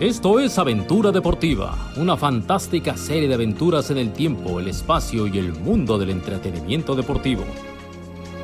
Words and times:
Esto 0.00 0.38
es 0.38 0.56
Aventura 0.60 1.10
Deportiva, 1.10 1.76
una 1.96 2.16
fantástica 2.16 2.96
serie 2.96 3.26
de 3.26 3.34
aventuras 3.34 3.90
en 3.90 3.98
el 3.98 4.12
tiempo, 4.12 4.60
el 4.60 4.68
espacio 4.68 5.26
y 5.26 5.38
el 5.38 5.52
mundo 5.52 5.98
del 5.98 6.10
entretenimiento 6.10 6.94
deportivo. 6.94 7.42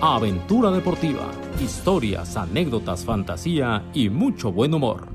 Aventura 0.01 0.73
Deportiva, 0.73 1.31
historias, 1.63 2.37
anécdotas, 2.37 3.05
fantasía 3.05 3.85
y 3.95 4.11
mucho 4.11 4.51
buen 4.51 4.75
humor. 4.75 5.14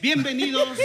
Bienvenidos 0.00 0.78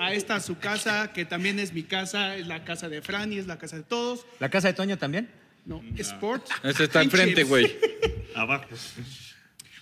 a 0.00 0.12
esta 0.12 0.40
su 0.40 0.58
casa, 0.58 1.12
que 1.12 1.24
también 1.24 1.60
es 1.60 1.72
mi 1.72 1.84
casa, 1.84 2.36
es 2.36 2.48
la 2.48 2.64
casa 2.64 2.88
de 2.88 3.00
Fran 3.00 3.32
y 3.32 3.38
es 3.38 3.46
la 3.46 3.58
casa 3.58 3.76
de 3.76 3.84
todos. 3.84 4.26
¿La 4.40 4.48
casa 4.48 4.68
de 4.68 4.74
Toño 4.74 4.98
también? 4.98 5.28
No, 5.64 5.80
Sport. 5.96 6.48
Ese 6.64 6.84
está 6.84 7.02
enfrente, 7.02 7.44
güey. 7.44 7.72
Abajo. 8.34 8.66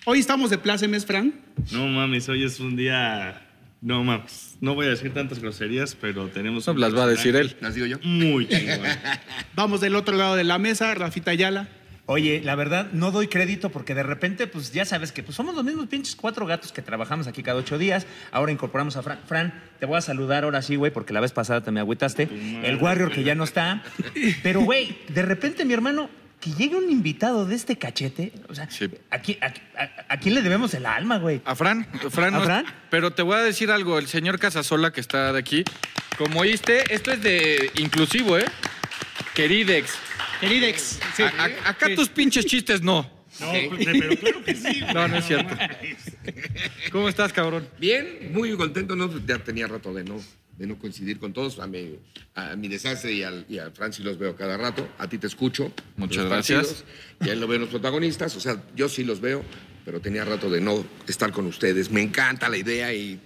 Hoy 0.05 0.19
estamos 0.19 0.51
de 0.51 0.59
plácemes, 0.59 1.03
Fran. 1.03 1.33
No 1.71 1.87
mames, 1.87 2.29
hoy 2.29 2.43
es 2.43 2.59
un 2.59 2.75
día. 2.75 3.41
No 3.81 4.03
mames. 4.03 4.55
No 4.61 4.75
voy 4.75 4.85
a 4.85 4.89
decir 4.89 5.11
tantas 5.11 5.39
groserías, 5.39 5.95
pero 5.99 6.27
tenemos. 6.27 6.67
No 6.67 6.73
un 6.73 6.79
las 6.79 6.95
va 6.95 7.05
a 7.05 7.07
decir 7.07 7.35
él. 7.35 7.55
¿Las 7.59 7.73
digo 7.73 7.87
yo? 7.87 7.97
Muy 8.03 8.47
chingón. 8.47 8.81
Vamos 9.55 9.81
del 9.81 9.95
otro 9.95 10.15
lado 10.15 10.35
de 10.35 10.43
la 10.43 10.59
mesa, 10.59 10.93
Rafita 10.93 11.31
Ayala. 11.31 11.69
Oye, 12.11 12.41
la 12.43 12.55
verdad, 12.55 12.89
no 12.91 13.11
doy 13.11 13.27
crédito 13.29 13.69
porque 13.69 13.95
de 13.95 14.03
repente, 14.03 14.45
pues 14.45 14.73
ya 14.73 14.83
sabes 14.83 15.13
que 15.13 15.23
pues, 15.23 15.35
somos 15.37 15.55
los 15.55 15.63
mismos 15.63 15.87
pinches 15.87 16.15
cuatro 16.17 16.45
gatos 16.45 16.73
que 16.73 16.81
trabajamos 16.81 17.25
aquí 17.27 17.41
cada 17.41 17.57
ocho 17.57 17.77
días. 17.77 18.05
Ahora 18.31 18.51
incorporamos 18.51 18.97
a 18.97 19.01
Fran. 19.01 19.19
Fran, 19.25 19.63
te 19.79 19.85
voy 19.85 19.97
a 19.97 20.01
saludar 20.01 20.43
ahora 20.43 20.61
sí, 20.61 20.75
güey, 20.75 20.91
porque 20.91 21.13
la 21.13 21.21
vez 21.21 21.31
pasada 21.31 21.61
te 21.61 21.71
me 21.71 21.79
agüitaste. 21.79 22.23
El 22.63 22.75
Warrior 22.77 23.11
que 23.13 23.23
ya 23.23 23.33
no 23.33 23.45
está. 23.45 23.81
Pero, 24.43 24.59
güey, 24.61 24.97
de 25.07 25.21
repente, 25.21 25.63
mi 25.63 25.73
hermano, 25.73 26.09
que 26.41 26.51
llegue 26.51 26.75
un 26.75 26.89
invitado 26.91 27.45
de 27.45 27.55
este 27.55 27.77
cachete. 27.77 28.33
O 28.49 28.55
sea, 28.55 28.69
Sí. 28.69 28.89
¿a, 29.09 29.19
quién, 29.19 29.37
a- 29.41 29.53
a- 29.81 30.05
a 30.09 30.17
quién 30.19 30.35
le 30.35 30.41
debemos 30.41 30.73
el 30.73 30.85
alma, 30.87 31.17
güey? 31.17 31.41
A 31.45 31.55
Fran, 31.55 31.87
Fran, 32.09 32.35
¿A 32.35 32.39
no- 32.39 32.43
Fran? 32.43 32.65
pero 32.89 33.11
te 33.11 33.21
voy 33.21 33.35
a 33.35 33.39
decir 33.41 33.71
algo, 33.71 33.99
el 33.99 34.07
señor 34.07 34.37
Casasola 34.37 34.91
que 34.91 34.99
está 34.99 35.31
de 35.31 35.39
aquí, 35.39 35.63
como 36.17 36.41
oíste, 36.41 36.83
esto 36.93 37.11
es 37.11 37.21
de 37.21 37.71
inclusivo, 37.75 38.37
¿eh? 38.37 38.45
Queridex. 39.35 39.93
Queridex. 40.41 40.99
sí. 41.15 41.23
A- 41.23 41.27
a- 41.65 41.69
acá 41.69 41.87
Sí. 41.87 41.95
tus 41.95 42.09
pinches 42.09 42.45
chistes 42.45 42.81
no. 42.81 43.09
No, 43.39 43.49
pero 43.77 44.17
claro 44.17 44.43
que 44.43 44.53
sí. 44.55 44.81
güey. 44.81 44.93
No, 44.93 45.07
no 45.07 45.15
es 45.17 45.25
cierto. 45.25 45.55
¿Cómo 46.91 47.07
estás, 47.09 47.31
cabrón? 47.31 47.67
Bien, 47.79 48.31
muy 48.33 48.55
contento, 48.57 48.95
¿no? 48.95 49.09
Ya 49.25 49.39
tenía 49.39 49.67
rato 49.67 49.93
de 49.93 50.03
no, 50.03 50.21
de 50.57 50.67
no 50.67 50.77
coincidir 50.77 51.17
con 51.17 51.31
todos. 51.33 51.59
A 51.59 51.67
mi, 51.67 51.97
a 52.35 52.55
mi 52.55 52.67
desastre 52.67 53.13
y, 53.13 53.23
al, 53.23 53.45
y 53.47 53.57
a 53.59 53.71
Francis 53.71 54.03
los 54.03 54.17
veo 54.17 54.35
cada 54.35 54.57
rato. 54.57 54.87
A 54.97 55.07
ti 55.07 55.17
te 55.17 55.27
escucho. 55.27 55.71
Muchas 55.95 56.23
los 56.23 56.29
gracias. 56.29 56.67
partidos, 56.67 56.85
Y 57.25 57.29
a 57.29 57.33
él 57.33 57.39
lo 57.39 57.47
veo 57.47 57.55
en 57.55 57.61
los 57.61 57.69
protagonistas. 57.69 58.35
O 58.35 58.39
sea, 58.41 58.61
yo 58.75 58.89
sí 58.89 59.03
los 59.05 59.21
veo, 59.21 59.43
pero 59.85 60.01
tenía 60.01 60.25
rato 60.25 60.49
de 60.49 60.59
no 60.61 60.85
estar 61.07 61.31
con 61.31 61.45
ustedes. 61.47 61.89
Me 61.89 62.01
encanta 62.01 62.49
la 62.49 62.57
idea 62.57 62.93
y 62.93 63.19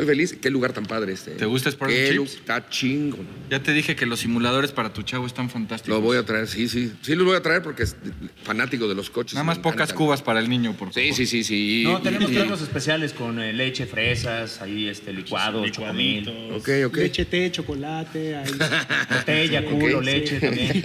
estoy 0.00 0.06
feliz. 0.06 0.36
Qué 0.40 0.50
lugar 0.50 0.72
tan 0.72 0.84
padre 0.84 1.12
este. 1.14 1.32
¿Te 1.32 1.46
gusta 1.46 1.70
Sport 1.70 1.90
Qué 1.90 2.10
Chips? 2.12 2.34
Está 2.34 2.68
chingón. 2.68 3.26
Ya 3.50 3.62
te 3.62 3.72
dije 3.72 3.96
que 3.96 4.04
los 4.04 4.20
simuladores 4.20 4.72
para 4.72 4.92
tu 4.92 5.02
chavo 5.02 5.26
están 5.26 5.48
fantásticos. 5.48 5.96
Lo 5.96 6.02
voy 6.02 6.18
a 6.18 6.24
traer, 6.24 6.46
sí, 6.48 6.68
sí. 6.68 6.92
Sí, 7.00 7.14
los 7.14 7.26
voy 7.26 7.36
a 7.36 7.42
traer 7.42 7.62
porque 7.62 7.84
es 7.84 7.96
fanático 8.42 8.88
de 8.88 8.94
los 8.94 9.08
coches. 9.08 9.34
Nada 9.34 9.44
más 9.44 9.58
pocas 9.58 9.92
cubas 9.92 10.20
para 10.20 10.40
el 10.40 10.48
niño, 10.48 10.72
por 10.72 10.92
favor. 10.92 10.94
Sí, 10.94 11.12
sí, 11.12 11.26
sí, 11.26 11.44
sí. 11.44 11.82
No, 11.84 12.00
tenemos 12.02 12.30
tragos 12.30 12.60
especiales 12.60 13.12
con 13.12 13.40
eh, 13.40 13.52
leche, 13.52 13.86
fresas, 13.86 14.60
ahí 14.60 14.88
este 14.88 15.12
licuado, 15.12 15.66
chocomil, 15.68 16.24
Licuaditos. 16.24 16.60
Ok, 16.60 16.68
ok. 16.86 16.96
Leche, 16.98 17.24
té, 17.24 17.50
chocolate, 17.50 18.36
ahí, 18.36 18.50
botella, 19.10 19.64
culo, 19.64 20.00
leche 20.02 20.38
también. 20.40 20.82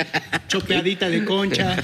chopeadita 0.47 1.09
de 1.09 1.25
concha. 1.25 1.83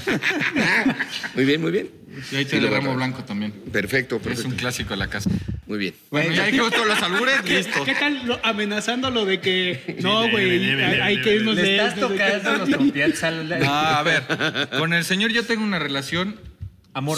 Muy 1.34 1.44
bien, 1.44 1.60
muy 1.60 1.70
bien. 1.70 1.90
Y 2.32 2.36
ahí 2.36 2.44
te 2.44 2.50
Sí, 2.52 2.56
lo 2.60 2.68
voy 2.68 2.76
a 2.76 2.80
ramo 2.80 2.94
blanco 2.94 3.24
también. 3.24 3.52
Perfecto, 3.72 4.16
Es 4.16 4.22
perfecto. 4.22 4.48
un 4.48 4.56
clásico 4.56 4.90
de 4.90 4.96
la 4.96 5.08
casa. 5.08 5.30
Muy 5.66 5.78
bien. 5.78 5.94
Bueno, 6.10 6.32
ya 6.32 6.44
dijimos 6.46 6.70
todos 6.72 6.86
los 6.86 7.02
albures, 7.02 7.44
listo. 7.48 7.84
¿Qué 7.84 7.94
tal 7.94 8.26
lo- 8.26 8.40
amenazando 8.44 9.10
lo 9.10 9.24
de 9.24 9.40
que 9.40 9.96
no, 10.00 10.28
güey, 10.30 10.70
hay, 11.00 11.20
que 11.20 11.36
irnos 11.36 11.56
de 11.56 11.76
estás 11.76 11.94
tocando 12.00 12.54
los 12.56 12.68
trompietes 12.70 13.22
al... 13.22 13.48
No, 13.60 13.72
a 13.72 14.02
ver, 14.02 14.22
con 14.78 14.92
el 14.94 15.04
señor 15.04 15.30
yo 15.32 15.44
tengo 15.44 15.62
una 15.64 15.78
relación 15.78 16.38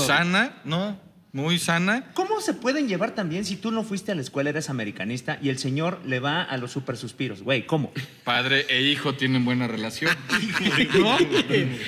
sana, 0.06 0.53
¿no? 0.65 1.00
Muy 1.33 1.61
sana. 1.61 2.07
¿Cómo 2.15 2.41
se 2.41 2.55
pueden 2.55 2.89
llevar 2.89 3.15
también 3.15 3.45
si 3.45 3.55
tú 3.55 3.71
no 3.71 3.85
fuiste 3.85 4.11
a 4.11 4.17
la 4.17 4.21
escuela, 4.21 4.51
eres 4.51 4.69
americanista 4.69 5.39
y 5.41 5.51
el 5.51 5.59
señor 5.59 6.01
le 6.05 6.19
va 6.19 6.43
a 6.43 6.57
los 6.57 6.73
super 6.73 6.97
suspiros? 6.97 7.43
Güey, 7.43 7.67
¿cómo? 7.67 7.93
Padre 8.25 8.67
e 8.69 8.83
hijo 8.83 9.15
tienen 9.15 9.45
buena 9.45 9.69
relación. 9.69 10.17
¿No? 10.99 11.17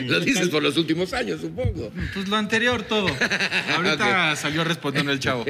Lo 0.05 0.21
dices 0.21 0.49
por 0.49 0.63
los 0.63 0.77
últimos 0.77 1.13
años, 1.13 1.41
supongo. 1.41 1.91
Pues 2.15 2.29
lo 2.29 2.37
anterior 2.37 2.83
todo. 2.83 3.09
Ahorita 3.75 4.37
salió 4.37 4.63
respondiendo 4.63 5.11
el 5.11 5.19
chavo. 5.19 5.45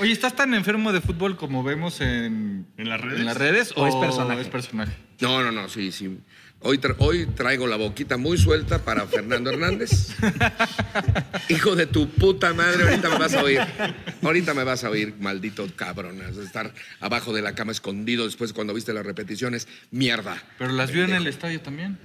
Oye, 0.00 0.12
¿estás 0.12 0.34
tan 0.34 0.54
enfermo 0.54 0.92
de 0.92 1.00
fútbol 1.00 1.36
como 1.36 1.62
vemos 1.62 2.00
en, 2.00 2.66
¿En 2.76 2.88
las 2.88 3.00
redes? 3.00 3.20
en 3.20 3.26
las 3.26 3.36
redes 3.36 3.72
¿O 3.76 3.86
es 3.86 3.94
personaje? 3.94 4.40
es 4.40 4.48
personaje? 4.48 4.92
No, 5.20 5.42
no, 5.42 5.52
no, 5.52 5.68
sí, 5.68 5.92
sí. 5.92 6.18
Hoy, 6.60 6.78
tra- 6.78 6.96
hoy 6.98 7.26
traigo 7.26 7.68
la 7.68 7.76
boquita 7.76 8.16
muy 8.16 8.36
suelta 8.36 8.84
para 8.84 9.06
Fernando 9.06 9.50
Hernández. 9.50 10.08
Hijo 11.48 11.76
de 11.76 11.86
tu 11.86 12.08
puta 12.10 12.52
madre, 12.52 12.82
ahorita 12.82 13.08
me 13.10 13.18
vas 13.18 13.34
a 13.34 13.42
oír. 13.44 13.60
Ahorita 14.22 14.54
me 14.54 14.64
vas 14.64 14.82
a 14.82 14.90
oír, 14.90 15.14
maldito 15.20 15.66
cabrón. 15.76 16.20
Estar 16.42 16.74
abajo 17.00 17.32
de 17.32 17.42
la 17.42 17.54
cama 17.54 17.70
escondido 17.70 18.24
después 18.24 18.52
cuando 18.52 18.74
viste 18.74 18.92
las 18.92 19.06
repeticiones. 19.06 19.68
Mierda. 19.92 20.42
Pero 20.58 20.72
las 20.72 20.90
vio 20.90 21.04
en 21.04 21.14
el 21.14 21.28
estadio 21.28 21.60
también. 21.60 21.96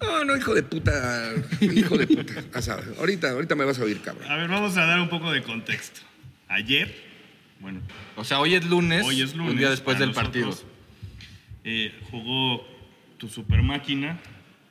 No, 0.00 0.24
no, 0.24 0.36
hijo 0.36 0.54
de 0.54 0.62
puta. 0.62 1.32
Hijo 1.60 1.98
de 1.98 2.06
puta. 2.06 2.32
Ahorita, 2.98 3.30
ahorita 3.30 3.54
me 3.56 3.64
vas 3.66 3.78
a 3.78 3.84
oír, 3.84 4.00
cabrón. 4.00 4.30
A 4.30 4.36
ver, 4.36 4.48
vamos 4.48 4.76
a 4.78 4.86
dar 4.86 5.00
un 5.00 5.10
poco 5.10 5.30
de 5.32 5.42
contexto. 5.42 6.00
Ayer, 6.48 6.94
bueno, 7.60 7.82
O 8.16 8.24
sea, 8.24 8.40
hoy 8.40 8.54
es 8.54 8.64
lunes, 8.64 9.04
hoy 9.04 9.20
es 9.20 9.34
lunes. 9.34 9.52
un 9.52 9.58
día 9.58 9.68
después 9.68 9.98
del 9.98 10.12
partido. 10.12 10.56
eh, 11.64 11.92
jugó 12.10 12.64
tu 13.18 13.28
super 13.28 13.62
máquina 13.62 14.18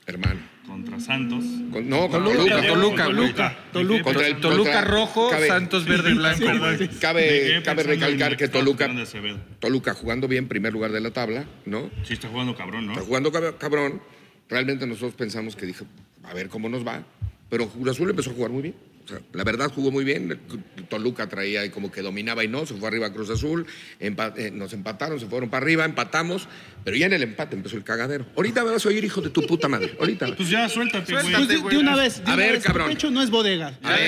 Hermano. 0.06 0.40
contra 0.66 0.98
Santos. 1.00 1.44
Con- 1.70 1.88
no, 1.88 2.08
con 2.08 2.24
Toluca, 2.24 2.62
Toluca. 2.62 2.66
Toluca. 2.66 3.04
Toluca. 3.04 3.56
Toluca. 3.72 4.02
Contra 4.02 4.26
el- 4.26 4.40
Toluca 4.40 4.72
contra- 4.72 4.84
rojo, 4.84 5.30
cabe- 5.30 5.46
Santos 5.48 5.84
verde 5.84 6.10
y 6.10 6.14
blanco. 6.14 6.46
Cabe- 7.00 7.62
cabe 7.62 7.82
recalcar 7.82 8.36
que 8.36 8.48
Toluca-. 8.48 8.90
Toluca 9.60 9.94
jugando 9.94 10.28
bien, 10.28 10.48
primer 10.48 10.72
lugar 10.72 10.92
de 10.92 11.00
la 11.00 11.10
tabla, 11.12 11.44
¿no? 11.66 11.90
Sí, 12.04 12.14
está 12.14 12.28
jugando 12.28 12.56
cabrón, 12.56 12.86
¿no? 12.86 12.92
Está 12.92 13.04
jugando 13.04 13.30
cab- 13.32 13.56
cabrón. 13.58 14.00
Realmente 14.48 14.86
nosotros 14.86 15.12
pensamos 15.14 15.54
que 15.56 15.66
dije, 15.66 15.84
a 16.24 16.32
ver 16.32 16.48
cómo 16.48 16.68
nos 16.70 16.86
va. 16.86 17.02
Pero 17.50 17.68
Cruz 17.68 17.88
Azul 17.88 18.08
empezó 18.10 18.30
a 18.30 18.34
jugar 18.34 18.50
muy 18.50 18.62
bien. 18.62 18.74
La 19.32 19.44
verdad 19.44 19.70
jugó 19.74 19.90
muy 19.90 20.04
bien. 20.04 20.38
Toluca 20.88 21.28
traía 21.28 21.64
y 21.64 21.70
como 21.70 21.90
que 21.92 22.02
dominaba 22.02 22.44
y 22.44 22.48
no. 22.48 22.66
Se 22.66 22.74
fue 22.74 22.88
arriba 22.88 23.12
Cruz 23.12 23.30
Azul. 23.30 23.66
empa- 24.00 24.32
eh, 24.36 24.50
nos 24.50 24.72
empataron, 24.72 25.18
se 25.20 25.26
fueron 25.26 25.48
para 25.50 25.64
arriba, 25.64 25.84
empatamos. 25.84 26.48
Pero 26.84 26.96
ya 26.96 27.06
en 27.06 27.12
el 27.12 27.22
empate 27.22 27.56
empezó 27.56 27.76
el 27.76 27.84
cagadero. 27.84 28.26
Ahorita 28.36 28.64
me 28.64 28.70
vas 28.70 28.84
a 28.86 28.88
oír, 28.88 29.04
hijo 29.04 29.20
de 29.20 29.30
tu 29.30 29.46
puta 29.46 29.68
madre. 29.68 29.94
Ahorita. 29.98 30.34
Pues 30.36 30.48
ya, 30.48 30.68
suéltate, 30.68 31.12
güey. 31.12 31.32
Pues 31.32 31.48
de, 31.48 31.58
de 31.68 31.76
una 31.78 31.96
vez, 31.96 32.16
de 32.24 32.30
A 32.30 32.34
una 32.34 32.36
ver, 32.36 32.52
vez, 32.54 32.64
cabrón. 32.64 32.90
el 32.90 32.96
pecho 32.96 33.10
no 33.10 33.22
es 33.22 33.30
bodega. 33.30 33.78
A 33.82 33.90
ver, 33.92 34.07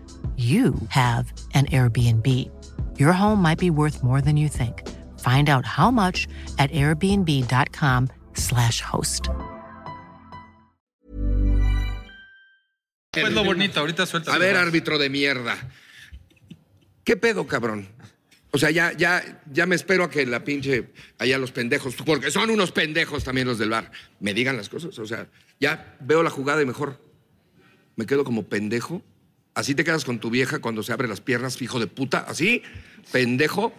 you 0.37 0.73
have 0.89 1.31
an 1.53 1.65
Airbnb. 1.67 2.25
Your 2.97 3.13
home 3.13 3.41
might 3.41 3.59
be 3.59 3.69
worth 3.69 4.01
more 4.03 4.21
than 4.21 4.37
you 4.37 4.47
think. 4.47 4.87
Find 5.19 5.49
out 5.49 5.65
how 5.65 5.91
much 5.91 6.29
at 6.57 6.71
airbnb.com/slash 6.71 8.81
host. 8.81 9.27
Pues 13.11 13.33
lo 13.33 13.43
bonito, 13.43 13.81
ahorita 13.81 14.05
suelta. 14.05 14.33
a 14.33 14.37
ver, 14.37 14.55
árbitro 14.55 14.97
de 14.97 15.09
mierda. 15.09 15.57
¿Qué 17.03 17.17
pedo, 17.17 17.45
cabrón? 17.45 17.89
O 18.51 18.57
sea, 18.57 18.71
ya, 18.71 18.93
ya, 18.93 19.41
ya 19.51 19.65
me 19.65 19.75
espero 19.75 20.05
a 20.05 20.09
que 20.09 20.25
la 20.25 20.43
pinche, 20.43 20.91
allá 21.17 21.37
los 21.37 21.51
pendejos, 21.51 21.95
porque 22.05 22.31
son 22.31 22.49
unos 22.49 22.71
pendejos 22.71 23.23
también 23.23 23.47
los 23.47 23.57
del 23.57 23.69
bar, 23.69 23.91
me 24.19 24.33
digan 24.33 24.57
las 24.57 24.69
cosas. 24.69 24.97
O 24.99 25.05
sea, 25.05 25.27
ya 25.59 25.97
veo 26.01 26.23
la 26.23 26.29
jugada 26.29 26.61
y 26.61 26.65
mejor 26.65 26.99
me 27.95 28.05
quedo 28.05 28.23
como 28.23 28.43
pendejo. 28.43 29.01
Así 29.53 29.75
te 29.75 29.83
quedas 29.83 30.05
con 30.05 30.19
tu 30.19 30.29
vieja 30.29 30.59
cuando 30.59 30.81
se 30.81 30.93
abre 30.93 31.07
las 31.07 31.21
piernas, 31.21 31.61
hijo 31.61 31.79
de 31.79 31.87
puta, 31.87 32.19
así, 32.19 32.63
pendejo. 33.11 33.73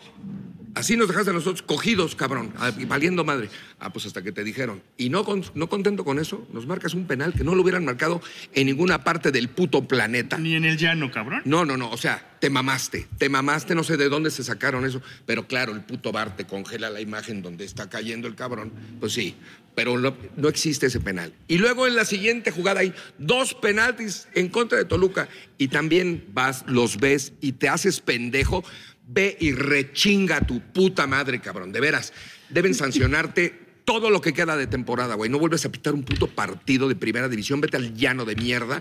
Así 0.75 0.97
nos 0.97 1.07
dejaste 1.09 1.31
a 1.31 1.35
nosotros 1.35 1.61
cogidos, 1.63 2.17
cabrón, 2.17 2.53
ah, 2.59 2.73
valiendo 2.89 3.25
madre. 3.25 3.51
Ah, 3.79 3.93
pues 3.93 4.07
hasta 4.07 4.23
que 4.23 4.33
te 4.33 4.43
dijeron. 4.43 4.83
Y 4.97 5.11
no, 5.11 5.23
con- 5.25 5.45
no 5.55 5.69
contento 5.69 6.03
con 6.05 6.19
eso, 6.19 6.47
nos 6.53 6.67
marcas 6.67 6.95
un 6.95 7.07
penal 7.07 7.35
que 7.35 7.45
no 7.45 7.55
lo 7.55 7.61
hubieran 7.63 7.85
marcado 7.85 8.23
en 8.55 8.67
ninguna 8.69 9.05
parte 9.05 9.31
del 9.33 9.49
puto 9.49 9.87
planeta. 9.87 10.39
Ni 10.39 10.55
en 10.55 10.65
el 10.65 10.79
llano, 10.79 11.11
cabrón. 11.11 11.43
No, 11.45 11.65
no, 11.67 11.77
no, 11.77 11.91
o 11.91 11.97
sea, 11.99 12.37
te 12.41 12.49
mamaste, 12.49 13.07
te 13.19 13.29
mamaste, 13.29 13.75
no 13.75 13.85
sé 13.85 13.97
de 13.99 14.09
dónde 14.09 14.31
se 14.31 14.43
sacaron 14.45 14.87
eso, 14.87 15.03
pero 15.27 15.47
claro, 15.47 15.73
el 15.75 15.83
puto 15.83 16.11
bar 16.11 16.37
te 16.37 16.47
congela 16.47 16.89
la 16.91 17.01
imagen 17.03 17.43
donde 17.43 17.65
está 17.65 17.91
cayendo 17.91 18.27
el 18.27 18.35
cabrón, 18.35 18.73
pues 18.99 19.13
sí, 19.13 19.35
pero 19.75 19.99
no, 19.99 20.15
no 20.37 20.49
existe 20.49 20.87
ese 20.87 21.01
penal. 21.01 21.33
Y 21.49 21.59
luego 21.59 21.87
en 21.87 21.97
la 21.97 22.05
siguiente 22.05 22.51
jugada 22.51 22.81
hay 22.81 22.95
dos 23.19 23.55
penaltis 23.55 24.27
en 24.35 24.49
contra 24.49 24.79
de 24.79 24.85
Toluca 24.87 25.29
y 25.59 25.69
también 25.69 26.25
vas, 26.33 26.65
los 26.67 26.99
ves 26.99 27.33
y 27.41 27.53
te 27.53 27.69
haces 27.69 28.01
pendejo, 28.01 28.65
ve 29.07 29.37
y 29.41 29.53
rechinga 29.53 30.39
a 30.39 30.47
tu 30.47 30.61
puta 30.61 31.07
madre, 31.07 31.41
cabrón, 31.41 31.73
de 31.73 31.81
veras, 31.81 32.13
deben 32.51 32.75
sancionarte. 32.75 33.61
Todo 33.85 34.11
lo 34.11 34.21
que 34.21 34.33
queda 34.33 34.57
de 34.57 34.69
temporada, 34.69 35.17
güey. 35.17 35.29
No 35.29 35.41
vuelves 35.41 35.65
a 35.65 35.73
pitar 35.73 35.93
un 35.93 36.05
puto 36.05 36.29
partido 36.29 36.89
de 36.89 36.95
primera 36.95 37.29
división. 37.29 37.61
Vete 37.61 37.77
al 37.77 37.95
llano 37.95 38.25
de 38.25 38.37
mierda. 38.37 38.81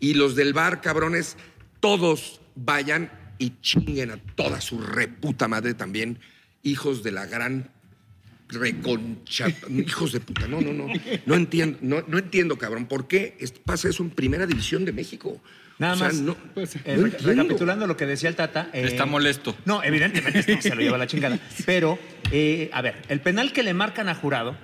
Y 0.00 0.14
los 0.14 0.34
del 0.34 0.52
bar, 0.52 0.80
cabrones, 0.80 1.36
todos 1.78 2.40
vayan 2.56 3.12
y 3.38 3.60
chinguen 3.60 4.10
a 4.10 4.16
toda 4.16 4.60
su 4.60 4.80
reputa 4.80 5.48
madre 5.48 5.74
también, 5.74 6.18
hijos 6.62 7.02
de 7.02 7.12
la 7.12 7.26
gran 7.26 7.70
reconcha, 8.48 9.46
hijos 9.68 10.12
de 10.12 10.20
puta. 10.20 10.46
No, 10.46 10.60
no, 10.60 10.72
no. 10.72 10.86
No 11.26 11.34
entiendo, 11.34 11.78
no, 11.80 12.04
no 12.06 12.18
entiendo, 12.18 12.58
cabrón. 12.58 12.86
¿Por 12.86 13.08
qué 13.08 13.36
pasa 13.64 13.88
eso 13.88 14.02
en 14.02 14.10
Primera 14.10 14.46
División 14.46 14.84
de 14.84 14.92
México? 14.92 15.40
Nada 15.82 15.94
O 15.94 15.96
sea, 15.98 16.06
más, 16.08 16.20
no- 16.20 16.32
eh, 16.32 16.36
no 16.54 16.62
re- 16.64 16.64
entiendo. 17.02 17.18
recapitulando 17.42 17.86
lo 17.86 17.96
que 17.96 18.06
decía 18.06 18.28
el 18.28 18.36
Tata. 18.36 18.68
eh, 18.72 18.84
Está 18.86 19.04
molesto. 19.06 19.54
No, 19.64 19.82
evidentemente 19.82 20.38
esto 20.40 20.62
se 20.62 20.74
lo 20.74 20.80
lleva 20.80 20.96
la 20.98 21.06
chingada. 21.06 21.38
Pero, 21.66 21.98
eh, 22.30 22.70
a 22.72 22.80
ver, 22.82 23.02
el 23.08 23.20
penal 23.20 23.52
que 23.52 23.62
le 23.62 23.74
marcan 23.74 24.08
a 24.08 24.14
jurado, 24.14 24.56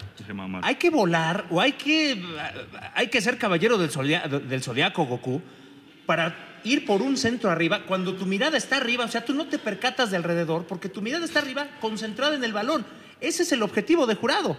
hay 0.63 0.77
que 0.77 0.91
volar 0.91 1.45
o 1.51 1.61
hay 1.61 1.73
que, 1.73 2.23
hay 2.95 3.09
que 3.09 3.21
ser 3.21 3.37
caballero 3.39 3.79
del, 3.79 3.91
zodia- 3.91 4.29
del 4.29 4.63
zodiaco 4.63 5.05
Goku 5.07 5.43
para 6.07 6.61
ir 6.65 6.85
por 6.87 7.03
un 7.03 7.17
centro 7.17 7.51
arriba 7.51 7.85
cuando 7.87 8.15
tu 8.15 8.27
mirada 8.27 8.57
está 8.57 8.77
arriba. 8.79 9.05
O 9.05 9.09
sea, 9.09 9.25
tú 9.25 9.35
no 9.35 9.47
te 9.47 9.59
percatas 9.59 10.11
de 10.11 10.17
alrededor 10.17 10.67
porque 10.67 10.89
tu 10.89 11.03
mirada 11.03 11.25
está 11.25 11.41
arriba 11.41 11.67
concentrada 11.81 12.35
en 12.37 12.45
el 12.45 12.53
balón. 12.53 12.85
Ese 13.21 13.43
es 13.43 13.53
el 13.53 13.63
objetivo 13.63 14.07
de 14.07 14.15
jurado. 14.15 14.57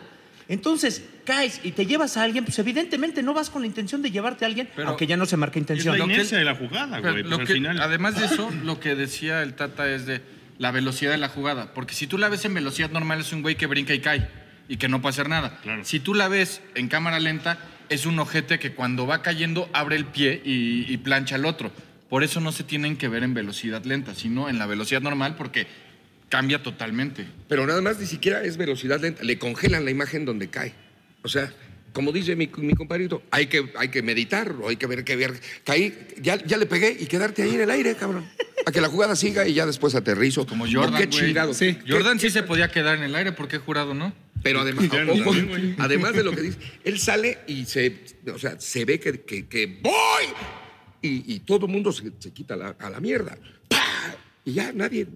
Entonces, 0.49 1.03
caes 1.25 1.61
y 1.63 1.71
te 1.71 1.85
llevas 1.85 2.17
a 2.17 2.23
alguien, 2.23 2.43
pues 2.43 2.57
evidentemente 2.59 3.23
no 3.23 3.33
vas 3.33 3.49
con 3.51 3.61
la 3.61 3.67
intención 3.67 4.01
de 4.01 4.11
llevarte 4.11 4.43
a 4.45 4.47
alguien, 4.47 4.67
Pero- 4.75 4.89
aunque 4.89 5.07
ya 5.07 5.15
no 5.15 5.25
se 5.25 5.37
marca 5.37 5.59
Es 5.59 5.61
intención. 5.61 5.93
la 5.93 5.99
Lo 5.99 6.07
que- 6.07 6.13
inercia 6.15 6.37
de 6.39 6.43
la 6.45 6.55
jugada, 6.55 6.97
Pero 7.01 7.11
güey. 7.13 7.23
Pues 7.23 7.39
al 7.39 7.47
que- 7.47 7.53
final. 7.53 7.79
Además 7.81 8.19
de 8.19 8.25
eso, 8.25 8.49
lo 8.63 8.79
que 8.79 8.95
decía 8.95 9.43
el 9.43 9.53
Tata 9.53 9.89
es 9.89 10.05
de 10.07 10.21
la 10.57 10.71
velocidad 10.71 11.11
de 11.11 11.17
la 11.19 11.29
jugada. 11.29 11.73
Porque 11.73 11.93
si 11.93 12.07
tú 12.07 12.17
la 12.17 12.27
ves 12.29 12.43
en 12.45 12.53
velocidad 12.55 12.89
normal, 12.89 13.21
es 13.21 13.31
un 13.31 13.43
güey 13.43 13.55
que 13.55 13.67
brinca 13.67 13.93
y 13.93 13.99
cae 13.99 14.27
y 14.67 14.77
que 14.77 14.89
no 14.89 15.01
puede 15.01 15.11
hacer 15.11 15.29
nada. 15.29 15.59
Claro. 15.61 15.85
Si 15.85 15.99
tú 15.99 16.13
la 16.15 16.27
ves 16.27 16.61
en 16.75 16.87
cámara 16.89 17.19
lenta, 17.19 17.59
es 17.89 18.05
un 18.07 18.17
ojete 18.19 18.57
que 18.59 18.73
cuando 18.73 19.05
va 19.07 19.21
cayendo 19.21 19.69
abre 19.71 19.95
el 19.95 20.05
pie 20.05 20.41
y, 20.43 20.91
y 20.91 20.97
plancha 20.97 21.35
al 21.35 21.45
otro. 21.45 21.71
Por 22.09 22.23
eso 22.23 22.39
no 22.41 22.51
se 22.51 22.63
tienen 22.63 22.97
que 22.97 23.07
ver 23.07 23.21
en 23.23 23.35
velocidad 23.35 23.83
lenta, 23.85 24.15
sino 24.15 24.49
en 24.49 24.57
la 24.57 24.65
velocidad 24.65 25.01
normal, 25.01 25.35
porque 25.35 25.67
cambia 26.29 26.61
totalmente. 26.63 27.25
Pero 27.47 27.65
nada 27.67 27.81
más 27.81 27.99
ni 27.99 28.05
siquiera 28.05 28.43
es 28.43 28.57
velocidad 28.57 29.01
lenta. 29.01 29.23
Le 29.23 29.37
congelan 29.37 29.83
la 29.85 29.91
imagen 29.91 30.25
donde 30.25 30.49
cae. 30.49 30.73
O 31.23 31.27
sea, 31.27 31.51
como 31.91 32.11
dice 32.11 32.35
mi, 32.35 32.49
mi 32.57 32.73
compadrito, 32.73 33.23
hay 33.31 33.47
que, 33.47 33.71
hay 33.75 33.89
que 33.89 34.01
meditar 34.01 34.53
o 34.61 34.69
hay 34.69 34.77
que 34.77 34.85
ver 34.87 35.03
que 35.03 35.15
ver. 35.15 35.33
Caí, 35.63 35.97
ya, 36.21 36.35
ya 36.45 36.57
le 36.57 36.65
pegué 36.65 36.95
y 36.99 37.07
quedarte 37.07 37.41
ahí 37.41 37.55
en 37.55 37.61
el 37.61 37.71
aire, 37.71 37.95
cabrón. 37.95 38.25
A 38.65 38.71
que 38.71 38.79
la 38.81 38.89
jugada 38.89 39.15
siga 39.15 39.47
y 39.47 39.53
ya 39.53 39.65
después 39.65 39.95
aterrizo. 39.95 40.45
Como 40.45 40.65
¿Por 40.65 40.73
Jordan, 40.73 41.01
qué 41.01 41.09
chingado? 41.09 41.53
Sí. 41.53 41.77
Jordan 41.87 42.19
sí 42.19 42.29
se 42.29 42.43
podía 42.43 42.69
quedar 42.69 42.97
en 42.97 43.03
el 43.03 43.15
aire, 43.15 43.31
¿por 43.31 43.47
qué 43.47 43.57
jurado 43.57 43.93
no? 43.93 44.13
Pero 44.43 44.61
además, 44.61 44.85
ojo, 45.09 45.33
además 45.79 46.13
de 46.13 46.23
lo 46.23 46.31
que 46.31 46.41
dice, 46.41 46.59
él 46.85 46.97
sale 46.99 47.39
y 47.47 47.65
se, 47.65 47.99
o 48.33 48.39
sea, 48.39 48.57
se 48.57 48.85
ve 48.85 48.97
que, 48.97 49.19
que, 49.21 49.47
que 49.47 49.79
voy 49.81 50.23
y, 51.01 51.33
y 51.35 51.39
todo 51.41 51.65
el 51.65 51.71
mundo 51.73 51.91
se, 51.91 52.09
se 52.19 52.31
quita 52.31 52.55
la- 52.55 52.75
a 52.79 52.89
la 52.89 53.01
mierda. 53.01 53.37
¡Pah! 53.67 54.15
Y 54.45 54.53
ya 54.53 54.71
nadie. 54.71 55.07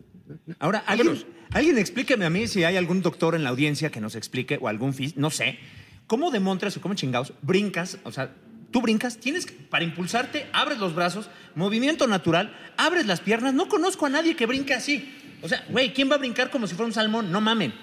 Ahora, 0.60 0.84
¿alguien, 0.88 1.78
explíqueme 1.78 2.26
a 2.26 2.30
mí 2.30 2.48
si 2.48 2.64
hay 2.64 2.78
algún 2.78 3.02
doctor 3.02 3.36
en 3.36 3.44
la 3.44 3.50
audiencia 3.50 3.90
que 3.90 4.02
nos 4.02 4.16
explique, 4.16 4.58
o 4.62 4.68
algún 4.68 4.94
fis, 4.94 5.18
no 5.18 5.30
sé, 5.30 5.60
¿cómo 6.08 6.32
demontras 6.32 6.78
o 6.78 6.82
cómo 6.82 6.96
chingados 6.96 7.34
brincas? 7.42 7.98
O 8.04 8.12
sea, 8.12 8.34
tú 8.72 8.82
brincas, 8.82 9.18
tienes 9.18 9.46
que, 9.46 9.54
para 9.54 9.84
impulsarte, 9.84 10.48
abres 10.54 10.80
los 10.80 10.96
brazos, 10.96 11.30
movimiento 11.56 12.08
natural, 12.08 12.56
abres 12.78 13.06
las 13.06 13.20
piernas. 13.20 13.54
No 13.54 13.68
conozco 13.68 14.06
a 14.06 14.10
nadie 14.10 14.36
que 14.36 14.46
brinque 14.46 14.74
así. 14.74 15.14
O 15.42 15.50
sea, 15.50 15.64
güey, 15.70 15.94
¿quién 15.94 16.10
va 16.10 16.16
a 16.16 16.20
brincar 16.20 16.50
como 16.50 16.68
si 16.68 16.76
fuera 16.76 16.88
un 16.88 16.94
salmón? 16.94 17.32
No 17.32 17.42
mamen. 17.42 17.74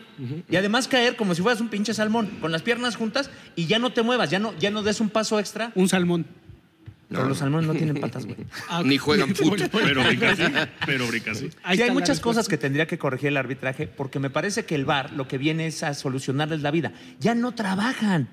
Y 0.50 0.56
además 0.56 0.88
caer 0.88 1.16
como 1.16 1.34
si 1.34 1.40
fueras 1.40 1.60
un 1.60 1.68
pinche 1.68 1.94
salmón, 1.94 2.26
con 2.40 2.52
las 2.52 2.62
piernas 2.62 2.96
juntas 2.96 3.30
y 3.56 3.66
ya 3.66 3.78
no 3.78 3.92
te 3.92 4.02
muevas, 4.02 4.30
ya 4.30 4.38
no, 4.38 4.54
ya 4.58 4.70
no 4.70 4.82
des 4.82 5.00
un 5.00 5.08
paso 5.08 5.38
extra. 5.38 5.72
Un 5.74 5.88
salmón. 5.88 6.26
Pero 7.10 7.28
los 7.28 7.38
salmones 7.38 7.66
no 7.66 7.74
tienen 7.74 8.00
patas, 8.00 8.24
güey. 8.24 8.38
Ni 8.84 8.96
juegan 8.96 9.34
fútbol. 9.34 9.58
Pero 9.72 10.04
brinca 10.04 10.30
así. 10.30 10.42
Pero 10.86 11.06
brinca. 11.08 11.32
Ahí 11.64 11.76
Sí, 11.76 11.82
hay 11.82 11.90
muchas 11.90 12.20
cosas 12.20 12.46
que 12.48 12.56
tendría 12.56 12.86
que 12.86 12.98
corregir 12.98 13.28
el 13.28 13.36
arbitraje 13.36 13.86
porque 13.88 14.18
me 14.20 14.30
parece 14.30 14.64
que 14.64 14.74
el 14.76 14.84
VAR 14.84 15.12
lo 15.12 15.26
que 15.26 15.36
viene 15.36 15.66
es 15.66 15.82
a 15.82 15.94
solucionarles 15.94 16.62
la 16.62 16.70
vida. 16.70 16.92
Ya 17.18 17.34
no 17.34 17.52
trabajan. 17.52 18.28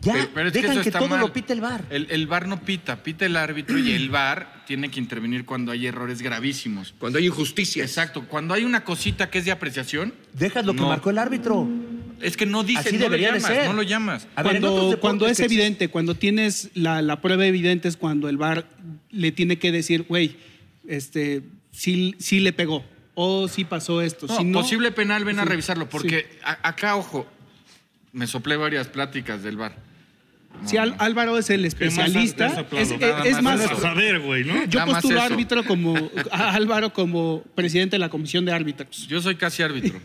Ya 0.00 0.12
Pero- 0.12 0.28
pero 0.32 0.46
es 0.48 0.52
que 0.52 0.60
dejan 0.60 0.72
eso 0.76 0.82
que, 0.82 0.88
está 0.90 0.98
todo 1.00 1.08
mal. 1.08 1.20
lo 1.20 1.32
pite 1.32 1.52
el 1.52 1.60
VAR. 1.60 1.84
El, 1.90 2.06
el 2.10 2.26
VAR 2.28 2.46
no 2.46 2.60
pita, 2.60 3.02
pita 3.02 3.26
el 3.26 3.36
árbitro 3.36 3.78
y 3.78 3.92
el 3.92 4.10
VAR 4.10 4.62
tiene 4.66 4.90
que 4.90 5.00
intervenir 5.00 5.44
cuando 5.44 5.72
hay 5.72 5.86
errores 5.88 6.22
gravísimos. 6.22 6.94
Cuando 6.98 7.18
hay 7.18 7.26
injusticias. 7.26 7.88
Exacto, 7.88 8.24
cuando 8.28 8.54
hay 8.54 8.64
una 8.64 8.84
cosita 8.84 9.28
que 9.30 9.38
es 9.38 9.44
de 9.44 9.50
apreciación, 9.52 10.14
Dejas 10.34 10.64
lo 10.66 10.74
que 10.74 10.82
marcó 10.82 11.10
el 11.10 11.18
árbitro. 11.18 11.68
Es 12.22 12.36
que 12.36 12.46
no 12.46 12.64
dice, 12.64 12.80
Así 12.80 12.96
no 12.96 13.04
debería 13.04 13.28
lo 13.28 13.34
de 13.34 13.40
llamas, 13.40 13.56
ser. 13.56 13.66
no 13.66 13.72
lo 13.74 13.82
llamas. 13.82 14.28
A 14.36 14.42
ver, 14.42 14.52
Cuando, 14.60 14.74
deportes 14.76 15.00
cuando 15.00 15.26
es 15.28 15.38
que 15.38 15.44
evidente, 15.44 15.88
cuando 15.88 16.14
tienes 16.14 16.70
la, 16.74 17.02
la 17.02 17.20
prueba 17.20 17.46
evidente 17.46 17.88
es 17.88 17.96
cuando 17.96 18.28
el 18.28 18.36
VAR 18.36 18.66
le 19.10 19.32
tiene 19.32 19.58
que 19.58 19.72
decir, 19.72 20.02
güey, 20.08 20.36
este, 20.86 21.42
sí, 21.70 22.14
sí 22.18 22.40
le 22.40 22.52
pegó 22.52 22.84
o 23.14 23.48
sí 23.48 23.64
pasó 23.64 24.00
esto. 24.02 24.26
No, 24.26 24.36
si 24.36 24.44
no, 24.44 24.60
posible 24.60 24.92
penal, 24.92 25.24
ven 25.24 25.38
a 25.40 25.44
revisarlo, 25.44 25.88
porque 25.88 26.26
a- 26.44 26.68
acá, 26.68 26.96
ojo, 26.96 27.26
me 28.12 28.26
soplé 28.26 28.56
varias 28.56 28.88
pláticas 28.88 29.42
del 29.42 29.56
VAR. 29.56 29.76
si 30.64 30.76
Al- 30.76 30.96
Álvaro 30.98 31.36
es 31.38 31.50
el 31.50 31.64
especialista, 31.64 32.64
es, 32.72 32.90
es- 32.90 32.98
Nada 33.00 33.24
es 33.24 33.42
más 33.42 33.60
más, 33.70 33.94
ver, 33.96 34.20
güey, 34.20 34.44
¿no? 34.44 34.64
yo 34.66 34.80
Nada 34.80 34.92
postulo 34.92 35.20
árbitro 35.20 35.64
como 35.64 35.94
a 36.32 36.54
Álvaro 36.54 36.92
como 36.92 37.42
presidente 37.54 37.96
de 37.96 38.00
la 38.00 38.08
comisión 38.08 38.44
de 38.44 38.52
árbitros. 38.52 39.06
Yo 39.08 39.20
soy 39.20 39.36
casi 39.36 39.62
árbitro. 39.62 40.00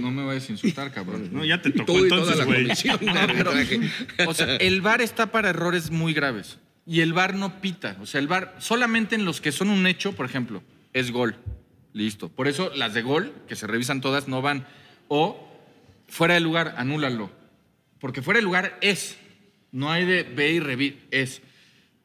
No 0.00 0.10
me 0.10 0.24
vayas 0.24 0.48
a 0.48 0.52
insultar, 0.52 0.92
cabrón. 0.92 1.30
No, 1.32 1.44
ya 1.44 1.62
te 1.62 1.70
tocó 1.70 1.92
Tú 1.92 2.06
y 2.06 2.08
toda 2.08 2.32
entonces, 2.32 2.46
güey. 2.46 3.90
O 4.26 4.34
sea, 4.34 4.56
el 4.56 4.80
VAR 4.80 5.00
está 5.00 5.30
para 5.30 5.50
errores 5.50 5.90
muy 5.90 6.12
graves. 6.12 6.58
Y 6.86 7.00
el 7.00 7.12
VAR 7.12 7.34
no 7.34 7.60
pita. 7.60 7.96
O 8.00 8.06
sea, 8.06 8.20
el 8.20 8.26
VAR 8.26 8.56
solamente 8.58 9.14
en 9.14 9.24
los 9.24 9.40
que 9.40 9.52
son 9.52 9.70
un 9.70 9.86
hecho, 9.86 10.12
por 10.12 10.26
ejemplo, 10.26 10.62
es 10.92 11.10
gol. 11.10 11.36
Listo. 11.92 12.28
Por 12.28 12.48
eso 12.48 12.70
las 12.74 12.94
de 12.94 13.02
gol, 13.02 13.32
que 13.48 13.56
se 13.56 13.66
revisan 13.66 14.00
todas, 14.00 14.28
no 14.28 14.42
van. 14.42 14.66
O 15.08 15.48
fuera 16.08 16.34
de 16.34 16.40
lugar, 16.40 16.74
anúlalo. 16.76 17.30
Porque 18.00 18.22
fuera 18.22 18.38
de 18.38 18.44
lugar 18.44 18.78
es. 18.80 19.16
No 19.72 19.90
hay 19.90 20.04
de 20.04 20.24
ve 20.24 20.52
y 20.52 20.60
revi, 20.60 20.98
es. 21.10 21.42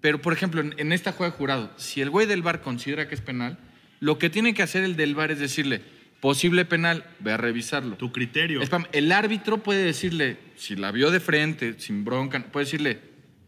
Pero, 0.01 0.21
por 0.21 0.33
ejemplo, 0.33 0.61
en, 0.61 0.75
en 0.77 0.91
esta 0.91 1.11
juega 1.11 1.31
de 1.31 1.37
jurado, 1.37 1.71
si 1.77 2.01
el 2.01 2.11
güey 2.11 2.27
del 2.27 2.43
VAR 2.43 2.61
considera 2.61 3.07
que 3.07 3.15
es 3.15 3.21
penal, 3.21 3.57
lo 3.99 4.19
que 4.19 4.29
tiene 4.29 4.53
que 4.53 4.61
hacer 4.61 4.83
el 4.83 4.95
del 4.95 5.15
VAR 5.15 5.31
es 5.31 5.39
decirle, 5.39 5.81
posible 6.25 6.65
penal, 6.65 7.05
ve 7.19 7.33
a 7.33 7.37
revisarlo. 7.37 7.97
Tu 7.97 8.11
criterio. 8.11 8.59
El 8.93 9.11
árbitro 9.11 9.61
puede 9.61 9.83
decirle, 9.83 10.39
si 10.55 10.75
la 10.75 10.91
vio 10.91 11.11
de 11.11 11.19
frente, 11.19 11.75
sin 11.77 12.03
bronca, 12.03 12.43
puede 12.51 12.65
decirle, 12.65 12.99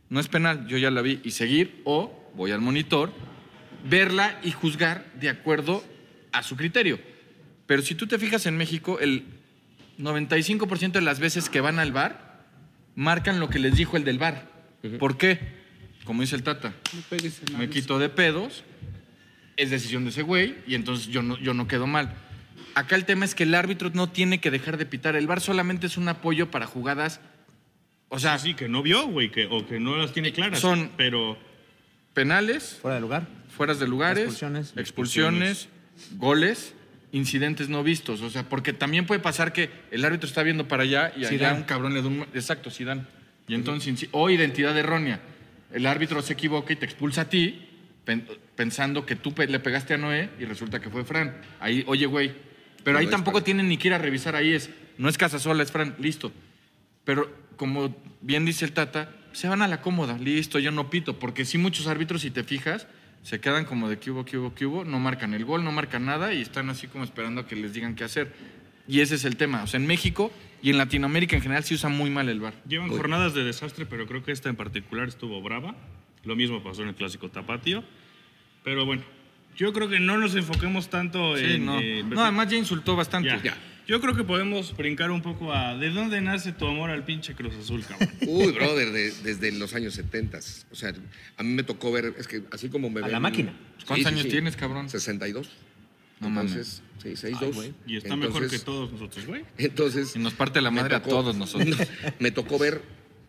no 0.09 0.19
es 0.19 0.27
penal, 0.27 0.67
yo 0.67 0.77
ya 0.77 0.91
la 0.91 1.01
vi, 1.01 1.19
y 1.23 1.31
seguir, 1.31 1.81
o 1.85 2.31
voy 2.35 2.51
al 2.51 2.61
monitor, 2.61 3.11
verla 3.89 4.39
y 4.43 4.51
juzgar 4.51 5.11
de 5.15 5.29
acuerdo 5.29 5.83
a 6.31 6.43
su 6.43 6.55
criterio. 6.55 6.99
Pero 7.65 7.81
si 7.81 7.95
tú 7.95 8.05
te 8.05 8.19
fijas 8.19 8.45
en 8.45 8.55
México, 8.57 8.99
el 8.99 9.25
95% 9.97 10.91
de 10.91 11.01
las 11.01 11.19
veces 11.19 11.49
que 11.49 11.61
van 11.61 11.79
al 11.79 11.91
bar, 11.91 12.45
marcan 12.93 13.39
lo 13.39 13.49
que 13.49 13.57
les 13.57 13.75
dijo 13.75 13.97
el 13.97 14.03
del 14.03 14.19
bar. 14.19 14.51
¿Por 14.99 15.17
qué? 15.17 15.39
Como 16.03 16.21
dice 16.21 16.35
el 16.35 16.43
Tata, 16.43 16.75
me 17.13 17.57
mesa. 17.57 17.69
quito 17.71 17.97
de 17.97 18.09
pedos, 18.09 18.63
es 19.55 19.71
decisión 19.71 20.03
de 20.03 20.11
ese 20.11 20.21
güey 20.21 20.57
y 20.67 20.75
entonces 20.75 21.07
yo 21.07 21.23
no, 21.23 21.39
yo 21.39 21.55
no 21.55 21.67
quedo 21.67 21.87
mal. 21.87 22.26
Acá 22.75 22.95
el 22.95 23.05
tema 23.05 23.25
es 23.25 23.33
que 23.35 23.43
el 23.43 23.55
árbitro 23.55 23.89
no 23.93 24.09
tiene 24.09 24.39
que 24.39 24.51
dejar 24.51 24.77
de 24.77 24.85
pitar. 24.85 25.15
El 25.15 25.27
VAR 25.27 25.41
solamente 25.41 25.87
es 25.87 25.97
un 25.97 26.07
apoyo 26.09 26.51
para 26.51 26.65
jugadas, 26.67 27.19
o 28.09 28.19
sea, 28.19 28.37
Sí, 28.39 28.53
que 28.53 28.69
no 28.69 28.81
vio, 28.83 29.07
güey, 29.07 29.29
que, 29.31 29.45
o 29.47 29.65
que 29.67 29.79
no 29.79 29.95
las 29.97 30.13
tiene 30.13 30.31
claras. 30.31 30.59
Son- 30.59 30.91
Pero 30.97 31.37
penales, 32.13 32.77
Fuera 32.81 32.95
de 32.95 33.01
lugar. 33.01 33.27
fueras 33.55 33.79
de 33.79 33.87
lugares, 33.87 34.23
Expulsiones. 34.23 34.73
expulsiones, 34.77 35.69
goles, 36.17 36.73
incidentes 37.11 37.69
no 37.69 37.83
vistos. 37.83 38.21
O 38.21 38.29
sea, 38.29 38.43
porque 38.43 38.73
también 38.73 39.05
puede 39.05 39.19
pasar 39.21 39.53
que 39.53 39.69
el 39.91 40.03
árbitro 40.05 40.27
está 40.27 40.43
viendo 40.43 40.67
para 40.67 40.83
allá 40.83 41.11
y 41.15 41.21
allá 41.21 41.29
Zidane. 41.29 41.57
un 41.59 41.63
cabrón 41.63 41.93
le 41.93 42.01
da 42.01 42.07
un... 42.07 42.21
Exacto, 42.33 42.69
Zidane. 42.71 43.03
Y 43.47 43.55
entonces, 43.55 44.07
o 44.11 44.29
identidad 44.29 44.77
errónea. 44.77 45.21
El 45.71 45.85
árbitro 45.85 46.21
se 46.21 46.33
equivoca 46.33 46.73
y 46.73 46.75
te 46.75 46.85
expulsa 46.85 47.21
a 47.21 47.29
ti 47.29 47.67
pen- 48.03 48.27
pensando 48.55 49.05
que 49.05 49.15
tú 49.15 49.33
le 49.37 49.59
pegaste 49.59 49.93
a 49.93 49.97
Noé 49.97 50.29
y 50.39 50.45
resulta 50.45 50.79
que 50.79 50.89
fue 50.89 51.03
Fran. 51.05 51.41
Ahí, 51.59 51.83
oye, 51.87 52.05
güey, 52.05 52.33
Pero 52.87 52.99
ahí 52.99 53.05
No 53.07 53.11
tampoco 53.11 53.43
tienen 53.43 53.67
ni 53.67 53.75
que 53.75 53.89
ir 53.89 53.93
a 53.93 53.97
revisar. 53.97 54.37
Ahí 54.37 54.53
es, 54.53 54.69
no 54.97 55.09
es 55.09 55.17
Casasola, 55.17 55.61
es 55.61 55.73
Fran, 55.73 55.97
listo. 55.99 56.31
Pero 57.03 57.29
como 57.57 57.93
bien 58.21 58.45
dice 58.45 58.63
el 58.63 58.71
Tata, 58.71 59.13
se 59.33 59.49
van 59.49 59.61
a 59.61 59.67
la 59.67 59.81
cómoda, 59.81 60.17
listo, 60.17 60.57
yo 60.57 60.71
no 60.71 60.89
pito. 60.89 61.19
Porque 61.19 61.43
sí 61.43 61.57
muchos 61.57 61.87
árbitros, 61.87 62.21
si 62.21 62.31
te 62.31 62.45
fijas, 62.45 62.87
se 63.23 63.41
quedan 63.41 63.65
como 63.65 63.89
de 63.89 63.99
que 63.99 64.09
hubo, 64.09 64.23
que 64.23 64.37
hubo, 64.37 64.55
que 64.55 64.65
hubo, 64.65 64.85
no 64.85 64.99
marcan 64.99 65.33
el 65.33 65.43
gol, 65.43 65.65
no 65.65 65.73
marcan 65.73 66.05
nada 66.05 66.33
y 66.33 66.41
están 66.41 66.69
así 66.69 66.87
como 66.87 67.03
esperando 67.03 67.41
a 67.41 67.45
que 67.45 67.57
les 67.57 67.73
digan 67.73 67.93
qué 67.93 68.05
hacer. 68.05 68.33
Y 68.87 69.01
ese 69.01 69.15
es 69.15 69.25
el 69.25 69.35
tema. 69.35 69.63
O 69.63 69.67
sea, 69.67 69.81
en 69.81 69.85
México 69.85 70.31
y 70.61 70.69
en 70.69 70.77
Latinoamérica 70.77 71.35
en 71.35 71.41
general 71.41 71.65
se 71.65 71.73
usa 71.73 71.89
muy 71.89 72.09
mal 72.09 72.29
el 72.29 72.39
bar. 72.39 72.53
Llevan 72.69 72.87
jornadas 72.87 73.33
de 73.33 73.43
desastre, 73.43 73.85
pero 73.85 74.07
creo 74.07 74.23
que 74.23 74.31
esta 74.31 74.47
en 74.47 74.55
particular 74.55 75.09
estuvo 75.09 75.41
brava. 75.41 75.75
Lo 76.23 76.37
mismo 76.37 76.63
pasó 76.63 76.83
en 76.83 76.87
el 76.87 76.95
clásico 76.95 77.27
Tapatío. 77.27 77.83
Pero 78.63 78.85
bueno, 78.85 79.03
yo 79.57 79.73
creo 79.73 79.89
que 79.89 79.99
no 79.99 80.17
nos 80.17 80.35
enfoquemos 80.35 80.89
tanto 80.89 81.35
Sí, 81.37 81.43
en. 81.45 81.65
no. 81.65 81.79
eh, 81.81 82.03
no, 82.07 82.21
además 82.23 82.49
ya 82.49 82.57
insultó 82.57 82.95
bastante. 82.95 83.29
Ya. 83.43 83.57
Yo 83.87 84.01
creo 84.01 84.13
que 84.15 84.23
podemos 84.25 84.75
brincar 84.75 85.11
un 85.11 85.21
poco 85.21 85.53
a 85.53 85.75
de 85.77 85.89
dónde 85.91 86.19
nace 86.19 86.51
tu 86.51 86.67
amor 86.67 86.89
al 86.89 87.05
pinche 87.05 87.33
Cruz 87.35 87.55
Azul, 87.55 87.83
cabrón. 87.87 88.09
Uy, 88.27 88.51
brother, 88.51 88.91
de- 88.91 89.11
desde 89.23 89.51
los 89.53 89.73
años 89.73 89.93
70. 89.93 90.39
O 90.71 90.75
sea, 90.75 90.93
a 91.37 91.43
mí 91.43 91.49
me 91.53 91.63
tocó 91.63 91.91
ver, 91.91 92.13
es 92.17 92.27
que 92.27 92.43
así 92.51 92.67
como 92.69 92.89
me 92.89 92.99
A 92.99 93.03
ven- 93.03 93.11
la 93.13 93.19
máquina. 93.19 93.53
¿Cuántos 93.85 94.11
años 94.11 94.27
tienes, 94.27 94.55
cabrón? 94.57 94.89
62. 94.89 95.49
No 96.19 96.27
Entonces, 96.27 96.81
sí, 97.01 97.15
62. 97.15 97.69
Y 97.85 97.97
está 97.97 98.15
mejor 98.15 98.49
que 98.49 98.59
todos 98.59 98.91
nosotros, 98.91 99.25
güey. 99.25 99.45
Entonces. 99.57 100.15
Y 100.15 100.19
nos 100.19 100.33
parte 100.33 100.59
la 100.61 100.71
madre 100.71 100.95
a 100.95 101.01
todos 101.03 101.35
nosotros. 101.37 101.77
me 102.19 102.31
tocó 102.31 102.59
ver 102.59 102.81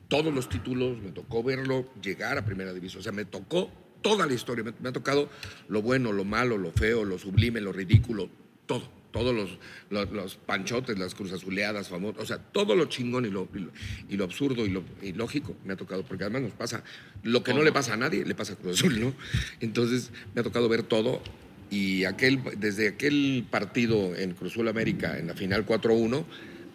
todos 0.08 0.32
los 0.34 0.48
títulos, 0.48 0.98
me 0.98 1.12
tocó 1.12 1.42
verlo 1.44 1.88
llegar 2.02 2.36
a 2.38 2.44
primera 2.44 2.72
división. 2.72 3.00
O 3.00 3.02
sea, 3.04 3.12
me 3.12 3.24
tocó 3.26 3.70
toda 4.02 4.26
la 4.26 4.34
historia. 4.34 4.64
Me, 4.64 4.72
me 4.80 4.88
ha 4.88 4.92
tocado 4.92 5.28
lo 5.68 5.82
bueno, 5.82 6.12
lo 6.12 6.24
malo, 6.24 6.58
lo 6.58 6.72
feo, 6.72 7.04
lo 7.04 7.18
sublime, 7.18 7.60
lo 7.60 7.72
ridículo, 7.72 8.28
todo. 8.66 8.96
Todos 9.10 9.34
los, 9.34 9.58
los, 9.88 10.10
los 10.12 10.36
panchotes, 10.36 10.98
las 10.98 11.14
cruzazuleadas 11.14 11.88
famosas, 11.88 12.22
o 12.22 12.26
sea, 12.26 12.36
todo 12.36 12.76
lo 12.76 12.84
chingón 12.84 13.24
y 13.24 13.30
lo, 13.30 13.48
y 13.54 13.58
lo, 13.60 13.70
y 14.10 14.16
lo 14.18 14.24
absurdo 14.24 14.66
y 14.66 14.68
lo 14.68 14.84
ilógico 15.02 15.56
me 15.64 15.72
ha 15.72 15.76
tocado, 15.76 16.04
porque 16.04 16.24
además 16.24 16.42
nos 16.42 16.52
pasa 16.52 16.84
lo 17.22 17.42
que 17.42 17.54
no 17.54 17.62
le 17.62 17.72
pasa 17.72 17.94
a 17.94 17.96
nadie, 17.96 18.26
le 18.26 18.34
pasa 18.34 18.52
a 18.52 18.56
Cruz 18.56 18.78
Azul, 18.78 19.00
¿no? 19.00 19.14
Entonces 19.60 20.10
me 20.34 20.42
ha 20.42 20.44
tocado 20.44 20.68
ver 20.68 20.82
todo 20.82 21.22
y 21.70 22.04
aquel, 22.04 22.38
desde 22.58 22.88
aquel 22.88 23.46
partido 23.50 24.14
en 24.14 24.34
Cruz 24.34 24.52
Azul 24.52 24.68
América, 24.68 25.18
en 25.18 25.28
la 25.28 25.34
final 25.34 25.64
4-1, 25.64 26.24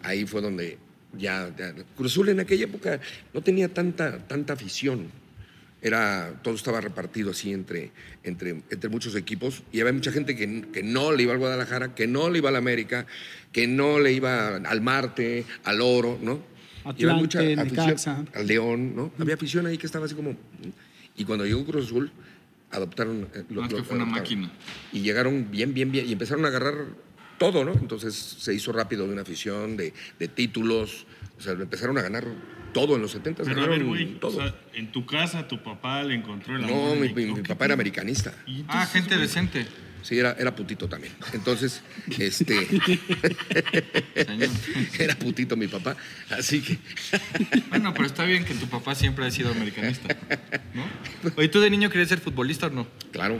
ahí 0.02 0.26
fue 0.26 0.40
donde 0.42 0.78
ya, 1.16 1.54
ya- 1.56 1.72
Cruz 1.96 2.10
Azul 2.12 2.30
en 2.30 2.40
aquella 2.40 2.64
época 2.64 3.00
no 3.32 3.42
tenía 3.42 3.72
tanta, 3.72 4.26
tanta 4.26 4.54
afición. 4.54 5.06
Era, 5.84 6.40
todo 6.42 6.54
estaba 6.54 6.80
repartido 6.80 7.30
así 7.32 7.52
entre, 7.52 7.92
entre, 8.22 8.62
entre 8.70 8.88
muchos 8.88 9.14
equipos 9.16 9.62
y 9.70 9.80
había 9.80 9.92
mucha 9.92 10.10
gente 10.10 10.34
que, 10.34 10.62
que 10.72 10.82
no 10.82 11.12
le 11.12 11.24
iba 11.24 11.34
al 11.34 11.38
Guadalajara, 11.38 11.94
que 11.94 12.06
no 12.06 12.30
le 12.30 12.38
iba 12.38 12.48
al 12.48 12.56
América, 12.56 13.06
que 13.52 13.66
no 13.68 14.00
le 14.00 14.12
iba 14.14 14.56
al 14.56 14.80
Marte, 14.80 15.44
al 15.62 15.82
Oro, 15.82 16.18
¿no? 16.22 16.40
Y 16.96 17.04
había 17.04 17.16
afición, 17.22 17.54
Necaxa. 17.56 18.24
al 18.34 18.46
León, 18.46 18.96
¿no? 18.96 19.12
Había 19.18 19.34
afición 19.34 19.66
ahí 19.66 19.76
que 19.76 19.84
estaba 19.86 20.06
así 20.06 20.14
como... 20.14 20.34
Y 21.16 21.24
cuando 21.26 21.44
llegó 21.44 21.64
Cruz 21.66 21.84
Azul, 21.86 22.10
adoptaron... 22.70 23.28
eh, 23.34 23.44
No, 23.50 23.66
es 23.66 23.74
que 23.74 23.82
fue 23.82 23.96
una 23.96 24.06
máquina. 24.06 24.50
Y 24.90 25.00
llegaron 25.00 25.50
bien, 25.50 25.74
bien, 25.74 25.92
bien, 25.92 26.08
y 26.08 26.12
empezaron 26.12 26.46
a 26.46 26.48
agarrar 26.48 26.74
todo, 27.38 27.62
¿no? 27.62 27.72
Entonces 27.74 28.14
se 28.14 28.54
hizo 28.54 28.72
rápido 28.72 29.06
de 29.06 29.12
una 29.12 29.22
afición, 29.22 29.76
de, 29.76 29.92
de 30.18 30.28
títulos, 30.28 31.06
o 31.38 31.42
sea, 31.42 31.52
empezaron 31.52 31.98
a 31.98 32.02
ganar 32.02 32.24
todo 32.74 32.96
en 32.96 33.00
los 33.02 33.12
70, 33.12 33.44
Pero 33.44 33.62
a 33.62 33.66
ver, 33.68 33.82
güey, 33.84 34.16
o 34.16 34.18
todo. 34.18 34.32
sea, 34.32 34.54
en 34.74 34.92
tu 34.92 35.06
casa 35.06 35.48
tu 35.48 35.62
papá 35.62 36.02
le 36.02 36.14
encontró 36.14 36.54
el 36.56 36.64
amor. 36.64 36.76
no, 36.76 36.94
mi, 37.00 37.08
güey. 37.08 37.26
mi- 37.28 37.32
mi 37.32 37.42
¿Qué 37.42 37.48
papá 37.48 37.64
era 37.64 37.72
americanista. 37.74 38.34
Entonces, 38.46 38.64
Ah, 38.68 38.86
gente 38.86 39.14
güey, 39.14 39.26
decente. 39.26 39.66
Sí, 40.02 40.18
era, 40.18 40.36
era 40.38 40.54
putito 40.54 40.86
también. 40.86 41.14
Entonces, 41.32 41.80
este. 42.18 42.66
Señor. 44.26 44.48
era 44.98 45.14
putito 45.16 45.56
mi 45.56 45.66
papá. 45.66 45.96
Así 46.30 46.60
que. 46.60 46.78
Bueno, 47.70 47.92
pero 47.94 48.06
está 48.06 48.24
bien 48.24 48.44
que 48.44 48.52
tu 48.54 48.66
papá 48.66 48.94
siempre 48.94 49.24
ha 49.26 49.30
sido 49.30 49.50
americanista. 49.50 50.14
¿No? 50.74 50.84
Oye, 51.36 51.48
¿tú 51.48 51.60
de 51.60 51.70
niño 51.70 51.88
querías 51.90 52.08
ser 52.10 52.20
futbolista 52.20 52.66
o 52.66 52.70
no? 52.70 52.86
Claro. 53.12 53.38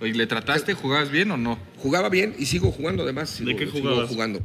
Oye, 0.00 0.12
¿le 0.14 0.26
trataste? 0.26 0.74
¿Jugabas 0.74 1.10
bien 1.10 1.30
o 1.30 1.36
no? 1.36 1.58
Jugaba 1.76 2.08
bien 2.08 2.34
y 2.38 2.46
sigo 2.46 2.72
jugando 2.72 3.02
además. 3.04 3.30
sigo- 3.30 3.48
¿De 3.50 3.56
qué 3.56 3.66
sigo 3.66 3.78
jugabas? 3.80 4.08
jugando. 4.08 4.40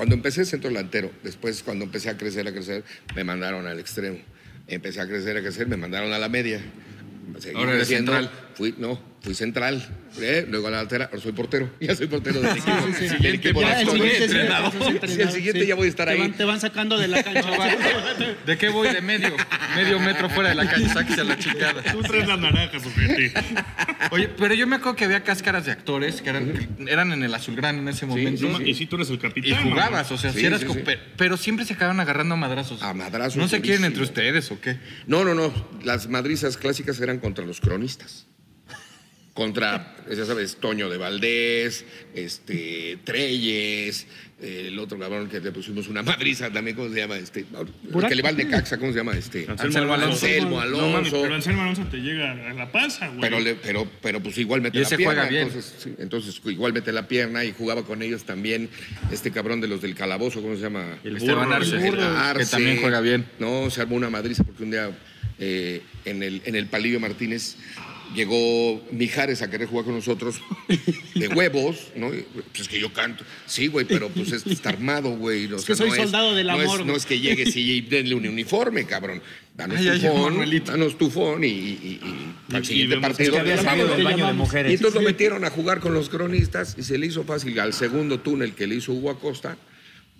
Cuando 0.00 0.14
empecé 0.14 0.46
centro 0.46 0.70
delantero, 0.70 1.10
después 1.22 1.62
cuando 1.62 1.84
empecé 1.84 2.08
a 2.08 2.16
crecer, 2.16 2.48
a 2.48 2.52
crecer, 2.52 2.84
me 3.14 3.22
mandaron 3.22 3.66
al 3.66 3.78
extremo. 3.78 4.16
Empecé 4.66 4.98
a 5.02 5.06
crecer, 5.06 5.36
a 5.36 5.42
crecer, 5.42 5.68
me 5.68 5.76
mandaron 5.76 6.10
a 6.14 6.18
la 6.18 6.30
media. 6.30 6.58
Seguí 7.38 7.54
Ahora 7.58 7.72
creciendo. 7.72 8.12
central. 8.12 8.30
Fui, 8.54 8.74
no, 8.78 8.98
fui 9.22 9.34
central. 9.34 9.86
eh, 10.20 10.46
luego 10.48 10.66
a 10.68 10.70
la 10.70 10.76
delantera, 10.78 11.04
ahora 11.06 11.20
soy 11.20 11.32
portero. 11.32 11.70
Ya 11.80 11.94
soy 11.94 12.06
portero 12.08 12.40
del 12.40 12.50
equipo. 12.52 12.72
sí, 12.98 13.08
sí. 13.08 13.16
del 13.22 13.34
equipo 13.34 13.60
Ya, 13.60 13.76
de 13.76 13.82
el 13.82 13.88
siguiente, 13.90 14.16
sí, 14.16 14.24
entrenador. 14.24 14.72
Sí, 14.72 15.18
el 15.20 15.30
siguiente 15.30 15.60
sí. 15.62 15.66
ya 15.66 15.74
voy 15.74 15.86
a 15.86 15.90
estar 15.90 16.06
Te 16.08 16.14
ahí. 16.14 16.20
van- 16.20 16.32
te 16.32 16.44
van 16.44 16.60
sacando 16.60 16.98
de 16.98 17.08
la 17.08 17.22
cancha. 17.22 17.50
¿De 18.46 18.58
qué 18.58 18.68
voy? 18.70 18.88
De 18.88 19.00
medio. 19.00 19.34
Medio 19.76 20.00
metro 20.00 20.28
fuera 20.30 20.48
de 20.50 20.54
la 20.54 20.68
calle, 20.68 20.88
sáquese 20.88 21.20
a 21.20 21.24
la 21.24 21.38
chingada. 21.38 21.82
Tú 21.92 22.00
traes 22.02 22.26
las 22.26 22.38
naranjas, 22.38 22.82
ojete. 22.86 23.32
Oye, 24.10 24.28
pero 24.28 24.54
yo 24.54 24.66
me 24.66 24.76
acuerdo 24.76 24.96
que 24.96 25.04
había 25.04 25.22
cáscaras 25.22 25.66
de 25.66 25.72
actores 25.72 26.22
que 26.22 26.30
eran, 26.30 26.52
que 26.52 26.90
eran 26.92 27.12
en 27.12 27.22
el 27.22 27.34
azulgrana 27.34 27.78
en 27.78 27.88
ese 27.88 28.06
momento. 28.06 28.60
Y 28.62 28.74
si 28.74 28.86
tú 28.86 28.96
eres 28.96 29.10
el 29.10 29.18
capitán. 29.18 29.66
Y 29.66 29.70
jugabas, 29.70 30.10
o 30.12 30.18
sea, 30.18 30.32
Sí, 30.32 30.40
si 30.40 30.46
eras 30.46 30.60
sí, 30.60 30.66
sí. 30.72 30.80
pero 31.16 31.36
siempre 31.36 31.64
se 31.66 31.74
acaban 31.74 32.00
agarrando 32.00 32.34
a 32.34 32.38
madrazos. 32.38 32.82
A 32.82 32.94
madrazos, 32.94 33.36
¿No 33.36 33.48
se 33.48 33.60
quieren 33.60 33.84
entre 33.84 34.02
ustedes 34.02 34.50
o 34.50 34.60
qué? 34.60 34.76
No, 35.06 35.24
no, 35.24 35.34
no. 35.34 35.52
Las 35.84 36.08
madrizas 36.08 36.56
clásicas 36.56 37.00
eran 37.00 37.18
contra 37.18 37.44
los 37.44 37.60
cronistas. 37.60 38.26
Contra, 39.34 39.96
ya 40.10 40.24
sabes, 40.24 40.56
Toño 40.56 40.88
de 40.90 40.98
Valdés, 40.98 41.84
este, 42.14 42.98
Treyes, 43.04 44.06
el 44.42 44.76
otro 44.78 44.98
cabrón 44.98 45.28
que 45.28 45.38
le 45.38 45.52
pusimos 45.52 45.86
una 45.86 46.02
madriza 46.02 46.50
también, 46.52 46.74
¿cómo 46.76 46.88
se 46.92 46.96
llama? 46.96 47.16
Este, 47.16 47.40
el 47.94 48.08
que 48.08 48.14
le 48.16 48.22
va 48.22 48.30
al 48.30 48.36
Necaxa, 48.36 48.76
¿cómo 48.78 48.90
se 48.90 48.98
llama? 48.98 49.12
Este, 49.16 49.46
Anselmo 49.48 49.94
Alonso. 49.94 50.26
Anselmo 50.26 50.64
No 50.64 50.88
mames, 50.90 51.12
pero 51.12 51.32
Anselmo 51.34 51.62
Alonso 51.62 51.84
te 51.90 51.98
llega 51.98 52.32
a 52.32 52.52
la 52.54 52.72
panza, 52.72 53.06
güey. 53.08 53.20
Pero, 53.20 53.38
le- 53.38 53.54
pero, 53.54 53.88
pero 54.02 54.20
pues 54.20 54.36
igual 54.38 54.62
mete 54.62 54.78
Y 54.78 54.80
la 54.80 54.86
ese 54.88 54.96
pierna. 54.96 55.14
juega 55.14 55.30
bien. 55.30 55.42
Entonces, 55.46 55.74
sí, 55.78 55.94
entonces 55.98 56.40
igual 56.46 56.72
mete 56.72 56.90
la 56.90 57.06
pierna 57.06 57.44
y 57.44 57.52
jugaba 57.52 57.84
con 57.84 58.02
ellos 58.02 58.24
también 58.24 58.68
este 59.12 59.30
cabrón 59.30 59.60
de 59.60 59.68
los 59.68 59.80
del 59.80 59.94
calabozo, 59.94 60.42
¿cómo 60.42 60.56
se 60.56 60.62
llama? 60.62 60.98
El 61.04 61.18
Esteban. 61.18 61.52
Arce, 61.52 61.76
El 61.88 62.00
Arce. 62.00 62.44
que 62.44 62.50
también 62.50 62.78
juega 62.80 63.00
bien. 63.00 63.26
No, 63.38 63.70
se 63.70 63.80
armó 63.80 63.94
una 63.94 64.10
madriza 64.10 64.42
porque 64.42 64.64
un 64.64 64.72
día 64.72 64.90
eh, 65.38 65.82
en, 66.04 66.22
el, 66.24 66.42
en 66.44 66.56
el 66.56 66.66
Palillo 66.66 66.98
Martínez 66.98 67.56
llegó 68.14 68.82
Mijares 68.92 69.42
a 69.42 69.50
querer 69.50 69.68
jugar 69.68 69.84
con 69.84 69.94
nosotros 69.94 70.40
de 71.14 71.28
huevos, 71.28 71.88
¿no? 71.96 72.08
Pues 72.08 72.60
es 72.62 72.68
que 72.68 72.80
yo 72.80 72.92
canto. 72.92 73.24
Sí, 73.46 73.66
güey, 73.68 73.86
pero 73.86 74.08
pues 74.08 74.32
es- 74.32 74.46
está 74.46 74.70
armado, 74.70 75.10
güey. 75.16 75.50
o 75.52 75.56
Es 75.56 75.64
que 75.64 75.74
sea, 75.74 75.86
soy 75.88 75.96
soldado 75.96 76.34
del 76.34 76.46
no 76.46 76.54
amor, 76.54 76.80
Es, 76.80 76.86
no 76.86 76.96
es 76.96 77.06
que 77.06 77.18
llegues 77.20 77.54
y 77.56 77.80
denle 77.82 78.14
un 78.14 78.26
uniforme, 78.26 78.84
cabrón. 78.84 79.22
Danos 79.56 79.78
Ay, 79.78 80.00
Manuelito. 80.02 80.70
danos 80.72 80.96
tufón 80.96 81.44
y, 81.44 81.48
y, 81.48 81.50
y- 81.50 82.00
y 82.52 82.54
al 82.56 82.64
siguiente 82.64 82.96
partido 82.98 83.28
Es 83.28 83.34
que 83.34 83.40
había 83.40 83.56
le 83.56 83.62
salido 83.62 83.86
vamos. 83.88 83.96
del 83.96 84.04
baño 84.04 84.16
de 84.16 84.22
llamamos. 84.22 84.52
Y 84.54 84.56
entonces 84.74 84.94
lo 84.94 85.00
metieron 85.02 85.44
a 85.44 85.50
jugar 85.50 85.80
con 85.80 85.92
los 85.92 86.08
cronistas 86.08 86.76
y 86.78 86.82
se 86.82 86.96
le 86.98 87.06
hizo 87.06 87.24
fácil 87.24 87.58
al 87.60 87.72
segundo 87.74 88.20
túnel 88.20 88.54
que 88.54 88.66
le 88.66 88.76
hizo 88.76 88.92
Hugo 88.92 89.10
Acosta 89.10 89.56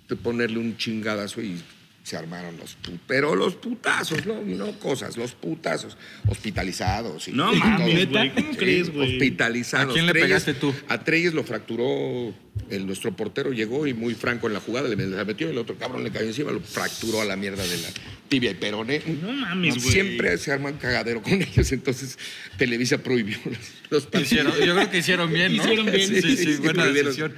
de 0.09 0.17
ponerle 0.17 0.59
un 0.59 0.77
chingadazo 0.77 1.41
y 1.41 1.57
se 2.03 2.17
armaron 2.17 2.57
los 2.57 2.77
pero 3.07 3.35
los 3.37 3.55
putazos, 3.57 4.25
no, 4.27 4.41
no 4.43 4.73
cosas, 4.79 5.17
los 5.17 5.33
putazos, 5.33 5.97
hospitalizados. 6.27 7.29
Y, 7.29 7.33
No 7.33 7.53
y 7.55 7.59
mames, 7.59 8.09
güey, 8.11 8.35
¿cómo 8.35 8.57
crees, 8.57 8.91
güey? 8.93 9.13
Hospitalizados. 9.17 9.91
¿A 9.91 9.93
quién 9.93 10.07
le 10.07 10.13
Treyes- 10.13 10.23
pegaste 10.23 10.55
tú? 10.55 10.75
A 10.89 11.05
Treyes 11.05 11.35
lo 11.35 11.45
fracturó, 11.45 12.35
el, 12.71 12.87
nuestro 12.87 13.15
portero 13.15 13.53
llegó 13.53 13.87
y 13.87 13.95
muy 13.95 14.15
franco 14.15 14.47
en 14.47 14.55
la 14.55 14.61
jugada, 14.61 14.89
le 14.89 14.97
metió 14.97 15.47
y 15.49 15.51
el 15.51 15.59
otro 15.59 15.77
cabrón 15.77 16.03
le 16.03 16.11
cayó 16.11 16.27
encima, 16.27 16.51
lo 16.53 16.61
fracturó 16.61 17.21
a 17.21 17.25
la 17.25 17.37
mierda 17.37 17.63
de 17.67 17.77
la 17.79 17.89
tibia 18.29 18.51
y 18.51 18.55
peroné. 18.55 19.03
No 19.23 19.33
mames, 19.33 19.77
güey. 19.77 19.91
Siempre 19.93 20.37
se 20.39 20.53
arman 20.53 20.79
cagadero 20.79 21.23
con 21.23 21.35
ellos, 21.43 21.71
entonces 21.73 22.19
Televisa 22.57 22.99
prohibió 22.99 23.37
los, 23.45 23.59
los 23.91 24.07
partidos. 24.07 24.33
Hicieron- 24.55 24.67
yo 24.67 24.75
creo 24.75 24.91
que 24.91 24.99
hicieron 24.99 25.33
bien, 25.33 25.57
¿no? 25.57 25.63
Hicieron 25.65 25.87
bien. 25.87 26.01
Sí, 26.23 26.37
sí, 26.37 26.57
buena 26.57 26.83
prohibieron. 26.85 27.35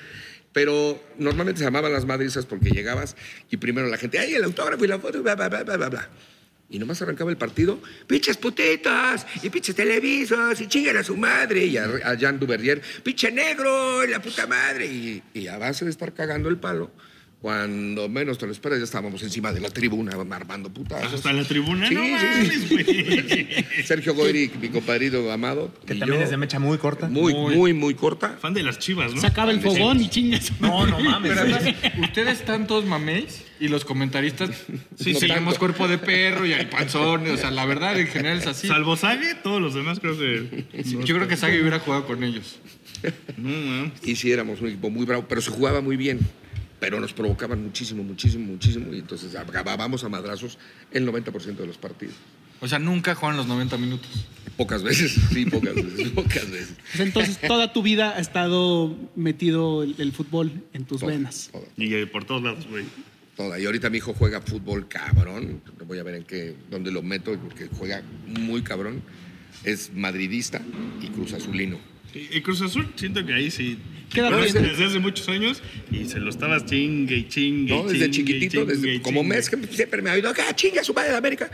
Pero 0.53 1.03
normalmente 1.19 1.59
se 1.59 1.65
llamaban 1.65 1.93
las 1.93 2.05
madrizas 2.05 2.47
porque 2.47 2.71
llegabas 2.71 3.17
y 3.51 3.57
primero 3.57 3.89
la 3.89 3.97
gente, 3.97 4.19
¡ay, 4.19 4.35
el 4.35 4.45
autógrafo 4.45 4.85
y 4.85 4.89
la 4.89 4.99
foto! 4.99 5.23
Bla, 5.23 5.35
bla, 5.35 5.49
bla, 5.49 5.63
bla, 5.63 5.89
bla. 5.89 6.09
Y 6.69 6.79
nomás 6.79 7.03
arrancaba 7.03 7.31
el 7.31 7.37
partido, 7.37 7.81
¡pinches 8.07 8.39
putitos! 8.39 9.27
Y 9.43 9.51
pinches 9.51 9.75
televisos, 9.75 10.59
y 10.59 10.69
chinguen 10.69 10.97
a 10.97 11.03
su 11.03 11.17
madre. 11.19 11.67
Y 11.67 11.77
a, 11.77 11.85
a 11.85 12.15
Jean 12.15 12.39
Duverdier, 12.39 12.81
¡pinche 13.03 13.31
negro! 13.31 14.03
y 14.05 14.09
la 14.09 14.23
puta 14.23 14.47
madre! 14.47 14.87
Y, 14.87 15.23
y 15.35 15.49
a 15.49 15.59
base 15.59 15.85
de 15.85 15.91
estar 15.91 16.15
cagando 16.15 16.49
el 16.49 16.57
palo, 16.57 16.91
cuando 17.43 18.09
menos 18.09 18.39
te 18.39 18.47
lo 18.47 18.53
esperas, 18.53 18.79
ya 18.79 18.85
estábamos 18.85 19.21
encima 19.25 19.53
de 19.53 19.59
la 19.59 19.69
tribuna 19.69 20.13
armando 20.31 20.73
putazos. 20.73 21.15
Hasta 21.15 21.31
en 21.31 21.39
la 21.39 21.45
tribuna, 21.45 21.89
Sí, 21.89 21.95
no 21.97 22.05
sí, 22.05 22.11
mames, 22.13 22.71
güey. 22.71 23.67
Sergio 23.85 24.15
Goyri, 24.15 24.49
mi 24.61 24.69
compadrito 24.69 25.31
amado. 25.33 25.75
Que 25.85 25.95
y 25.95 25.99
también 25.99 26.21
yo, 26.21 26.25
es 26.25 26.31
de 26.31 26.37
mecha 26.37 26.61
muy 26.61 26.79
corta. 26.79 27.09
Muy, 27.09 27.35
muy, 27.35 27.73
muy 27.73 27.95
corta. 27.95 28.37
Fan 28.41 28.55
de 28.55 28.63
las 28.63 28.79
chivas, 28.79 29.13
¿no? 29.13 29.21
Sacaba 29.21 29.51
el 29.51 29.61
fogón 29.61 30.01
y 30.01 30.09
chingas. 30.09 30.53
No, 30.61 30.87
no 30.87 31.01
mames. 31.01 31.33
Pero 31.33 31.41
además, 31.41 31.65
ustedes 32.01 32.39
están 32.39 32.69
todos 32.69 32.85
mameis 32.85 33.43
y 33.59 33.67
los 33.67 33.85
comentaristas 33.85 34.51
sí 34.97 35.13
No 35.13 35.19
seguimos 35.19 35.59
cuerpo 35.59 35.89
de 35.89 35.99
perro 35.99 36.47
y 36.47 36.53
hay 36.53 36.67
panzones. 36.67 37.33
O 37.33 37.37
sea, 37.37 37.51
la 37.51 37.67
verdad 37.67 37.99
en 37.99 38.07
general 38.07 38.39
es 38.39 38.47
así. 38.47 38.69
Salvo 38.69 38.97
Sague, 38.97 39.35
todos 39.35 39.61
los 39.61 39.75
demás 39.75 39.99
creo 39.99 40.17
que. 40.17 40.65
Sí, 40.85 40.97
Yo 41.05 41.17
creo 41.17 41.27
que 41.27 41.37
Sagi 41.37 41.59
hubiera 41.59 41.81
jugado 41.81 42.07
con 42.07 42.23
ellos. 42.23 42.61
No, 43.37 43.49
man. 43.49 43.93
Y 44.05 44.15
sí, 44.15 44.31
éramos 44.31 44.61
un 44.61 44.69
equipo 44.69 44.91
muy 44.91 45.05
bravo, 45.05 45.27
pero 45.29 45.41
se 45.41 45.51
jugaba 45.51 45.81
muy 45.81 45.97
bien. 45.97 46.21
Pero 46.83 46.99
nos 46.99 47.13
provocaban 47.13 47.63
muchísimo, 47.63 48.03
muchísimo, 48.03 48.45
muchísimo. 48.45 48.93
Y 48.93 48.99
entonces 48.99 49.37
acabábamos 49.37 50.03
a 50.03 50.09
madrazos 50.09 50.59
el 50.91 51.07
90% 51.07 51.55
de 51.57 51.67
los 51.69 51.79
partidos. 51.79 52.15
O 52.61 52.67
sea, 52.67 52.81
nunca 52.81 53.15
juegan 53.15 53.37
los 53.37 53.47
90 53.47 53.77
minutos. 53.79 54.09
Pocas 54.57 54.83
veces, 54.83 55.17
sí, 55.33 55.47
pocas 55.47 55.75
veces, 55.77 56.11
pocas 56.15 56.51
veces. 56.51 56.75
Entonces, 56.99 57.41
toda 57.41 57.73
tu 57.73 57.83
vida 57.83 58.17
ha 58.17 58.21
estado 58.21 58.97
metido 59.15 59.85
el, 59.85 59.95
el 59.99 60.11
fútbol 60.11 60.51
en 60.73 60.85
tus 60.85 61.01
Toda, 61.01 61.13
venas. 61.13 61.51
toda, 61.53 61.65
Y 61.77 61.95
eh, 61.95 62.07
por 62.09 62.25
todos 62.25 62.43
lados, 62.43 62.67
güey. 62.69 62.85
toda. 63.37 63.61
Y 63.61 63.65
ahorita 63.67 63.89
mi 63.89 63.99
hijo 63.99 64.13
juega 64.13 64.41
fútbol 64.41 64.89
cabrón. 64.89 65.63
Voy 65.87 65.99
a 66.01 66.03
ver 66.03 66.17
en 66.17 66.25
qué, 66.25 66.57
dónde 66.69 66.91
lo 66.91 67.03
meto, 67.03 67.39
porque 67.39 67.69
juega 67.79 68.03
muy 68.27 68.63
cabrón. 68.63 69.03
Es 69.63 69.93
madridista 69.95 70.61
y 71.01 71.07
cruz 71.09 71.33
azulino. 71.33 71.79
Y, 72.15 72.37
y 72.39 72.41
Cruz 72.43 72.61
Azul, 72.63 72.87
siento 72.97 73.25
que 73.25 73.33
ahí 73.35 73.51
sí. 73.51 73.79
Desde 74.15 74.85
hace 74.85 74.99
muchos 74.99 75.27
años 75.31 75.63
y 75.91 76.05
se 76.05 76.21
lo 76.21 76.29
estabas 76.29 76.67
chingue 76.67 77.17
y 77.17 77.29
chingue. 77.29 77.75
y 77.75 77.77
No, 77.79 77.85
desde 77.85 78.11
chingue 78.11 78.33
chiquitito, 78.35 78.61
chingue 78.61 78.75
desde 78.75 79.03
como 79.03 79.23
chingue. 79.23 79.37
mes 79.37 79.49
que 79.49 79.57
siempre 79.69 80.03
me 80.03 80.11
ha 80.11 80.13
oído, 80.13 80.29
acá 80.29 80.55
chinga 80.55 80.85
su 80.85 80.93
madre 80.93 81.13
de 81.13 81.17
América. 81.17 81.51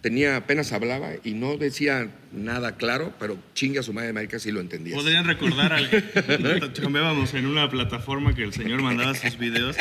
Tenía, 0.00 0.36
apenas 0.36 0.72
hablaba 0.72 1.10
y 1.24 1.32
no 1.32 1.56
decía 1.58 2.08
nada 2.32 2.76
claro, 2.76 3.12
pero 3.18 3.36
chinga 3.54 3.82
su 3.82 3.92
madre 3.92 4.06
de 4.06 4.10
América 4.10 4.38
sí 4.38 4.50
lo 4.50 4.60
entendía. 4.60 4.94
Podrían 4.94 5.26
recordar 5.26 5.72
al. 5.74 5.90
Cambiábamos 6.80 7.34
en 7.34 7.44
una 7.46 7.68
plataforma 7.68 8.34
que 8.34 8.44
el 8.44 8.52
señor 8.54 8.80
mandaba 8.82 9.14
sus 9.14 9.36
videos. 9.36 9.76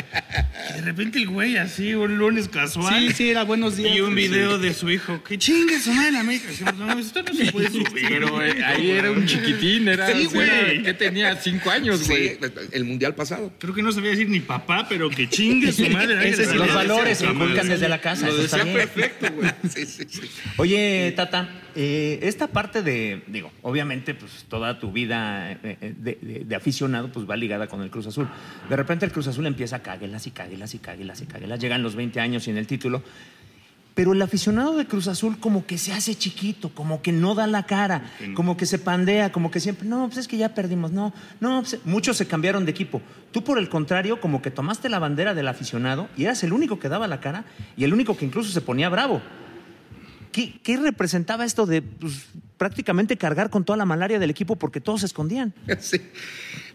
Y 0.72 0.74
de 0.74 0.82
repente 0.82 1.20
el 1.20 1.28
güey 1.30 1.56
así, 1.58 1.94
un 1.94 2.18
lunes 2.18 2.50
casual. 2.50 3.00
Sí, 3.00 3.14
sí, 3.14 3.30
era 3.30 3.44
buenos 3.44 3.78
días. 3.78 3.96
Y 3.96 4.02
un 4.02 4.14
video 4.16 4.58
de 4.58 4.74
su 4.74 4.90
hijo. 4.90 5.24
Que 5.24 5.38
chingue 5.38 5.80
su 5.80 5.94
madre 5.94 6.12
la 6.12 6.20
América. 6.22 6.48
Decimos, 6.50 6.76
no, 6.76 7.00
esto 7.00 7.24
no 7.24 7.34
se 7.34 7.52
puede 7.52 7.70
subir. 7.70 7.88
Pero 8.10 8.44
eh, 8.44 8.64
ahí 8.66 8.90
era 8.92 9.12
un 9.12 9.26
chiquitín, 9.26 9.88
era. 9.88 10.12
Sí, 10.12 10.26
güey. 10.26 10.84
que 10.84 10.94
tenía 10.96 11.36
cinco 11.38 11.70
años, 11.72 12.00
Sí, 12.02 12.08
güey. 12.10 12.38
el 12.72 12.84
mundial 12.84 13.16
pasado. 13.16 13.54
Creo 13.60 13.74
que 13.74 13.84
no 13.84 13.92
sabía 13.92 14.12
decir 14.12 14.28
ni 14.28 14.40
papá, 14.42 14.88
pero 14.90 15.10
que 15.10 15.30
chingue 15.30 15.72
su 15.72 15.88
madre. 15.90 16.10
Ese 16.30 16.44
es- 16.44 16.56
los 16.56 16.74
valores 16.74 17.20
se 17.20 17.26
inculcan 17.28 17.70
desde 17.70 17.88
la 17.88 18.02
casa. 18.02 18.26
Lo 18.28 18.34
eso 18.34 18.44
está 18.44 18.58
decía 18.58 18.74
perfecto, 18.74 19.28
güey. 19.34 19.52
Sí, 19.74 19.86
sí, 19.86 20.06
sí. 20.10 20.22
Oye, 20.58 21.14
Tata, 21.16 21.48
eh, 21.76 22.20
esta 22.24 22.48
parte 22.48 22.82
de, 22.82 23.24
digo, 23.28 23.52
obviamente, 23.62 24.14
pues 24.14 24.46
toda 24.50 24.80
tu 24.80 24.92
vida 24.92 25.52
eh, 25.52 25.58
eh, 25.64 25.94
de, 25.98 26.18
de- 26.22 26.44
de 26.46 26.56
aficionado, 26.56 27.12
pues 27.12 27.30
va 27.30 27.36
ligada 27.36 27.68
con 27.68 27.82
el 27.82 27.90
Cruz 27.90 28.08
Azul. 28.08 28.28
De 28.70 28.76
repente 28.76 29.06
el 29.06 29.12
Cruz 29.12 29.28
Azul 29.28 29.46
empieza 29.46 29.78
a 29.78 29.80
cáguelas 29.84 30.28
y 30.28 30.32
cáguelas 30.32 30.74
y 30.74 30.80
cáguelas 30.80 31.22
y 31.22 31.26
cáguelas. 31.26 31.60
Llegan 31.60 31.84
los 31.84 31.96
20 31.96 32.20
años 32.20 32.44
sin 32.44 32.58
el 32.58 32.68
título. 32.68 33.02
Pero 33.96 34.14
el 34.14 34.22
aficionado 34.22 34.78
de 34.78 34.86
Cruz 34.86 35.08
Azul 35.10 35.40
como 35.40 35.66
que 35.66 35.78
se 35.78 35.92
hace 35.92 36.16
chiquito, 36.16 36.70
como 36.70 37.02
que 37.02 37.12
no 37.12 37.36
da 37.36 37.48
la 37.48 37.64
cara, 37.66 38.10
como 38.34 38.56
que 38.56 38.66
se 38.66 38.80
pandea, 38.80 39.32
como 39.34 39.52
que 39.52 39.60
siempre, 39.60 39.86
no, 39.90 40.06
pues 40.06 40.20
es 40.20 40.28
que 40.30 40.38
ya 40.38 40.54
perdimos, 40.56 40.92
no, 40.94 41.12
no, 41.42 41.62
pues, 41.64 41.80
muchos 41.84 42.16
se 42.16 42.26
cambiaron 42.26 42.64
de 42.64 42.72
equipo. 42.72 43.02
Tú 43.34 43.44
por 43.44 43.58
el 43.60 43.68
contrario, 43.68 44.22
como 44.22 44.42
que 44.42 44.52
tomaste 44.52 44.88
la 44.88 45.00
bandera 45.00 45.34
del 45.34 45.50
aficionado 45.50 46.08
y 46.16 46.24
eras 46.24 46.42
el 46.46 46.54
único 46.54 46.80
que 46.80 46.88
daba 46.88 47.08
la 47.10 47.20
cara 47.20 47.44
y 47.76 47.84
el 47.84 47.92
único 47.94 48.16
que 48.16 48.24
incluso 48.24 48.52
se 48.54 48.62
ponía 48.62 48.88
bravo. 48.88 49.22
¿Qué, 50.32 50.60
qué 50.64 50.78
representaba 50.78 51.46
esto 51.46 51.66
de 51.66 51.82
pues, 51.82 52.28
prácticamente 52.58 53.18
cargar 53.18 53.50
con 53.50 53.66
toda 53.66 53.78
la 53.78 53.86
malaria 53.86 54.20
del 54.20 54.30
equipo 54.30 54.56
porque 54.58 54.80
todos 54.82 55.02
se 55.02 55.06
escondían? 55.08 55.54
Sí. 55.80 56.00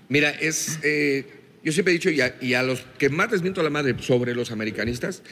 Mira, 0.09 0.31
es. 0.31 0.79
eh, 0.83 1.41
yo 1.63 1.73
siempre 1.73 1.93
he 1.93 1.97
dicho, 1.97 2.11
y 2.11 2.21
a, 2.21 2.37
y 2.43 2.55
a 2.55 2.63
los 2.63 2.81
que 2.99 3.09
más 3.09 3.33
les 3.33 3.41
miento 3.41 3.63
la 3.63 3.71
madre 3.71 3.95
sobre 4.03 4.35
los 4.35 4.51
americanistas, 4.51 5.23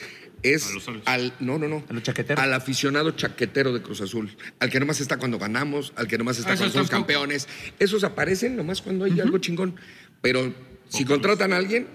es 0.42 0.66
A 0.66 0.72
los 0.72 0.90
al. 1.04 1.34
No, 1.40 1.58
no, 1.58 1.68
no. 1.68 1.84
A 1.88 1.92
los 1.92 2.02
chaqueteros. 2.02 2.42
Al 2.42 2.52
aficionado 2.54 3.10
chaquetero 3.12 3.72
de 3.72 3.82
Cruz 3.82 4.00
Azul. 4.00 4.34
Al 4.58 4.70
que 4.70 4.80
nomás 4.80 5.00
está 5.00 5.18
cuando 5.18 5.38
ganamos, 5.38 5.92
al 5.94 6.08
que 6.08 6.16
nomás 6.18 6.38
está 6.38 6.52
Ah, 6.52 6.56
cuando 6.56 6.72
somos 6.72 6.90
campeones. 6.90 7.46
Esos 7.78 8.02
aparecen 8.02 8.56
nomás 8.56 8.80
cuando 8.82 9.04
hay 9.04 9.20
algo 9.20 9.38
chingón. 9.38 9.76
Pero 10.20 10.54
si 10.88 11.04
contratan 11.04 11.52
a 11.52 11.58
alguien, 11.58 11.86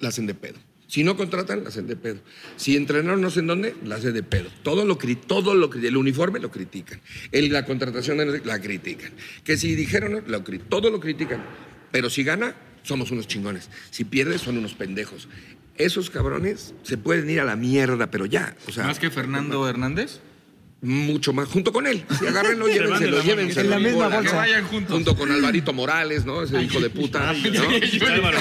la 0.00 0.08
hacen 0.08 0.26
de 0.26 0.34
pedo. 0.34 0.58
Si 0.90 1.04
no 1.04 1.16
contratan, 1.16 1.62
la 1.62 1.68
hacen 1.68 1.86
de 1.86 1.94
pedo. 1.94 2.18
Si 2.56 2.74
entrenaron 2.76 3.20
no 3.20 3.30
sé 3.30 3.38
en 3.40 3.46
dónde, 3.46 3.76
la 3.84 3.94
hacen 3.94 4.12
de 4.12 4.24
pedo. 4.24 4.50
Todo 4.64 4.84
lo 4.84 4.98
todo 5.14 5.54
lo 5.54 5.70
el 5.72 5.96
uniforme 5.96 6.40
lo 6.40 6.50
critican. 6.50 7.00
El, 7.30 7.52
la 7.52 7.64
contratación 7.64 8.18
de- 8.18 8.44
la 8.44 8.60
critican. 8.60 9.12
Que 9.44 9.56
si 9.56 9.76
dijeron, 9.76 10.24
lo 10.26 10.42
todo 10.68 10.90
lo 10.90 10.98
critican. 10.98 11.44
Pero 11.92 12.10
si 12.10 12.24
gana, 12.24 12.56
somos 12.82 13.12
unos 13.12 13.28
chingones. 13.28 13.70
Si 13.92 14.02
pierde, 14.02 14.36
son 14.38 14.58
unos 14.58 14.74
pendejos. 14.74 15.28
Esos 15.76 16.10
cabrones 16.10 16.74
se 16.82 16.98
pueden 16.98 17.30
ir 17.30 17.38
a 17.38 17.44
la 17.44 17.54
mierda, 17.54 18.10
pero 18.10 18.26
ya. 18.26 18.56
O 18.66 18.72
sea, 18.72 18.84
Más 18.84 18.98
que 18.98 19.10
Fernando 19.10 19.68
Hernández. 19.68 20.18
Mucho 20.82 21.32
más. 21.32 21.48
Junto 21.48 21.72
con 21.72 21.86
él. 21.86 22.04
Si 22.18 22.26
agárrenlo, 22.26 22.68
llévenselo, 22.72 23.22
llévenselo. 23.22 23.64
En 23.64 23.70
la 23.70 23.78
misma 23.78 24.04
bola, 24.04 24.16
bolsa. 24.16 24.30
Que 24.30 24.36
vayan 24.36 24.64
juntos. 24.64 24.94
Junto 24.94 25.16
con 25.16 25.30
Alvarito 25.30 25.72
Morales, 25.72 26.24
¿no? 26.24 26.42
Ese 26.42 26.62
hijo 26.62 26.80
de 26.80 26.90
puta. 26.90 27.32
¿no? 27.32 28.06
Álvaro 28.06 28.38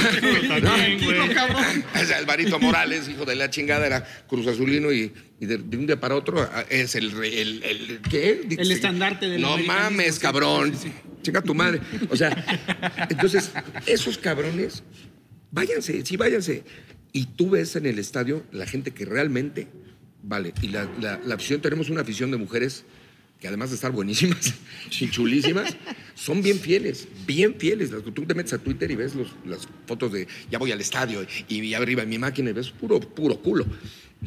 Alvarito 2.18 2.60
Morales, 2.60 3.10
hijo 3.10 3.26
de 3.26 3.36
la 3.36 3.50
chingada, 3.50 3.86
era 3.86 4.06
Cruz 4.28 4.48
Azulino 4.48 4.92
y, 4.92 5.12
y 5.40 5.46
de, 5.46 5.58
de 5.58 5.78
un 5.78 5.86
día 5.86 6.00
para 6.00 6.16
otro 6.16 6.42
ah, 6.42 6.66
es 6.70 6.96
el, 6.96 7.12
el, 7.24 7.64
el 7.64 8.02
¿qué? 8.10 8.42
El 8.50 8.72
estandarte 8.72 9.30
del 9.30 9.42
No 9.42 9.58
mames, 9.58 10.20
cabrón. 10.20 10.74
sí, 10.74 10.88
sí. 10.88 10.94
Chinga 11.22 11.42
tu 11.42 11.54
madre. 11.54 11.82
O 12.10 12.16
sea, 12.16 12.30
entonces, 13.10 13.52
esos 13.86 14.18
cabrones, 14.18 14.84
váyanse, 15.52 16.06
sí, 16.06 16.16
váyanse. 16.16 16.64
Y 17.12 17.26
tú 17.26 17.50
ves 17.50 17.76
en 17.76 17.86
el 17.86 18.00
estadio 18.00 18.44
la 18.52 18.66
gente 18.66 18.92
que 18.92 19.04
realmente 19.04 19.68
vale. 20.24 20.54
Y 20.62 20.68
la, 20.70 20.90
la- 21.02 21.20
afición, 21.36 21.62
tenemos 21.62 21.90
una 21.90 22.02
afición 22.02 22.32
de 22.32 22.38
mujeres 22.38 22.84
que 23.40 23.48
además 23.48 23.70
de 23.70 23.76
estar 23.76 23.92
buenísimas 23.94 24.54
y 25.00 25.10
chulísimas, 25.10 25.76
son 26.14 26.42
bien 26.42 26.60
fieles, 26.60 27.08
bien 27.26 27.56
fieles. 27.58 27.90
Tú 28.14 28.26
te 28.26 28.34
metes 28.36 28.52
a 28.54 28.58
Twitter 28.58 28.92
y 28.92 28.96
ves 28.96 29.14
las 29.46 29.68
fotos 29.88 30.12
de 30.12 30.28
ya 30.52 30.58
voy 30.60 30.72
al 30.74 30.82
estadio 30.82 31.26
y, 31.48 31.62
y 31.64 31.74
arriba 31.74 32.04
en 32.04 32.10
mi 32.10 32.18
máquina 32.18 32.50
y 32.50 32.54
ves 32.54 32.70
puro, 32.72 33.00
puro 33.00 33.38
culo. 33.40 33.66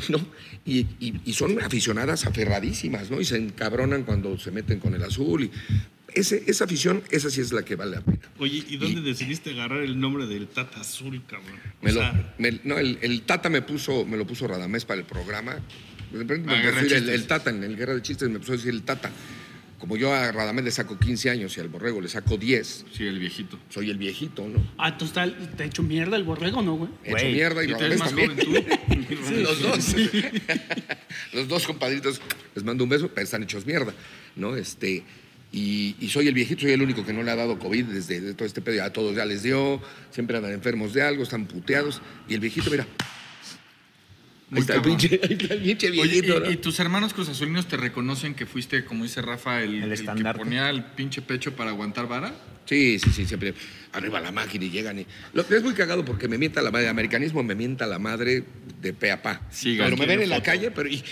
¿no? 0.09 0.19
Y, 0.65 0.87
y- 1.01 1.21
y 1.27 1.33
son 1.35 1.61
aficionadas 1.63 2.25
aferradísimas, 2.25 3.11
¿no? 3.11 3.21
Y 3.21 3.27
se 3.27 3.37
encabronan 3.37 4.05
cuando 4.05 4.39
se 4.39 4.51
meten 4.51 4.81
con 4.81 4.95
el 4.95 5.03
azul. 5.03 5.43
Y 5.45 5.51
ese, 6.15 6.43
esa 6.47 6.65
afición, 6.65 7.03
esa 7.11 7.31
sí 7.31 7.41
es 7.41 7.53
la 7.53 7.65
que 7.65 7.77
vale 7.77 7.93
la 7.97 8.01
pena. 8.03 8.19
Oye, 8.39 8.65
¿y 8.69 8.77
dónde 8.77 9.01
decidiste 9.01 9.51
agarrar 9.51 9.83
el 9.83 9.99
nombre 10.01 10.27
del 10.27 10.47
Tata 10.49 10.81
Azul, 10.81 11.23
cabrón? 11.27 11.59
O 11.81 11.85
Me 11.85 11.93
lo- 11.93 12.01
sea, 12.01 12.35
me- 12.39 12.61
no, 12.65 12.79
el, 12.79 12.99
el 13.03 13.23
Tata 13.23 13.49
me 13.49 13.63
puso, 13.63 14.05
me 14.05 14.17
lo 14.17 14.27
puso 14.27 14.47
Radamés 14.47 14.85
para 14.85 15.01
el 15.01 15.07
programa. 15.07 15.55
De 16.13 16.19
repente 16.19 16.47
me 16.47 16.55
Ah, 16.55 16.57
empezó 16.63 16.79
a 16.79 16.83
decir 16.83 17.09
el, 17.11 17.27
Tata, 17.27 17.51
en 17.51 17.65
el 17.65 17.77
Guerra 17.77 17.95
de 17.95 18.03
Chistes 18.03 18.29
me 18.29 18.35
empezó 18.37 18.53
a 18.53 18.57
decir 18.57 18.71
el 18.71 18.83
Tata. 18.83 19.11
Como 19.79 19.97
yo 19.97 20.15
a 20.15 20.31
Radamés 20.31 20.65
le 20.65 20.71
saco 20.71 20.97
15 20.97 21.29
años 21.31 21.57
y 21.57 21.61
al 21.61 21.69
Borrego 21.69 22.01
le 22.01 22.09
saco 22.09 22.37
10, 22.37 22.85
Sí, 22.97 23.05
el 23.05 23.19
viejito. 23.19 23.59
soy 23.69 23.91
el 23.91 23.99
viejito, 23.99 24.47
¿no? 24.47 24.65
Ah, 24.79 24.97
tú 24.97 25.07
está, 25.07 25.27
te 25.57 25.63
ha 25.65 25.67
hecho 25.67 25.83
mierda 25.83 26.17
el 26.17 26.23
borrego, 26.23 26.63
¿no, 26.63 26.75
güey? 26.77 26.91
He 27.03 27.09
hecho 27.09 27.19
Güey, 27.23 27.33
mierda 27.33 27.65
y 27.65 27.69
¿Y 27.69 27.73
Radamés 27.73 27.99
más 27.99 28.09
también. 28.11 28.31
joven 28.37 29.07
tú? 29.09 29.33
Los 29.43 29.61
dos. 29.61 29.95
Los 31.33 31.49
dos 31.49 31.67
compadritos, 31.67 32.21
les 32.55 32.63
mando 32.65 32.85
un 32.85 32.91
beso, 32.91 33.09
pero 33.13 33.25
están 33.25 33.43
hechos 33.43 33.67
mierda, 33.67 33.93
¿no? 34.37 34.55
Este, 34.55 35.03
y, 35.53 35.97
y 36.01 36.09
soy 36.09 36.29
el 36.29 36.35
viejito, 36.35 36.63
soy 36.63 36.73
el 36.73 36.83
único 36.83 37.05
que 37.05 37.13
no 37.13 37.23
le 37.23 37.31
ha 37.31 37.37
dado 37.37 37.59
COVID 37.59 37.85
desde 37.85 38.21
de 38.21 38.35
todo 38.35 38.47
este 38.47 38.63
pedo. 38.63 38.77
Ya 38.77 38.87
a 38.87 38.93
todos 38.93 39.15
ya 39.15 39.27
les 39.27 39.43
dio, 39.43 39.81
siempre 40.11 40.37
andan 40.39 40.53
enfermos 40.53 40.95
de 40.95 41.03
algo, 41.03 41.23
están 41.23 41.47
puteados. 41.47 42.01
Y 42.29 42.35
el 42.35 42.41
viejito, 42.41 42.71
mira. 42.71 42.87
Ahí 44.51 44.61
está, 44.61 44.75
el 44.75 44.83
pinche, 44.83 45.21
ahí 45.23 45.37
está 45.41 45.55
el 45.55 45.63
pinche 45.63 45.91
Oye, 45.91 46.03
viejito, 46.03 46.37
y, 46.37 46.41
¿no? 46.41 46.51
y 46.51 46.57
tus 46.57 46.79
hermanos 46.81 47.15
cruzazulinos 47.15 47.69
te 47.69 47.77
reconocen 47.77 48.35
que 48.35 48.45
fuiste, 48.45 48.85
como 48.85 49.05
dice 49.05 49.23
Rafa, 49.23 49.63
el, 49.63 49.83
El 49.83 49.93
el 49.93 49.99
que 49.99 50.35
ponía 50.35 50.69
el 50.69 50.85
pinche 50.85 51.23
pecho 51.23 51.55
para 51.55 51.71
aguantar 51.71 52.07
vara? 52.07 52.35
Sí, 52.65 52.99
sí, 52.99 53.11
sí, 53.11 53.27
siempre 53.27 53.55
arriba 53.93 54.21
la 54.21 54.33
máquina 54.33 54.65
y 54.65 54.71
llegan 54.71 54.99
y... 55.01 55.07
Lo 55.35 55.47
que 55.47 55.57
es 55.57 55.63
muy 55.63 55.75
cagado 55.75 56.03
porque 56.05 56.27
me 56.27 56.39
mienta 56.39 56.63
la 56.63 56.71
madre, 56.71 56.85
el 56.87 56.91
americanismo 56.91 57.43
me 57.43 57.55
mienta 57.55 57.87
la 57.87 57.99
madre 57.99 58.45
de 58.81 58.93
pe 58.95 59.11
a 59.11 59.21
pa. 59.21 59.43
Sí, 59.51 59.77
pero 59.79 59.97
me 59.99 60.07
ven 60.07 60.23
en 60.23 60.31
la 60.31 60.37
foto. 60.37 60.47
calle, 60.47 60.71
pero... 60.71 60.89
y- 60.89 61.03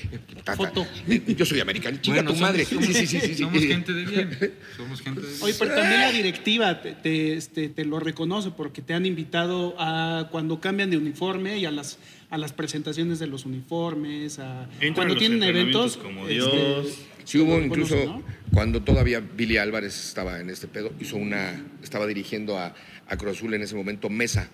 tata, 0.44 0.56
Foto. 0.56 0.86
Yo 1.26 1.44
soy 1.44 1.60
americano, 1.60 1.98
chinga 2.00 2.22
Bueno, 2.22 2.30
tu 2.30 2.36
somos- 2.36 2.48
madre. 2.50 2.64
somos- 2.64 2.86
Sí, 2.86 2.94
sí, 2.94 3.06
sí, 3.06 3.20
sí, 3.20 3.26
sí. 3.34 3.42
Somos 3.42 3.62
gente 3.62 3.92
de 3.92 4.04
bien. 4.06 4.54
Somos 4.76 5.02
gente 5.02 5.20
de 5.20 5.26
bien. 5.26 5.38
Oye, 5.42 5.54
pero 5.58 5.74
también 5.74 6.00
la 6.00 6.12
directiva 6.12 6.80
te, 6.80 6.92
te, 6.94 7.34
este, 7.34 7.68
te 7.68 7.84
lo 7.84 8.00
reconoce 8.00 8.50
porque 8.52 8.80
te 8.80 8.94
han 8.94 9.04
invitado 9.04 9.74
a 9.78 10.28
cuando 10.30 10.60
cambian 10.60 10.88
de 10.88 10.96
uniforme 10.96 11.58
y 11.58 11.66
a 11.66 11.70
las, 11.70 11.98
a 12.30 12.38
las 12.38 12.52
presentaciones 12.54 13.18
de 13.18 13.26
los 13.26 13.44
uniformes, 13.44 14.38
a 14.38 14.62
Entran 14.74 14.94
cuando 14.94 15.14
los 15.14 15.18
tienen 15.18 15.42
eventos. 15.42 15.96
como 15.98 16.22
este, 16.28 16.34
Dios. 16.34 16.86
Sí 17.31 17.38
hubo 17.38 17.61
incluso 17.61 18.25
cuando 18.53 18.83
todavía 18.83 19.21
Billy 19.21 19.57
Álvarez 19.57 19.97
estaba 20.09 20.40
en 20.40 20.51
este 20.51 20.66
pedo, 20.66 20.93
hizo 20.99 21.16
una, 21.16 21.64
estaba 21.81 22.07
dirigiendo 22.09 22.59
a, 22.59 22.75
a 23.07 23.16
Cruz 23.16 23.37
Azul 23.37 23.55
en 23.55 23.62
ese 23.62 23.77
momento 23.77 24.11
Mesa. 24.11 24.49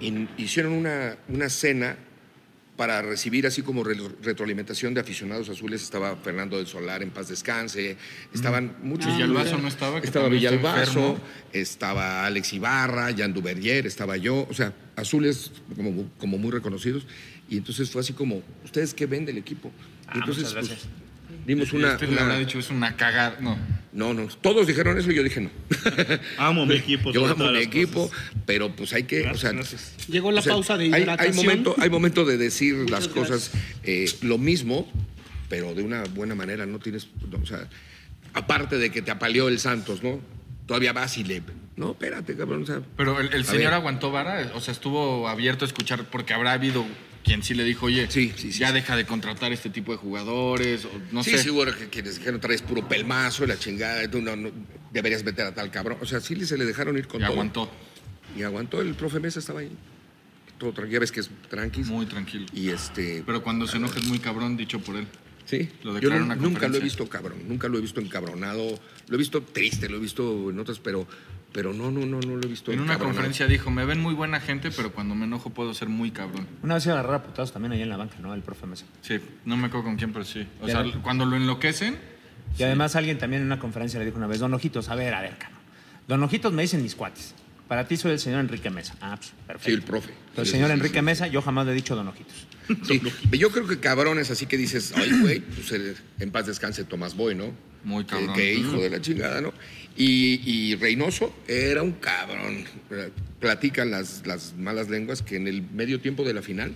Y 0.00 0.26
hicieron 0.36 0.72
una, 0.72 1.16
una 1.28 1.48
cena 1.48 1.96
para 2.76 3.02
recibir 3.02 3.46
así 3.46 3.62
como 3.62 3.84
re- 3.84 3.94
retroalimentación 4.20 4.94
de 4.94 5.00
aficionados 5.00 5.48
azules. 5.48 5.80
Estaba 5.80 6.16
Fernando 6.16 6.56
del 6.56 6.66
Solar 6.66 7.04
en 7.04 7.10
paz 7.10 7.28
descanse, 7.28 7.96
estaban 8.34 8.78
muchos. 8.82 9.12
Ah, 9.12 9.16
Villalbazo 9.18 9.58
no 9.58 9.68
estaba. 9.68 10.00
que 10.00 10.06
Estaba 10.08 10.28
Villalbazo, 10.28 11.20
estaba 11.52 12.26
Alex 12.26 12.52
Ibarra, 12.54 13.14
Jan 13.16 13.32
Duvergier, 13.32 13.86
estaba 13.86 14.16
yo, 14.16 14.44
o 14.50 14.54
sea, 14.54 14.74
azules 14.96 15.52
como, 15.76 16.10
como 16.18 16.36
muy 16.38 16.50
reconocidos. 16.50 17.06
Y 17.48 17.58
entonces 17.58 17.90
fue 17.90 18.00
así 18.00 18.12
como, 18.14 18.42
¿ustedes 18.64 18.92
qué 18.92 19.06
ven 19.06 19.24
del 19.24 19.38
equipo? 19.38 19.68
Y 19.68 20.08
Ah, 20.08 20.12
entonces 20.16 20.44
muchas 20.52 20.68
pues, 20.68 20.80
dimos 21.46 21.72
Y 21.72 21.76
una... 21.76 21.92
este 21.92 22.06
le 22.06 22.12
una- 22.12 22.22
habrá 22.22 22.38
dicho, 22.38 22.58
es 22.58 22.70
una 22.70 22.96
cagada. 22.96 23.36
No. 23.40 23.56
No, 23.92 24.14
no, 24.14 24.26
todos 24.40 24.66
dijeron 24.66 24.98
eso 24.98 25.10
y 25.10 25.14
yo 25.16 25.22
dije 25.22 25.40
no. 25.42 25.50
Amo 26.38 26.64
mi 26.64 26.76
equipo. 26.76 27.12
Yo 27.12 27.26
amo 27.26 27.50
mi 27.50 27.58
equipo, 27.58 28.08
cosas. 28.08 28.24
pero 28.46 28.74
pues 28.74 28.94
hay 28.94 29.02
que, 29.02 29.20
o 29.20 29.24
Gracias, 29.24 29.40
sea, 29.42 29.52
gracias. 29.52 29.94
Llegó 30.08 30.32
la 30.32 30.40
o 30.40 30.42
sea, 30.42 30.52
pausa 30.54 30.78
de 30.78 30.84
hay- 30.94 31.04
Hay, 31.18 31.32
momento, 31.34 31.74
hay 31.78 31.90
momento 31.90 32.24
de 32.24 32.38
decir 32.38 32.88
las 32.90 33.08
cosas 33.08 33.50
eh, 33.82 34.06
lo 34.22 34.38
mismo, 34.38 34.90
pero 35.50 35.74
de 35.74 35.82
una 35.82 36.04
buena 36.04 36.34
manera. 36.34 36.64
No 36.64 36.78
tienes, 36.78 37.08
no, 37.30 37.36
o 37.42 37.44
sea, 37.46 37.68
aparte 38.32 38.78
de 38.78 38.90
que 38.90 39.02
te 39.02 39.10
apaleó 39.10 39.48
el 39.48 39.58
Santos, 39.58 40.02
¿no? 40.02 40.20
Todavía 40.66 40.94
vas 40.94 41.18
y 41.18 41.24
le, 41.24 41.42
no, 41.76 41.90
espérate, 41.90 42.34
cabrón. 42.34 42.62
O 42.62 42.66
sea, 42.66 42.80
Pero 42.96 43.20
el, 43.20 43.44
señor 43.44 43.64
ver. 43.64 43.74
aguantó 43.74 44.10
vara, 44.10 44.52
o 44.54 44.60
sea, 44.62 44.72
estuvo 44.72 45.28
abierto 45.28 45.66
a 45.66 45.68
escuchar, 45.68 46.04
porque 46.08 46.32
habrá 46.32 46.52
habido 46.52 46.86
quien 47.24 47.42
sí 47.42 47.54
le 47.54 47.64
dijo, 47.64 47.86
oye, 47.86 48.06
Sí, 48.10 48.32
sí, 48.36 48.52
sí, 48.52 48.58
ya 48.58 48.68
sí. 48.68 48.74
deja 48.74 48.96
de 48.96 49.04
contratar 49.06 49.52
este 49.52 49.70
tipo 49.70 49.92
de 49.92 49.98
jugadores, 49.98 50.84
o 50.84 50.90
no 51.12 51.22
sí, 51.22 51.30
sé. 51.32 51.38
seguro 51.38 51.76
que 51.76 51.88
quienes 51.88 52.24
no 52.24 52.40
traes 52.40 52.62
puro 52.62 52.86
pelmazo, 52.88 53.46
la 53.46 53.58
chingada, 53.58 54.08
tú 54.10 54.20
no, 54.20 54.34
no- 54.36 54.50
deberías 54.92 55.24
meter 55.24 55.46
a 55.46 55.54
tal 55.54 55.70
cabrón. 55.70 55.98
O 56.00 56.06
sea, 56.06 56.20
sí 56.20 56.34
se 56.46 56.58
le 56.58 56.64
dejaron 56.64 56.96
ir 56.98 57.06
con 57.06 57.20
y 57.20 57.24
todo. 57.24 57.32
aguantó, 57.32 57.70
Y 58.36 58.42
aguantó, 58.42 58.80
el 58.80 58.94
profe 58.94 59.20
Mesa 59.20 59.38
estaba 59.40 59.60
ahí. 59.60 59.70
Todo 60.58 60.72
tranquilo, 60.72 60.94
ya 60.94 61.00
ves 61.00 61.12
que 61.12 61.20
es 61.20 61.30
tranqui. 61.48 61.82
muy 61.84 62.06
tranquilo. 62.06 62.46
Y 62.52 62.68
este. 62.70 63.22
Pero 63.26 63.42
cuando 63.42 63.66
se 63.66 63.78
enoja 63.78 63.98
es 63.98 64.06
muy 64.06 64.18
cabrón, 64.20 64.56
dicho 64.56 64.78
por 64.80 64.96
él. 64.96 65.06
Sí, 65.44 65.68
Lo 65.82 65.98
yo 65.98 66.08
una 66.08 66.36
nunca 66.36 66.68
lo 66.68 66.76
he 66.76 66.80
visto 66.80 67.08
cabrón, 67.08 67.38
nunca 67.48 67.66
lo 67.68 67.76
he 67.76 67.80
visto 67.80 68.00
encabronado, 68.00 68.78
lo 69.08 69.14
he 69.14 69.18
visto 69.18 69.42
triste, 69.42 69.88
lo 69.88 69.96
he 69.96 70.00
visto 70.00 70.50
en 70.50 70.58
otras, 70.60 70.78
pero, 70.78 71.06
pero 71.52 71.72
no, 71.72 71.90
no, 71.90 72.06
no, 72.06 72.18
no 72.20 72.36
lo 72.36 72.42
he 72.42 72.48
visto 72.48 72.72
En 72.72 72.80
una 72.80 72.98
conferencia 72.98 73.46
dijo, 73.46 73.70
me 73.70 73.84
ven 73.84 74.00
muy 74.00 74.14
buena 74.14 74.40
gente, 74.40 74.70
pero 74.70 74.92
cuando 74.92 75.14
me 75.14 75.24
enojo 75.26 75.50
puedo 75.50 75.74
ser 75.74 75.88
muy 75.88 76.10
cabrón. 76.10 76.46
Una 76.62 76.74
vez 76.74 76.82
se 76.84 76.90
agarró 76.90 77.14
a 77.14 77.22
putados 77.22 77.52
también 77.52 77.72
ahí 77.72 77.82
en 77.82 77.88
la 77.88 77.96
banca, 77.96 78.16
¿no? 78.20 78.32
El 78.34 78.42
profe 78.42 78.66
Mesa. 78.66 78.86
Sí, 79.02 79.20
no 79.44 79.56
me 79.56 79.66
acuerdo 79.66 79.84
con 79.84 79.96
quién, 79.96 80.12
pero 80.12 80.24
sí. 80.24 80.46
O 80.60 80.66
sea, 80.68 80.84
cuando 81.02 81.24
lo 81.26 81.36
enloquecen, 81.36 81.98
Y 82.58 82.62
además 82.64 82.96
alguien 82.96 83.18
también 83.18 83.42
en 83.42 83.46
una 83.46 83.58
conferencia 83.58 83.98
le 83.98 84.04
dijo 84.06 84.18
una 84.18 84.26
vez, 84.26 84.38
Don 84.40 84.52
Ojitos, 84.54 84.88
a 84.88 84.94
ver, 84.94 85.14
a 85.14 85.20
ver, 85.22 85.36
cabrón. 85.38 85.60
Don 86.08 86.22
Ojitos 86.22 86.52
me 86.52 86.62
dicen 86.62 86.82
mis 86.82 86.94
cuates. 86.94 87.34
Para 87.68 87.86
ti 87.88 87.96
soy 87.96 88.12
el 88.12 88.18
señor 88.18 88.40
Enrique 88.40 88.68
Mesa. 88.70 88.94
Ah, 89.00 89.14
pues, 89.16 89.32
perfecto. 89.46 89.64
Sí, 89.66 89.72
el 89.72 89.82
profe. 89.82 90.10
El 90.36 90.44
Sí, 90.44 90.52
señor 90.52 90.68
sí, 90.68 90.74
Enrique 90.74 90.98
sí. 90.98 91.02
Mesa, 91.04 91.26
yo 91.28 91.40
jamás 91.40 91.64
le 91.66 91.72
he 91.72 91.74
dicho 91.74 91.96
Don 91.96 92.08
Ojitos. 92.08 92.46
Sí, 92.86 93.00
yo 93.32 93.50
creo 93.50 93.66
que 93.66 93.78
cabrones 93.78 94.30
así 94.30 94.46
que 94.46 94.56
dices, 94.56 94.92
ay, 94.96 95.10
güey, 95.20 95.40
pues 95.40 95.72
en 96.18 96.30
paz 96.30 96.46
descanse 96.46 96.84
Tomás 96.84 97.14
Boy, 97.14 97.34
¿no? 97.34 97.52
Muy 97.84 98.04
cabrón. 98.04 98.34
Que, 98.34 98.54
hijo 98.54 98.80
de 98.80 98.90
la 98.90 99.00
chingada, 99.00 99.40
¿no? 99.40 99.52
Y, 99.96 100.40
y 100.44 100.76
Reynoso 100.76 101.34
era 101.48 101.82
un 101.82 101.92
cabrón. 101.92 102.64
Platican 103.40 103.90
las, 103.90 104.26
las 104.26 104.54
malas 104.56 104.88
lenguas 104.88 105.22
que 105.22 105.36
en 105.36 105.48
el 105.48 105.62
medio 105.62 106.00
tiempo 106.00 106.24
de 106.24 106.34
la 106.34 106.42
final, 106.42 106.72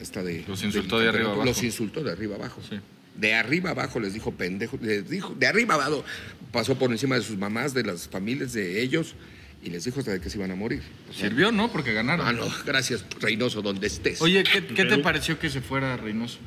esta 0.00 0.22
de. 0.22 0.44
Los 0.46 0.62
insultó 0.62 0.98
del 0.98 1.04
de 1.04 1.08
arriba 1.10 1.24
campeonato, 1.24 1.32
abajo. 1.32 1.44
Los 1.46 1.62
insultó 1.62 2.02
de 2.02 2.12
arriba 2.12 2.36
abajo. 2.36 2.60
Sí. 2.68 2.76
De 3.16 3.34
arriba 3.34 3.70
abajo 3.70 3.98
les 3.98 4.14
dijo 4.14 4.32
pendejo, 4.32 4.78
les 4.80 5.08
dijo, 5.08 5.34
de 5.36 5.46
arriba 5.46 5.74
abajo 5.74 6.04
pasó 6.52 6.78
por 6.78 6.90
encima 6.90 7.16
de 7.16 7.22
sus 7.22 7.36
mamás, 7.36 7.74
de 7.74 7.82
las 7.82 8.08
familias 8.08 8.52
de 8.52 8.80
ellos, 8.80 9.14
y 9.62 9.70
les 9.70 9.84
dijo 9.84 9.98
hasta 10.00 10.12
de 10.12 10.20
que 10.20 10.30
se 10.30 10.38
iban 10.38 10.50
a 10.50 10.54
morir. 10.54 10.82
O 11.10 11.12
sea, 11.12 11.28
sirvió, 11.28 11.50
¿no? 11.52 11.70
Porque 11.72 11.92
ganaron. 11.92 12.26
Ah, 12.26 12.32
no, 12.32 12.46
gracias, 12.64 13.04
Reynoso, 13.20 13.60
donde 13.62 13.86
estés. 13.86 14.20
Oye, 14.22 14.44
¿qué, 14.44 14.64
qué 14.66 14.84
te 14.84 14.98
pareció 14.98 15.38
que 15.38 15.50
se 15.50 15.60
fuera 15.60 15.96
Reynoso? 15.96 16.38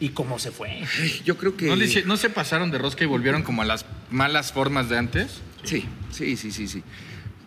¿Y 0.00 0.10
cómo 0.10 0.38
se 0.38 0.50
fue? 0.52 0.68
Ay, 1.00 1.22
yo 1.24 1.36
creo 1.36 1.56
que. 1.56 1.66
¿No, 1.66 1.76
le 1.76 2.02
¿No 2.04 2.16
se 2.16 2.30
pasaron 2.30 2.70
de 2.70 2.78
rosca 2.78 3.02
y 3.04 3.06
volvieron 3.06 3.42
como 3.42 3.62
a 3.62 3.64
las 3.64 3.84
malas 4.10 4.52
formas 4.52 4.88
de 4.88 4.96
antes? 4.98 5.40
Sí, 5.64 5.84
sí, 6.12 6.36
sí, 6.36 6.52
sí, 6.52 6.68
sí. 6.68 6.82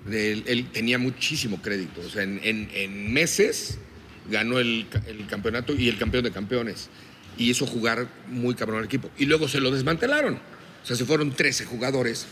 Él, 0.10 0.44
él 0.48 0.66
tenía 0.72 0.98
muchísimo 0.98 1.62
crédito. 1.62 2.02
O 2.02 2.10
sea, 2.10 2.24
en, 2.24 2.40
en- 2.44 2.70
en 2.74 3.14
meses 3.14 3.78
ganó 4.30 4.60
el, 4.60 4.88
el 5.08 5.28
campeonato 5.28 5.74
y 5.76 5.88
el 5.90 5.98
campeón 5.98 6.24
de 6.24 6.32
campeones. 6.32 6.90
Y 7.38 7.50
hizo 7.50 7.66
jugar 7.66 8.08
muy 8.28 8.54
cabrón 8.56 8.80
al 8.80 8.86
equipo. 8.86 9.10
Y 9.18 9.26
luego 9.26 9.48
se 9.48 9.60
lo 9.62 9.72
desmantelaron. 9.72 10.36
O 10.36 10.86
sea, 10.86 10.96
se 10.98 11.06
fueron 11.06 11.32
13 11.32 11.66
jugadores. 11.66 12.26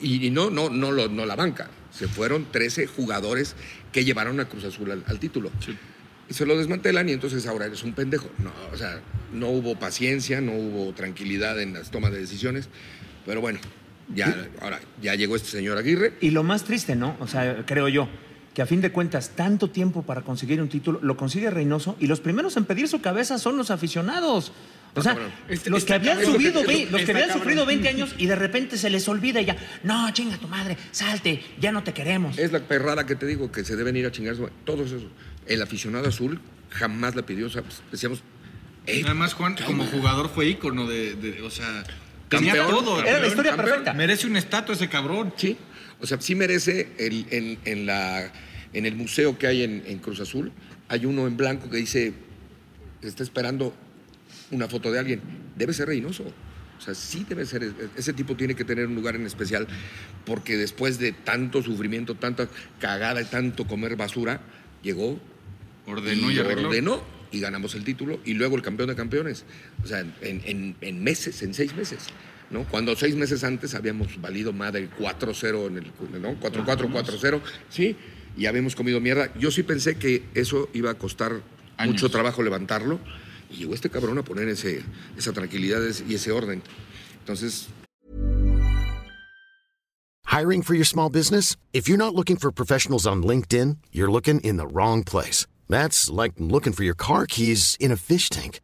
Y, 0.00 0.26
y 0.26 0.30
no, 0.30 0.50
no, 0.50 0.70
no, 0.70 0.90
lo- 0.92 1.08
no 1.08 1.26
la 1.26 1.36
banca. 1.36 1.68
Se 1.92 2.08
fueron 2.08 2.46
13 2.50 2.86
jugadores 2.86 3.56
que 3.92 4.04
llevaron 4.04 4.38
a 4.40 4.44
Cruz 4.46 4.64
Azul 4.64 4.90
al, 4.90 5.04
al 5.06 5.18
título. 5.18 5.50
Y 6.28 6.34
se 6.34 6.46
lo 6.46 6.56
desmantelan 6.56 7.08
y 7.08 7.12
entonces 7.12 7.46
ahora 7.46 7.66
eres 7.66 7.82
un 7.82 7.92
pendejo. 7.92 8.30
No, 8.38 8.52
o 8.72 8.76
sea, 8.76 9.00
no 9.32 9.48
hubo 9.48 9.76
paciencia, 9.78 10.40
no 10.40 10.52
hubo 10.52 10.92
tranquilidad 10.92 11.60
en 11.60 11.72
las 11.74 11.90
tomas 11.90 12.12
de 12.12 12.18
decisiones. 12.20 12.68
Pero 13.26 13.40
bueno, 13.40 13.58
ya, 14.14 14.48
ahora 14.60 14.80
ya 15.02 15.14
llegó 15.16 15.34
este 15.36 15.48
señor 15.50 15.76
Aguirre. 15.78 16.14
Y 16.20 16.30
lo 16.30 16.42
más 16.44 16.62
triste, 16.64 16.94
¿no? 16.94 17.16
O 17.20 17.26
sea, 17.26 17.64
creo 17.66 17.88
yo, 17.88 18.08
que 18.54 18.62
a 18.62 18.66
fin 18.66 18.80
de 18.80 18.92
cuentas, 18.92 19.30
tanto 19.36 19.70
tiempo 19.70 20.02
para 20.02 20.22
conseguir 20.22 20.62
un 20.62 20.68
título, 20.68 21.00
lo 21.02 21.16
consigue 21.16 21.50
Reynoso 21.50 21.96
y 21.98 22.06
los 22.06 22.20
primeros 22.20 22.56
en 22.56 22.64
pedir 22.64 22.86
su 22.88 23.00
cabeza 23.00 23.38
son 23.38 23.56
los 23.56 23.70
aficionados. 23.72 24.52
O 24.94 25.02
sea, 25.02 25.12
cabrón. 25.12 25.30
Este- 25.48 25.70
los 25.70 25.78
está 25.80 26.00
que 26.00 26.10
habían 26.10 26.24
subido, 26.26 26.64
ve- 26.64 26.88
los 26.90 27.02
que 27.02 27.12
habían 27.12 27.28
cabrón. 27.28 27.42
sufrido 27.44 27.66
20 27.66 27.88
años 27.88 28.14
y 28.18 28.26
de 28.26 28.34
repente 28.36 28.76
se 28.76 28.90
les 28.90 29.08
olvida 29.08 29.40
y 29.40 29.44
ya, 29.44 29.56
no, 29.84 30.10
chinga 30.12 30.36
tu 30.38 30.48
madre, 30.48 30.76
salte, 30.90 31.42
ya 31.60 31.70
no 31.72 31.82
te 31.84 31.92
queremos. 31.92 32.38
Es 32.38 32.50
la 32.52 32.60
perrada 32.60 33.06
que 33.06 33.14
te 33.14 33.26
digo, 33.26 33.52
que 33.52 33.64
se 33.64 33.76
deben 33.76 33.96
ir 33.96 34.06
a 34.06 34.12
chingar. 34.12 34.34
Todos 34.64 34.88
esos. 34.88 35.04
El 35.46 35.62
aficionado 35.62 36.08
azul 36.08 36.40
jamás 36.70 37.14
la 37.16 37.22
pidió. 37.22 37.46
O 37.46 37.50
sea, 37.50 37.62
pues, 37.62 37.82
decíamos, 37.90 38.22
"Ey, 38.86 39.02
Además, 39.04 39.34
Juan, 39.34 39.56
como 39.66 39.84
jugador 39.86 40.28
fue 40.28 40.46
ícono 40.48 40.86
de, 40.88 41.14
de- 41.14 41.42
o 41.42 41.50
sea, 41.50 41.84
tenía 42.28 42.54
Campeón, 42.54 42.84
todo. 42.84 43.02
Era 43.04 43.20
la 43.20 43.26
historia 43.26 43.52
campeón. 43.52 43.68
perfecta. 43.70 43.92
Merece 43.94 44.26
un 44.26 44.36
estatua 44.36 44.74
ese 44.74 44.88
cabrón. 44.88 45.32
Sí, 45.36 45.56
o 46.00 46.06
sea, 46.06 46.20
sí 46.20 46.34
merece 46.34 46.88
el- 46.98 47.26
en, 47.30 47.58
en 47.64 47.86
la, 47.86 48.32
en 48.72 48.86
el 48.86 48.94
museo 48.96 49.38
que 49.38 49.46
hay 49.46 49.62
en, 49.62 49.82
en 49.86 49.98
Cruz 49.98 50.20
Azul, 50.20 50.50
hay 50.88 51.06
uno 51.06 51.26
en 51.26 51.36
blanco 51.36 51.68
que 51.70 51.76
dice, 51.76 52.12
está 53.02 53.22
esperando 53.22 53.74
una 54.50 54.68
foto 54.68 54.90
de 54.92 54.98
alguien. 54.98 55.20
Debe 55.56 55.72
ser 55.72 55.88
Reynoso. 55.88 56.24
O 56.78 56.82
sea, 56.82 56.94
sí 56.94 57.26
debe 57.28 57.44
ser, 57.44 57.62
e, 57.62 57.72
ese 57.96 58.12
tipo 58.14 58.34
tiene 58.36 58.54
que 58.54 58.64
tener 58.64 58.86
un 58.86 58.94
lugar 58.94 59.14
en 59.14 59.26
especial, 59.26 59.66
porque 60.24 60.56
después 60.56 60.98
de 60.98 61.12
tanto 61.12 61.62
sufrimiento, 61.62 62.14
tanta 62.14 62.48
cagada 62.78 63.20
y 63.20 63.26
tanto 63.26 63.66
comer 63.66 63.96
basura, 63.96 64.40
llegó 64.82 65.20
Ordenó 65.86 66.30
y, 66.30 66.36
y 66.36 66.38
arregló. 66.38 66.68
ordenó 66.68 67.02
y 67.32 67.40
ganamos 67.40 67.74
el 67.74 67.84
título 67.84 68.18
y 68.24 68.34
luego 68.34 68.56
el 68.56 68.62
campeón 68.62 68.88
de 68.88 68.96
campeones. 68.96 69.44
O 69.84 69.86
sea, 69.86 70.00
en, 70.00 70.14
en- 70.22 70.76
en 70.80 71.02
meses, 71.02 71.42
en 71.42 71.52
seis 71.54 71.74
meses. 71.76 72.06
¿no? 72.50 72.64
Cuando 72.64 72.96
seis 72.96 73.14
meses 73.14 73.44
antes 73.44 73.74
habíamos 73.74 74.20
valido 74.20 74.52
madre 74.52 74.88
4-0 74.98 75.68
en 75.68 75.76
el 75.78 75.84
¿no? 76.22 76.40
4-4, 76.40 76.90
4-0, 76.90 77.40
sí, 77.68 77.94
y 78.36 78.46
habíamos 78.46 78.74
comido 78.74 79.00
mierda. 79.00 79.32
Yo 79.38 79.50
sí 79.50 79.62
pensé 79.62 79.96
que 79.96 80.24
eso 80.34 80.68
iba 80.72 80.90
a 80.90 80.94
costar 80.94 81.42
Años. 81.76 81.92
mucho 81.94 82.10
trabajo 82.10 82.42
levantarlo 82.42 82.98
y 83.50 83.56
llegó 83.56 83.74
este 83.74 83.90
cabrón 83.90 84.18
a 84.18 84.22
poner 84.22 84.48
ese, 84.48 84.82
esa 85.16 85.32
tranquilidad 85.32 85.80
y 86.08 86.14
ese 86.14 86.30
orden. 86.32 86.62
Entonces, 87.20 87.68
Hiring 90.30 90.62
for 90.62 90.74
your 90.74 90.84
small 90.84 91.10
business? 91.10 91.56
If 91.72 91.88
you're 91.88 91.98
not 91.98 92.14
looking 92.14 92.36
for 92.36 92.52
professionals 92.52 93.04
on 93.04 93.24
LinkedIn, 93.24 93.78
you're 93.90 94.10
looking 94.12 94.38
in 94.40 94.58
the 94.58 94.66
wrong 94.68 95.02
place. 95.02 95.44
That's 95.68 96.08
like 96.08 96.34
looking 96.38 96.72
for 96.72 96.84
your 96.84 96.94
car 96.94 97.26
keys 97.26 97.76
in 97.80 97.90
a 97.90 97.96
fish 97.96 98.30
tank. 98.30 98.60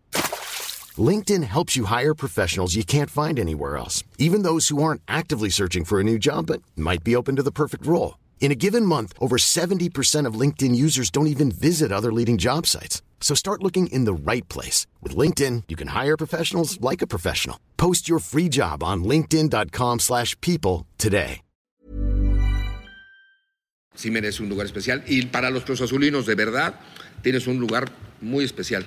LinkedIn 0.97 1.43
helps 1.43 1.77
you 1.77 1.87
hire 1.87 2.15
professionals 2.15 2.77
you 2.77 2.85
can't 2.85 3.11
find 3.11 3.39
anywhere 3.39 3.77
else, 3.77 4.05
even 4.17 4.43
those 4.43 4.69
who 4.69 4.81
aren't 4.81 5.03
actively 5.09 5.51
searching 5.51 5.85
for 5.85 5.99
a 5.99 6.05
new 6.05 6.19
job 6.21 6.47
but 6.47 6.63
might 6.77 7.03
be 7.03 7.17
open 7.17 7.35
to 7.35 7.43
the 7.43 7.51
perfect 7.51 7.85
role. 7.85 8.17
In 8.39 8.53
a 8.53 8.55
given 8.55 8.87
month, 8.87 9.13
over 9.19 9.37
70% 9.37 10.25
of 10.25 10.41
LinkedIn 10.41 10.77
users 10.77 11.11
don't 11.11 11.27
even 11.27 11.51
visit 11.51 11.91
other 11.91 12.13
leading 12.13 12.39
job 12.39 12.65
sites. 12.67 13.03
So 13.21 13.35
start 13.35 13.65
looking 13.65 13.89
in 13.89 14.05
the 14.05 14.31
right 14.31 14.49
place. 14.49 14.87
With 15.03 15.17
LinkedIn, 15.17 15.65
you 15.67 15.75
can 15.75 15.89
hire 15.89 16.17
professionals 16.17 16.81
like 16.81 17.03
a 17.03 17.09
professional. 17.09 17.59
Post 17.77 18.09
your 18.09 18.21
free 18.21 18.49
job 18.49 18.85
on 18.85 19.03
linkedin.com/people 19.03 19.99
slash 19.99 20.41
people 20.41 20.87
today. 20.97 21.41
sí 23.97 24.11
merece 24.11 24.43
un 24.43 24.49
lugar 24.49 24.67
especial. 24.67 25.03
Y 25.07 25.27
para 25.27 25.51
los 25.51 25.65
Cruz 25.65 25.81
Azulinos, 25.81 26.27
de 26.27 26.35
verdad, 26.35 26.79
tienes 27.23 27.47
un 27.47 27.59
lugar 27.59 27.91
muy 28.21 28.45
especial. 28.45 28.87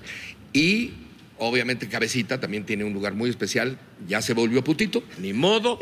Y 0.53 0.93
obviamente 1.39 1.87
Cabecita 1.89 2.39
también 2.39 2.65
tiene 2.65 2.83
un 2.83 2.93
lugar 2.93 3.13
muy 3.13 3.29
especial. 3.29 3.77
Ya 4.07 4.21
se 4.21 4.33
volvió 4.33 4.63
putito, 4.63 5.03
ni 5.17 5.33
modo, 5.33 5.79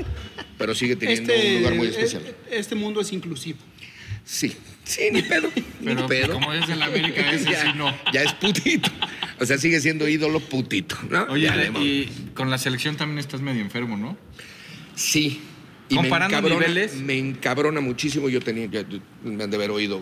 pero 0.58 0.74
sigue 0.76 0.96
teniendo 0.96 1.34
un 1.34 1.58
lugar 1.60 1.76
muy 1.76 1.88
especial. 1.88 2.24
Este, 2.26 2.58
este 2.60 2.76
mundo 2.76 3.02
es 3.02 3.12
inclusivo. 3.14 3.60
Sí, 4.24 4.54
sí, 4.84 5.04
ni 5.12 5.22
pedo. 5.22 5.50
ni 5.56 5.64
Pero 5.86 6.08
pedo. 6.08 6.34
como 6.34 6.52
es 6.54 6.68
de 6.68 6.76
la 6.76 6.86
América, 6.88 7.32
ese 7.34 7.50
ya, 7.52 7.62
sí 7.64 7.68
no. 7.78 7.96
Ya 8.14 8.24
es 8.24 8.34
putito. 8.34 8.90
O 9.40 9.46
sea, 9.46 9.58
sigue 9.58 9.80
siendo 9.80 10.08
ídolo 10.08 10.40
putito, 10.42 10.98
¿no? 11.10 11.24
Oye, 11.30 11.46
Ya 11.46 11.64
y 11.80 12.10
con 12.34 12.50
la 12.50 12.58
selección 12.58 12.98
también 12.98 13.20
estás 13.20 13.40
medio 13.42 13.62
enfermo, 13.62 13.96
¿no? 13.98 14.18
Sí. 14.96 15.40
Comparando 15.94 16.34
me 16.34 16.38
encabrona, 16.40 16.68
niveles. 16.68 16.96
Me 16.96 17.18
encabrona 17.18 17.80
muchísimo. 17.80 18.28
Yo 18.28 18.42
tenía, 18.42 18.66
yo- 18.66 18.84
me 19.24 19.44
han 19.46 19.50
de 19.50 19.56
haber 19.56 19.72
oído 19.72 20.02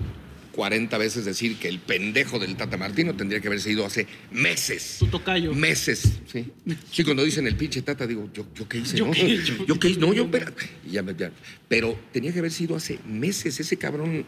40 0.56 0.98
veces 0.98 1.26
decir 1.26 1.58
que 1.58 1.68
el 1.68 1.80
pendejo 1.80 2.39
del 2.39 2.56
Tata 2.56 2.78
Martino 2.78 3.13
tendría 3.13 3.41
que 3.41 3.48
haber 3.48 3.60
sido 3.60 3.86
hace 3.86 4.08
meses. 4.32 4.96
Tu 5.00 5.08
tocayo. 5.08 5.54
Meses, 5.54 6.13
sí. 6.32 6.50
Sí, 6.91 7.04
cuando 7.04 7.26
dicen 7.26 7.46
el 7.46 7.58
pinche 7.58 7.82
Tata, 7.82 8.08
digo, 8.08 8.30
¿yo, 8.34 8.46
yo 8.56 8.68
qué 8.68 8.78
hice? 8.78 8.96
¿Yo 8.96 9.08
no? 9.08 9.12
qué? 9.12 9.38
¿Yo 9.38 9.65
¿Yo 9.65 9.78
qué 9.78 9.89
hice? 9.89 10.00
No, 10.00 10.13
yo, 10.13 10.24
espera. 10.24 10.54
Y 10.86 10.91
ya, 10.91 11.04
ya. 11.18 11.32
Pero 11.68 12.00
tenía 12.13 12.32
que 12.32 12.39
haber 12.39 12.52
sido 12.52 12.78
hace 12.78 13.00
meses. 13.06 13.60
Ese 13.60 13.76
cabrón, 13.76 14.24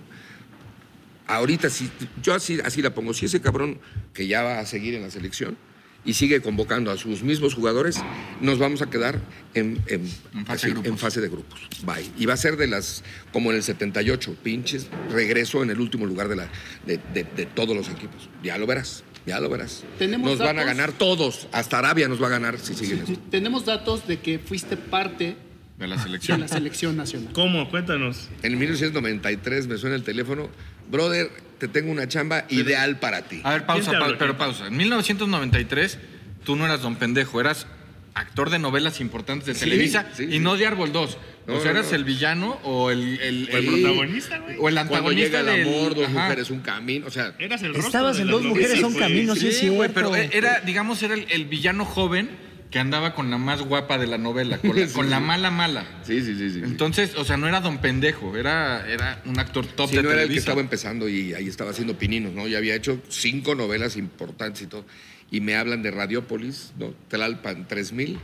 ahorita 1.28 1.70
sí, 1.70 1.90
yo 2.22 2.34
así, 2.34 2.60
así 2.62 2.82
la 2.82 2.94
pongo. 2.94 3.14
Si 3.14 3.26
ese 3.26 3.40
cabrón 3.40 3.80
que 4.14 4.28
ya 4.28 4.44
va 4.44 4.60
a 4.60 4.66
seguir 4.66 4.96
en 4.96 5.04
la 5.04 5.10
selección, 5.10 5.58
y 6.06 6.14
sigue 6.14 6.42
convocando 6.42 6.90
a 6.92 6.98
sus 6.98 7.22
mismos 7.24 7.54
jugadores, 7.54 7.98
nos 8.40 8.60
vamos 8.60 8.82
a 8.82 8.90
quedar 8.90 9.20
en, 9.54 9.80
en- 9.88 10.08
En 10.34 10.46
fase 10.46 10.48
de 10.48 10.54
así, 10.54 10.70
grupos. 10.72 10.88
en 10.88 10.98
fase 10.98 11.22
de 11.22 11.28
grupos. 11.30 11.60
Bye. 11.84 12.10
Y 12.18 12.26
va 12.26 12.34
a 12.34 12.38
ser 12.38 12.56
de 12.58 12.68
las, 12.68 13.04
como 13.34 13.52
en 13.52 13.58
el 13.58 13.64
78, 13.64 14.36
pinches, 14.42 14.88
regreso 15.12 15.64
en 15.64 15.70
el 15.72 15.80
último 15.82 16.06
lugar 16.06 16.28
de, 16.30 16.38
la, 16.38 16.50
de, 16.86 17.00
de- 17.14 17.26
de 17.36 17.46
todos 17.46 17.76
los 17.76 17.90
equipos. 17.90 18.30
Ya 18.42 18.58
lo 18.58 18.66
verás, 18.68 19.04
ya 19.26 19.40
lo 19.42 19.50
verás. 19.50 19.84
Tenemos 20.00 20.30
nos 20.30 20.40
van 20.40 20.60
a 20.60 20.62
datos. 20.62 20.66
ganar 20.68 20.92
todos, 20.94 21.48
hasta 21.52 21.80
Arabia 21.80 22.08
nos 22.08 22.22
va 22.22 22.28
a 22.28 22.32
ganar 22.32 22.58
si 22.58 22.74
siguen 22.74 23.00
esto. 23.00 23.20
Tenemos 23.30 23.66
datos 23.66 24.08
de 24.08 24.20
que 24.20 24.40
fuiste 24.40 24.78
parte 24.78 25.36
De 25.78 25.88
la 25.88 25.98
de 25.98 26.04
selección. 26.04 26.40
la 26.40 26.48
selección 26.48 26.96
nacional. 26.96 27.34
¿Cómo? 27.34 27.70
Cuéntanos. 27.70 28.30
En 28.44 28.58
1993 28.58 29.68
me 29.68 29.78
suena 29.78 29.96
el 29.98 30.04
teléfono, 30.04 30.50
brother, 30.90 31.30
te 31.60 31.68
tengo 31.68 31.92
una 31.92 32.08
chamba 32.08 32.46
ideal 32.50 33.00
para 33.00 33.24
ti. 33.24 33.42
A 33.44 33.52
ver, 33.54 33.66
pausa, 33.66 33.92
¿Quién 33.92 34.04
te 34.04 34.12
pa- 34.14 34.18
pero 34.18 34.38
pausa. 34.38 34.68
En 34.68 34.78
1993, 34.78 35.98
tú 36.44 36.56
no 36.56 36.66
eras 36.66 36.82
don 36.82 36.96
pendejo, 36.96 37.40
eras 37.42 37.68
actor 38.14 38.50
de 38.50 38.58
novelas 38.58 39.00
importantes 39.00 39.46
de 39.46 39.54
Televisa 39.54 40.08
sí, 40.16 40.24
y 40.24 40.32
sí. 40.34 40.40
no 40.40 40.56
de 40.58 40.66
Árbol 40.66 40.92
2. 40.92 41.18
No, 41.46 41.56
o 41.56 41.62
sea, 41.62 41.72
eras 41.72 41.90
no. 41.92 41.96
el 41.96 42.04
villano 42.04 42.60
o 42.64 42.90
el, 42.92 43.20
el, 43.22 43.50
O 43.54 43.58
el 43.58 43.66
el- 43.68 43.72
protagonista, 43.82 44.38
güey. 44.40 44.56
O 44.60 44.68
el 44.70 44.76
Cuando 44.76 44.80
antagonista 44.82 45.38
llega 45.38 45.40
el 45.40 45.46
del- 45.66 45.76
amor, 45.76 45.96
dos 45.96 46.06
Ajá. 46.08 46.24
mujeres, 46.24 46.50
un 46.50 46.60
camino, 46.62 47.06
o 47.08 47.12
sea, 47.12 47.34
Eras 47.40 47.62
el 47.62 47.70
rostro 47.70 47.86
Estabas 47.88 48.20
en 48.20 48.28
Dos 48.28 48.44
Mujeres, 48.44 48.82
un 48.84 48.96
camino, 48.96 49.36
sí, 49.36 49.48
es 49.50 49.58
Sí, 49.60 49.70
güey, 49.70 49.90
pero 49.94 50.16
era, 50.16 50.60
digamos, 50.62 51.02
era 51.04 51.14
el, 51.14 51.26
el 51.30 51.46
villano 51.46 51.86
joven 51.86 52.30
que 52.72 52.80
andaba 52.80 53.14
con 53.16 53.32
la 53.32 53.38
más 53.38 53.62
guapa 53.62 53.98
de 53.98 54.08
la 54.08 54.18
novela, 54.18 54.58
con 54.58 54.76
la, 54.80 54.88
Sí, 54.88 54.94
con 54.94 55.10
la 55.10 55.20
mala 55.20 55.52
mala. 55.52 55.86
sí, 56.04 56.22
sí, 56.22 56.36
sí. 56.36 56.52
sí. 56.52 56.62
Entonces, 56.64 57.16
o 57.16 57.24
sea, 57.24 57.38
no 57.38 57.48
era 57.48 57.62
don 57.62 57.78
pendejo, 57.80 58.36
era, 58.38 58.86
era 58.90 59.22
un 59.26 59.40
actor 59.40 59.66
top 59.66 59.90
Sí, 59.90 59.96
de 59.98 60.04
no 60.04 60.10
era 60.12 60.22
el 60.22 60.28
que 60.28 60.34
Televisa. 60.34 60.40
estaba 60.52 60.62
empezando 60.62 61.08
y 61.10 61.34
ahí 61.34 61.48
estaba 61.48 61.72
haciendo 61.72 61.98
pininos, 61.98 62.34
¿no? 62.34 62.48
Ya 62.48 62.58
había 62.58 62.76
hecho 62.76 63.02
cinco 63.10 63.56
novelas 63.56 63.96
importantes 63.96 64.62
y 64.64 64.68
todo. 64.68 64.86
Y 65.32 65.40
me 65.42 65.56
hablan 65.56 65.82
de 65.82 65.92
Radiópolis, 65.92 66.74
¿no? 66.78 66.94
Tlalpan 67.10 67.68
3000. 67.68 68.18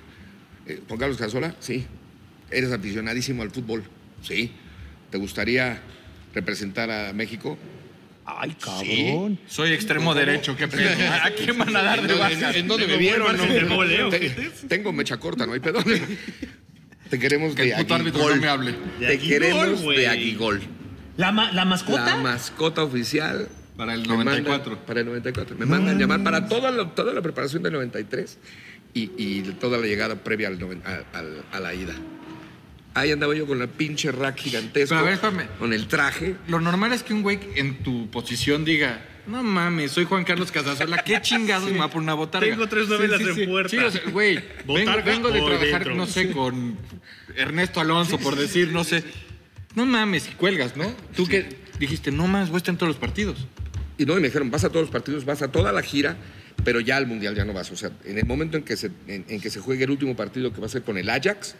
Eh, 0.67 0.81
Juan 0.87 0.99
Carlos 0.99 1.17
Casola, 1.17 1.55
sí. 1.59 1.85
¿Eres 2.51 2.71
aficionadísimo 2.71 3.41
al 3.43 3.51
fútbol? 3.51 3.83
Sí. 4.21 4.51
¿Te 5.09 5.17
gustaría 5.17 5.81
representar 6.33 6.89
a 6.91 7.13
México? 7.13 7.57
Ay, 8.25 8.55
cabrón. 8.59 9.39
Soy 9.47 9.73
extremo 9.73 10.13
derecho, 10.15 10.55
qué 10.55 10.67
pedo. 10.67 10.89
¿A 11.23 11.29
quién 11.31 11.57
van 11.57 11.75
a 11.75 11.83
dar 11.83 12.01
de 12.07 12.13
¿En, 12.13 12.19
baja? 12.19 12.51
en- 12.57 12.67
dónde 12.67 12.87
me 12.87 12.93
Tengo 12.93 12.99
vieron? 12.99 13.37
no? 13.37 14.09
de 14.09 14.51
tengo 14.69 14.93
mecha 14.93 15.17
corta, 15.17 15.45
no 15.45 15.53
hay 15.53 15.59
pedo. 15.59 15.79
Te 17.09 17.19
queremos 17.19 17.53
Que 17.53 17.63
de 17.63 17.69
el 17.71 17.77
puto 17.83 17.95
árbitro 17.95 18.21
Aguigol. 18.21 18.35
no 18.37 18.41
me 18.41 18.47
hable. 18.47 18.71
De 18.71 18.77
Te 18.99 19.13
Aguigol, 19.13 19.27
queremos 19.29 19.81
de 19.95 20.07
Aguigol. 20.07 20.61
¿La, 21.17 21.31
ma- 21.31 21.51
la 21.51 21.65
mascota? 21.65 22.05
La 22.05 22.15
mascota 22.17 22.83
oficial. 22.83 23.47
Para 23.77 23.93
el 23.93 24.01
Me 24.01 24.07
mandan- 24.15 24.43
94. 24.43 24.85
para 24.85 24.99
el 25.01 25.05
94. 25.07 25.55
Me 25.57 25.65
mandan 25.65 25.99
llamar 25.99 26.23
para 26.23 26.47
toda 26.47 26.71
la, 26.71 26.89
toda 26.95 27.13
la 27.13 27.21
preparación 27.21 27.61
del 27.63 27.73
93 27.73 28.37
y, 28.93 29.11
y 29.17 29.41
toda 29.59 29.77
la 29.79 29.85
llegada 29.85 30.15
previa 30.23 30.47
al- 30.47 31.43
a 31.51 31.59
la 31.59 31.73
ida. 31.73 31.93
Ahí 32.95 33.11
andaba 33.11 33.33
yo 33.35 33.47
con 33.47 33.57
la 33.59 33.67
pinche 33.67 34.11
rack 34.11 34.37
gigantesco. 34.39 34.89
Pero 34.89 34.99
a 34.99 35.03
ver, 35.03 35.13
espérame. 35.13 35.47
Con 35.57 35.73
el 35.73 35.87
traje. 35.87 36.35
Lo 36.47 36.59
normal 36.59 36.93
es 36.93 37.01
que 37.03 37.13
un 37.13 37.23
güey 37.23 37.39
en 37.55 37.81
tu 37.81 38.09
posición 38.11 38.65
diga, 38.65 39.03
no 39.25 39.41
mames, 39.41 39.91
soy 39.91 40.05
Juan 40.05 40.23
Carlos 40.23 40.51
Casasola, 40.51 40.97
¿qué 41.03 41.19
chingados 41.23 41.71
me 41.71 41.79
va 41.79 41.89
por 41.89 42.01
una 42.01 42.13
botarga? 42.13 42.47
Tengo 42.47 42.67
tres 42.67 42.87
novelas 42.89 43.17
Sí, 43.19 43.23
sí, 43.23 43.29
en 43.31 43.35
sí. 43.35 43.47
puerta. 43.47 43.69
Sí, 43.69 43.77
o 43.77 43.89
sea, 43.91 44.01
güey, 44.11 44.35
vengo, 44.67 44.91
vengo 45.03 45.31
de 45.31 45.39
trabajar, 45.41 45.71
dentro. 45.71 45.95
no 45.95 46.05
sé, 46.05 46.29
con 46.31 46.77
Ernesto 47.35 47.79
Alonso, 47.79 48.19
por 48.19 48.35
decir, 48.35 48.69
no 48.71 48.83
sé. 48.83 49.03
No 49.75 49.85
mames, 49.87 50.29
cuelgas, 50.37 50.77
¿no? 50.77 50.85
Tú 51.15 51.25
que 51.25 51.47
dijiste, 51.79 52.11
no 52.11 52.27
más, 52.27 52.49
voy 52.49 52.55
a 52.55 52.57
estar 52.57 52.73
en 52.73 52.77
todos 52.77 52.89
los 52.89 52.97
partidos. 52.97 53.47
Y 53.97 54.05
no, 54.05 54.13
y 54.17 54.21
me 54.21 54.27
dijeron, 54.27 54.51
vas 54.51 54.63
a 54.65 54.69
todos 54.69 54.81
los 54.83 54.91
partidos, 54.91 55.25
vas 55.25 55.41
a 55.41 55.51
toda 55.51 55.71
la 55.71 55.81
gira, 55.81 56.15
pero 56.63 56.79
ya 56.79 56.97
al 56.97 57.07
Mundial 57.07 57.33
ya 57.33 57.43
no 57.43 57.53
vas. 57.53 57.71
O 57.71 57.75
sea, 57.75 57.91
en 58.05 58.19
el 58.19 58.25
momento 58.25 58.57
en 58.57 58.63
que 58.63 58.77
se, 58.77 58.91
en, 59.07 59.25
en 59.27 59.41
que 59.41 59.49
se 59.49 59.59
juegue 59.59 59.83
el 59.85 59.89
último 59.91 60.15
partido 60.15 60.53
que 60.53 60.59
va 60.61 60.67
a 60.67 60.69
ser 60.69 60.83
con 60.83 60.97
el 60.99 61.09
Ajax, 61.09 61.55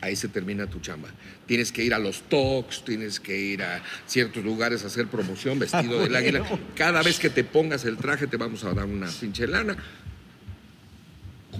ahí 0.00 0.16
se 0.16 0.28
termina 0.28 0.66
tu 0.66 0.80
chamba. 0.80 1.08
Tienes 1.46 1.72
que 1.72 1.84
ir 1.84 1.94
a 1.94 1.98
los 1.98 2.22
talks, 2.22 2.84
tienes 2.84 3.20
que 3.20 3.36
ir 3.36 3.62
a 3.62 3.82
ciertos 4.06 4.44
lugares 4.44 4.84
a 4.84 4.88
hacer 4.88 5.06
promoción 5.06 5.58
vestido 5.58 6.00
del 6.00 6.14
águila. 6.14 6.44
Cada 6.74 7.02
vez 7.02 7.18
que 7.18 7.30
te 7.30 7.44
pongas 7.44 7.84
el 7.84 7.96
traje 7.96 8.26
te 8.26 8.36
vamos 8.36 8.64
a 8.64 8.72
dar 8.72 8.84
una 8.84 9.08
pinche 9.08 9.46
lana. 9.46 9.76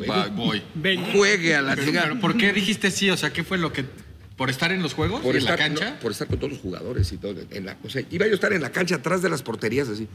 Va, 0.09 0.29
voy. 0.29 0.63
juegue 1.13 1.57
a 1.57 1.63
la 1.63 1.75
Pero, 1.75 2.21
¿por 2.21 2.37
qué 2.37 2.53
dijiste 2.53 2.91
sí? 2.91 3.11
O 3.11 3.17
sea, 3.17 3.33
¿qué 3.33 3.43
fue 3.43 3.59
lo 3.59 3.73
que... 3.73 3.85
¿Por 4.37 4.51
estar 4.51 4.71
en 4.71 4.83
los 4.83 4.95
juegos? 4.95 5.21
Por 5.23 5.35
¿En 5.35 5.41
estar, 5.41 5.59
la 5.59 5.65
cancha? 5.65 5.91
no, 5.91 5.99
por 5.99 6.13
estar 6.13 6.29
con 6.29 6.39
todos 6.39 6.53
los 6.53 6.61
jugadores 6.61 7.11
y 7.11 7.17
todo. 7.17 7.41
En 7.51 7.67
la, 7.67 7.77
o 7.83 7.91
sea, 7.91 8.05
iba 8.09 8.25
yo 8.27 8.33
a 8.33 8.35
estar 8.37 8.53
en 8.53 8.63
la 8.63 8.71
cancha 8.71 8.97
atrás 8.97 9.21
de 9.21 9.29
las 9.29 9.43
porterías 9.43 9.89
así. 9.89 10.07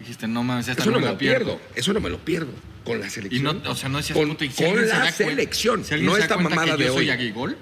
Dijiste, 0.00 0.26
no 0.26 0.42
mames, 0.42 0.66
esta 0.68 0.82
Eso 0.82 0.90
no, 0.90 0.96
no 0.98 1.06
me 1.06 1.12
la 1.12 1.18
pierdo. 1.18 1.58
pierdo. 1.58 1.60
Eso 1.74 1.92
no 1.92 2.00
me 2.00 2.10
lo 2.10 2.18
pierdo. 2.18 2.52
Con 2.84 2.98
la 3.00 3.06
Y 3.06 3.10
selección. 3.10 3.62
no, 3.62 3.70
o 3.70 3.74
sea, 3.76 3.88
no 3.88 3.98
decías, 3.98 4.18
con, 4.18 4.28
puta, 4.30 4.44
y 4.46 4.50
si 4.50 4.64
con 4.64 4.74
se 4.76 4.86
la 4.86 5.12
selección. 5.12 5.84
si 5.84 6.00
no 6.00 6.16
se 6.16 6.22
esta 6.22 6.36
mamada 6.38 6.72
que 6.76 6.82
de 6.82 6.86
yo 6.88 6.94
soy 6.94 7.04
hoy. 7.06 7.10
Aguigol, 7.10 7.56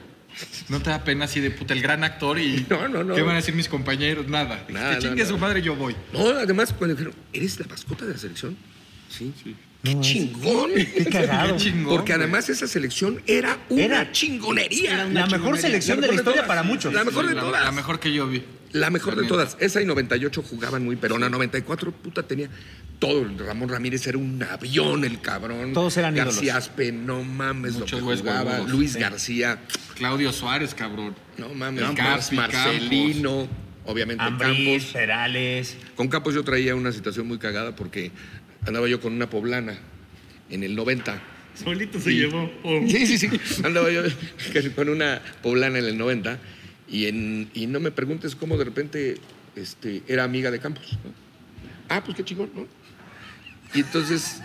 ¿no 0.69 0.81
te 0.81 0.91
da 0.91 1.03
pena 1.03 1.25
así 1.25 1.41
de 1.41 1.51
puta 1.51 1.75
el 1.75 1.83
gran 1.83 2.05
actor 2.05 2.39
y 2.39 2.65
No, 2.71 2.87
no, 2.89 3.03
no. 3.03 3.15
qué 3.15 3.23
van 3.23 3.33
a 3.33 3.37
decir 3.37 3.55
mis 3.55 3.69
compañeros? 3.69 4.29
Nada. 4.29 4.65
Nada, 4.69 4.95
que 4.95 5.03
chingue 5.03 5.23
no, 5.25 5.29
su 5.29 5.35
no. 5.35 5.39
madre, 5.41 5.61
yo 5.63 5.75
voy. 5.75 5.97
No, 6.13 6.29
además, 6.29 6.73
cuando 6.73 6.95
dijeron, 6.95 7.15
¿eres 7.33 7.59
la 7.59 7.67
mascota 7.67 8.07
de 8.07 8.13
la 8.13 8.19
selección? 8.19 8.57
Sí. 9.09 9.33
¡Qué 9.83 10.01
chingón! 10.01 10.71
Qué 10.75 11.05
cagado. 11.11 11.57
Qué 11.57 11.63
chingón, 11.65 11.97
Porque 11.97 12.13
además 12.13 12.49
esa 12.49 12.67
selección 12.69 13.21
era 13.27 13.59
una 13.69 13.83
Era- 13.85 14.13
chingonería. 14.13 15.05
La 15.07 15.27
mejor 15.27 15.59
selección 15.59 16.01
de 16.01 16.07
la 16.09 16.13
mejor 16.13 16.25
de 16.25 16.31
historia 16.31 16.35
todas. 16.43 16.47
para 16.49 16.63
muchos. 16.63 16.93
La 16.95 17.05
mejor 17.05 17.27
de 17.29 17.35
la, 17.35 17.41
todas. 17.41 17.65
la 17.65 17.73
mejor 17.73 17.99
que 17.99 18.13
yo 18.13 18.27
vi. 18.29 18.43
La 18.73 18.91
mejor 18.91 19.17
de 19.17 19.27
todas. 19.27 19.57
Esa 19.61 19.81
y 19.81 19.87
98 19.87 20.43
jugaban 20.43 20.85
muy 20.85 20.97
perona. 20.97 21.29
94, 21.29 21.91
puta, 21.93 22.23
tenía 22.23 22.51
todo. 22.99 23.27
Ramón 23.39 23.69
Ramírez 23.71 24.07
era 24.07 24.19
un 24.19 24.43
avión, 24.43 25.05
el 25.05 25.21
cabrón. 25.21 25.73
Todos 25.73 25.97
eran 25.97 26.15
García 26.15 26.43
ídolos. 26.53 26.69
Aspe, 26.69 26.93
no 26.93 27.23
mames 27.25 27.75
Muchos 27.75 28.01
lo 28.03 28.09
que 28.11 28.17
jugaba. 28.19 28.59
Luis 28.61 28.93
Sí. 28.93 28.99
García, 28.99 29.61
Claudio 29.97 30.33
Suárez, 30.33 30.75
cabrón. 30.75 31.15
no 31.39 31.49
mames. 31.55 31.83
El 31.83 31.95
Campos, 31.95 32.33
Marcelino, 32.33 33.49
obviamente 33.87 34.23
Ambriz, 34.23 34.49
Campos. 34.83 34.93
Perales. 34.93 35.77
Con 35.97 36.09
Campos 36.09 36.35
yo 36.35 36.45
traía 36.45 36.75
una 36.75 36.93
situación 36.93 37.27
muy 37.27 37.39
cagada 37.39 37.75
porque 37.75 38.11
andaba 38.67 38.87
yo 38.89 39.01
con 39.01 39.13
una 39.15 39.31
poblana 39.31 39.79
en 40.51 40.63
el 40.63 40.75
90. 40.77 41.21
Solito 41.55 41.99
se 41.99 42.11
Sí. 42.11 42.17
llevó. 42.19 42.51
Oh. 42.63 42.81
Sí, 42.87 43.07
sí, 43.07 43.19
sí. 43.19 43.29
Andaba 43.65 43.91
yo 43.91 44.03
con 44.77 44.89
una 44.91 45.21
poblana 45.43 45.79
en 45.79 45.87
el 45.87 45.99
90 45.99 46.39
y, 46.91 47.07
en, 47.07 47.51
y 47.55 47.67
no 47.67 47.81
me 47.81 47.91
preguntes 47.91 48.35
cómo 48.35 48.57
de 48.57 48.65
repente 48.65 49.17
este, 49.57 50.03
era 50.09 50.25
amiga 50.25 50.51
de 50.51 50.59
Campos. 50.59 50.99
Ah, 51.89 52.03
pues 52.05 52.17
qué 52.17 52.25
chingón, 52.25 52.51
¿no? 52.55 52.67
Y 53.75 53.81
entonces, 53.81 54.41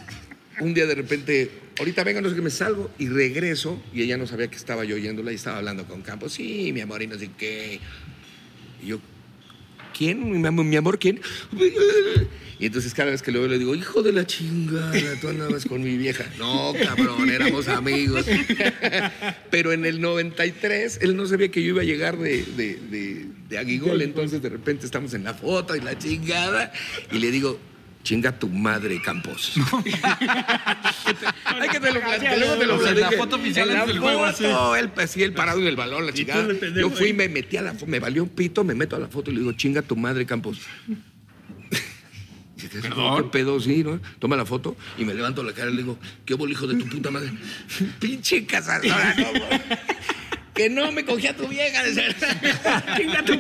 un 0.60 0.73
día 0.73 0.86
de 0.86 0.95
repente, 0.95 1.51
ahorita 1.79 2.03
venga, 2.03 2.21
no 2.21 2.29
sé 2.29 2.36
qué, 2.36 2.41
me 2.41 2.49
salgo 2.49 2.91
y 2.97 3.08
regreso 3.08 3.82
y 3.93 4.01
ella 4.01 4.17
no 4.17 4.27
sabía 4.27 4.47
que 4.47 4.56
estaba 4.56 4.84
yo 4.84 4.95
oyéndola 4.95 5.32
y 5.32 5.36
estaba 5.36 5.58
hablando 5.58 5.86
con 5.86 6.01
Campos. 6.01 6.34
Sí, 6.34 6.71
mi 6.73 6.82
amor, 6.82 7.01
y 7.01 7.08
no 7.08 7.17
sé 7.17 7.29
qué. 7.38 7.79
Y 8.82 8.88
yo, 8.88 8.99
¿quién? 9.93 10.41
Mi 10.41 10.75
amor, 10.75 10.99
¿quién? 10.99 11.21
Y 12.60 12.67
entonces 12.67 12.93
cada 12.93 13.12
vez 13.12 13.21
que 13.21 13.32
lo 13.32 13.39
veo 13.39 13.49
le 13.49 13.60
digo, 13.60 13.75
hijo 13.75 14.01
de 14.03 14.13
la 14.13 14.25
chingada, 14.25 15.19
tú 15.19 15.27
andabas 15.27 15.65
con 15.65 15.84
mi 15.84 15.97
vieja. 15.97 16.23
No, 16.38 16.73
cabrón, 16.82 17.29
éramos 17.29 17.67
amigos. 17.67 18.25
Pero 19.51 19.73
en 19.73 19.86
el 19.86 19.99
93, 19.99 20.99
él 21.01 21.17
no 21.17 21.25
sabía 21.25 21.49
que 21.49 21.62
yo 21.62 21.69
iba 21.69 21.82
a 21.82 21.86
llegar 21.86 22.17
de, 22.17 22.43
de, 22.56 22.79
de, 22.89 23.25
de 23.49 23.58
Aguigol, 23.58 24.01
entonces 24.01 24.41
de 24.41 24.49
repente 24.49 24.86
estamos 24.86 25.13
en 25.13 25.25
la 25.25 25.34
foto 25.34 25.75
y 25.75 25.82
la 25.82 25.97
chingada, 25.97 26.71
y 27.12 27.19
le 27.19 27.32
digo, 27.32 27.60
chinga 28.04 28.38
tu 28.38 28.50
madre, 28.50 29.02
Campos. 29.02 29.54
Hay 31.46 31.70
que 31.70 31.80
te 31.80 31.92
lo 31.92 32.02
platico, 32.02 32.36
luego 32.38 32.56
te 32.56 32.66
lo 32.66 32.76
O 32.76 32.82
sea, 32.82 32.92
en 32.92 33.00
la 33.00 33.12
foto 33.12 33.38
oficial 33.38 33.70
En 33.70 33.88
del 33.88 34.00
juego, 34.00 34.26
así. 34.26 34.46
él, 34.46 34.92
así, 34.98 35.24
él 35.24 35.34
parado 35.34 35.60
en 35.60 35.68
el 35.68 35.76
balón, 35.76 36.06
la 36.06 36.13
chingada. 36.13 36.48
Yo 36.76 36.89
fui 36.89 37.08
y 37.08 37.10
ahí. 37.10 37.13
me 37.13 37.30
metí 37.30 37.58
a 37.58 37.62
la 37.62 37.74
foto, 37.74 37.88
me 37.88 38.00
valió 38.00 38.24
un 38.24 38.30
pito, 38.30 38.63
me 38.63 38.76
meto 38.76 38.96
a 38.96 39.00
la 39.00 39.08
foto 39.08 39.32
y 39.32 39.36
le 39.36 39.39
digo, 39.39 39.54
chinga 39.54 39.82
tu 39.82 39.96
madre, 39.96 40.26
Campos. 40.26 40.60
Y 42.58 42.68
¿Qué 42.68 43.24
pedo? 43.32 43.60
Sí, 43.60 43.84
¿no? 43.84 44.00
Toma 44.20 44.36
la 44.38 44.46
foto 44.46 44.76
y 44.98 45.04
me 45.04 45.13
levanto 45.13 45.44
la 45.44 45.54
cara 45.54 45.70
y 45.70 45.74
le 45.74 45.82
digo, 45.82 45.98
¿qué 46.26 46.34
hubo, 46.34 46.48
hijo 46.48 46.66
de 46.68 46.76
tu 46.76 46.88
puta 46.88 47.12
madre? 47.12 47.32
Pinche 48.00 48.46
cazadora, 48.46 49.16
no. 49.16 49.26
Que 50.54 50.70
no 50.70 50.92
me 50.92 51.04
cogí 51.04 51.28
a 51.28 51.36
tu 51.36 51.48
vieja. 51.48 51.82
Chinga 52.98 53.26
tu 53.26 53.39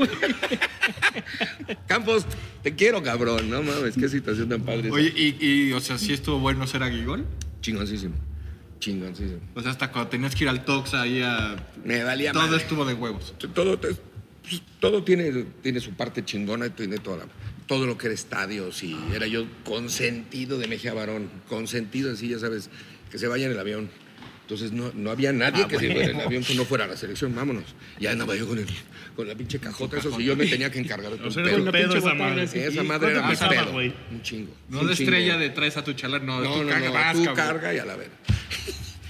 Campos, 1.87 2.25
te 2.63 2.75
quiero, 2.75 3.03
cabrón. 3.03 3.49
No 3.49 3.61
mames, 3.61 3.95
qué 3.95 4.09
situación 4.09 4.49
tan 4.49 4.61
padre. 4.61 4.89
Oye, 4.91 5.13
y, 5.15 5.37
y, 5.45 5.73
o 5.73 5.79
sea, 5.79 5.97
¿sí 5.97 6.13
estuvo 6.13 6.39
bueno 6.39 6.65
ser 6.67 6.83
Aguigol? 6.83 7.25
Chingoncísimo. 7.61 8.15
Chingoncísimo. 8.79 9.39
O 9.55 9.61
sea, 9.61 9.71
hasta 9.71 9.91
cuando 9.91 10.09
tenías 10.09 10.35
que 10.35 10.43
ir 10.43 10.49
al 10.49 10.65
Tox 10.65 10.93
ahí 10.95 11.21
a... 11.21 11.55
Me 11.85 12.03
valía 12.03 12.31
Todo 12.31 12.43
madre. 12.43 12.57
estuvo 12.57 12.83
de 12.85 12.93
huevos. 12.93 13.33
todo, 13.53 13.79
pues, 13.79 13.95
todo 14.79 15.03
tiene, 15.03 15.45
tiene 15.61 15.79
su 15.79 15.91
parte 15.93 16.25
chingona 16.25 16.65
y 16.67 16.69
tiene 16.71 16.97
toda 16.97 17.17
la- 17.17 17.27
todo 17.67 17.85
lo 17.85 17.97
que 17.97 18.07
era 18.07 18.13
estadios 18.13 18.83
y 18.83 18.93
era 19.15 19.25
yo 19.25 19.45
consentido 19.63 20.57
de 20.57 20.67
Mejía 20.67 20.93
Barón, 20.93 21.29
consentido 21.47 22.11
así, 22.11 22.27
ya 22.27 22.37
sabes, 22.37 22.69
que 23.09 23.17
se 23.17 23.27
vaya 23.27 23.45
en 23.45 23.53
el 23.53 23.59
avión. 23.59 23.89
Entonces 24.43 24.71
no, 24.73 24.91
no 24.93 25.09
había 25.09 25.31
nadie 25.31 25.67
que 25.67 25.79
se 25.79 25.91
fuera 25.91 26.09
en 26.11 26.19
el 26.19 26.25
avión 26.25 26.43
que 26.43 26.53
no 26.53 26.65
fuera 26.65 26.83
a 26.83 26.87
la 26.87 26.97
selección, 26.97 27.33
vámonos. 27.33 27.63
Ya 27.99 28.11
andaba 28.11 28.35
yo 28.35 28.45
con, 28.47 28.59
el, 28.59 28.67
con 29.15 29.25
la 29.27 29.35
pinche 29.35 29.57
cajota, 29.57 29.97
eso 29.97 30.15
sí, 30.17 30.23
yo 30.25 30.35
me 30.35 30.45
tenía 30.45 30.69
que 30.69 30.79
encargar 30.79 31.11
de 31.13 31.17
todo 31.17 31.31
sea, 31.31 31.43
pedo. 31.43 31.55
era 31.55 31.63
un 31.63 31.71
pedo 31.71 31.95
esa 31.97 32.13
madre. 32.13 32.43
Esa 32.43 32.83
¿Y 32.83 32.85
madre 32.87 33.11
era 33.11 33.27
pesaba, 33.29 33.51
pedo. 33.51 33.71
Un 33.77 34.21
chingo. 34.21 34.53
No 34.69 34.81
un 34.81 34.87
de 34.87 34.95
chingo. 34.95 35.11
estrella 35.11 35.37
de 35.37 35.49
traes 35.51 35.77
a 35.77 35.83
tu 35.83 35.93
chalar, 35.93 36.21
no, 36.23 36.41
No, 36.41 36.53
tú 36.55 36.63
no, 36.63 36.69
carga, 36.69 36.87
no, 36.87 36.93
vas, 36.93 37.13
tú 37.23 37.33
carga 37.33 37.73
y 37.73 37.77
a 37.79 37.85
la 37.85 37.95
verga. 37.95 38.13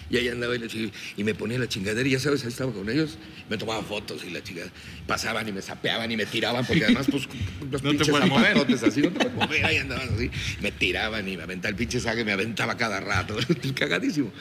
Y 0.09 0.17
ahí 0.17 0.27
andaba 0.27 0.55
y, 0.55 0.67
chi- 0.67 0.91
y 1.17 1.23
me 1.23 1.33
ponía 1.33 1.57
la 1.57 1.67
chingadera 1.67 2.07
y 2.07 2.11
ya 2.11 2.19
sabes, 2.19 2.43
ahí 2.43 2.49
estaba 2.49 2.71
con 2.71 2.87
ellos, 2.87 3.17
me 3.49 3.57
tomaba 3.57 3.81
fotos 3.81 4.23
y 4.23 4.29
la 4.29 4.43
chingada. 4.43 4.69
Pasaban 5.07 5.47
y 5.47 5.51
me 5.51 5.63
sapeaban 5.63 6.11
y 6.11 6.15
me 6.17 6.27
tiraban 6.27 6.63
porque 6.67 6.83
además 6.85 7.07
pues 7.09 7.27
los 7.71 7.81
No 7.81 7.89
te 7.89 7.97
pinches 7.97 8.09
puedes 8.09 8.29
mover. 8.29 8.49
zapatotes 8.53 8.83
así, 8.83 9.01
no 9.01 9.07
te 9.09 9.15
puedes 9.25 9.33
mover, 9.33 9.65
ahí 9.65 9.77
andaban 9.77 10.09
así. 10.13 10.29
Me 10.61 10.71
tiraban 10.71 11.27
y 11.27 11.35
me 11.35 11.41
aventaba 11.41 11.69
el 11.71 11.75
pinche 11.75 11.99
saque, 11.99 12.23
me 12.23 12.31
aventaba 12.33 12.77
cada 12.77 12.99
rato, 12.99 13.35
cagadísimo. 13.75 14.31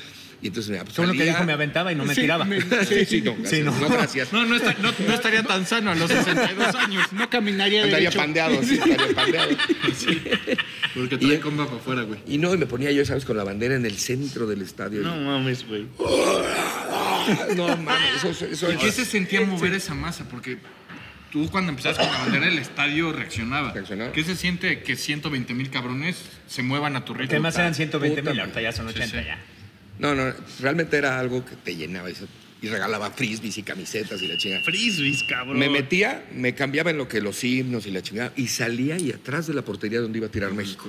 Y 0.43 0.49
entonces 0.49 0.73
me 0.73 0.79
pues, 0.83 0.93
Solo 0.95 1.13
que 1.13 1.25
dijo 1.25 1.45
me 1.45 1.53
aventaba 1.53 1.93
y 1.93 1.95
no 1.95 2.05
me 2.05 2.15
tiraba. 2.17 2.45
Sí, 2.89 3.05
sí, 3.07 3.23
no, 3.23 3.35
gracias. 3.37 3.65
no. 3.65 3.79
no, 3.81 3.89
gracias. 3.89 4.33
No, 4.33 4.45
no, 4.45 4.57
está- 4.57 4.75
no- 4.83 4.93
no 5.07 5.15
estaría 5.15 5.43
tan 5.45 5.65
sano 5.67 5.93
a 5.93 5.95
los 5.95 6.11
62 6.11 6.75
años. 6.75 7.13
No 7.13 7.31
caminaría 7.31 7.85
derecho. 7.87 8.19
pandeado, 8.19 8.61
sí, 8.65 8.75
estaría 8.75 9.15
pandeado. 9.15 9.51
Porque 10.95 11.17
trae 11.17 11.41
comba 11.41 11.67
para 11.67 11.79
afuera, 11.79 12.03
güey. 12.03 12.21
Y 12.27 12.39
no, 12.39 12.53
y 12.55 12.59
me 12.59 12.67
ponía 12.67 12.91
yo, 12.91 13.05
¿sabes? 13.05 13.25
Con 13.25 13.37
la 13.37 13.45
bandera 13.45 13.77
en 13.77 13.87
el 13.87 13.97
centro 13.99 14.47
del 14.47 14.63
estadio. 14.63 15.01
No 15.03 15.17
mames, 15.17 15.67
güey. 15.67 15.87
No, 17.57 17.77
mames, 17.77 18.25
eso, 18.25 18.45
eso 18.47 18.73
¿Y 18.73 18.77
qué 18.77 18.93
se 18.93 19.05
sentía 19.05 19.41
mover 19.43 19.73
esa 19.75 19.95
masa? 19.95 20.29
Porque 20.29 20.59
tú 21.31 21.49
cuando 21.51 21.71
empezabas 21.71 21.99
con 21.99 22.09
la 22.09 22.19
bandera 22.19 22.49
el 22.49 22.59
estadio 22.59 23.13
reaccionaba. 23.13 23.73
Reaccionaba. 23.73 24.13
¿Qué 24.13 24.25
se 24.25 24.37
siente 24.37 24.83
que 24.83 24.97
120 24.97 25.55
mil 25.55 25.71
cabrones 25.71 26.17
se 26.49 26.63
muevan 26.63 26.97
a 26.97 27.05
tu 27.05 27.15
ritmo? 27.15 27.31
Que 27.31 27.41
más 27.41 27.57
eran 27.57 27.75
120 27.75 28.21
Puta 28.23 28.31
mil, 28.33 28.41
ahorita 28.41 28.61
ya 28.61 28.73
son 28.73 28.89
Sí, 28.89 28.95
80 28.99 29.21
sí. 29.21 29.25
ya. 29.27 29.39
No, 29.99 30.15
no, 30.15 30.33
realmente 30.61 30.97
era 30.97 31.19
algo 31.19 31.45
que 31.45 31.55
te 31.57 31.77
llenaba 31.77 32.09
eso. 32.11 32.27
Y 32.61 32.69
regalaba 32.69 33.11
frisbees 33.11 33.59
y 33.59 33.63
camisetas 33.65 34.23
y 34.23 34.29
la 34.29 34.37
chingada. 34.37 34.63
Frisbees, 34.63 35.25
cabrón. 35.29 35.59
Me 35.59 35.69
metía, 35.69 36.25
me 36.33 36.55
cambiaba 36.55 36.91
en 36.91 36.97
lo 36.99 37.09
que 37.09 37.21
los 37.21 37.43
himnos 37.43 37.87
y 37.87 37.91
la 37.91 38.03
chingada, 38.03 38.33
y 38.37 38.47
salía 38.47 38.97
y 38.99 39.11
atrás 39.11 39.49
de 39.49 39.55
la 39.55 39.63
portería 39.63 40.01
donde 40.01 40.19
iba 40.19 40.29
a 40.29 40.31
tirar 40.31 40.53
México. 40.53 40.87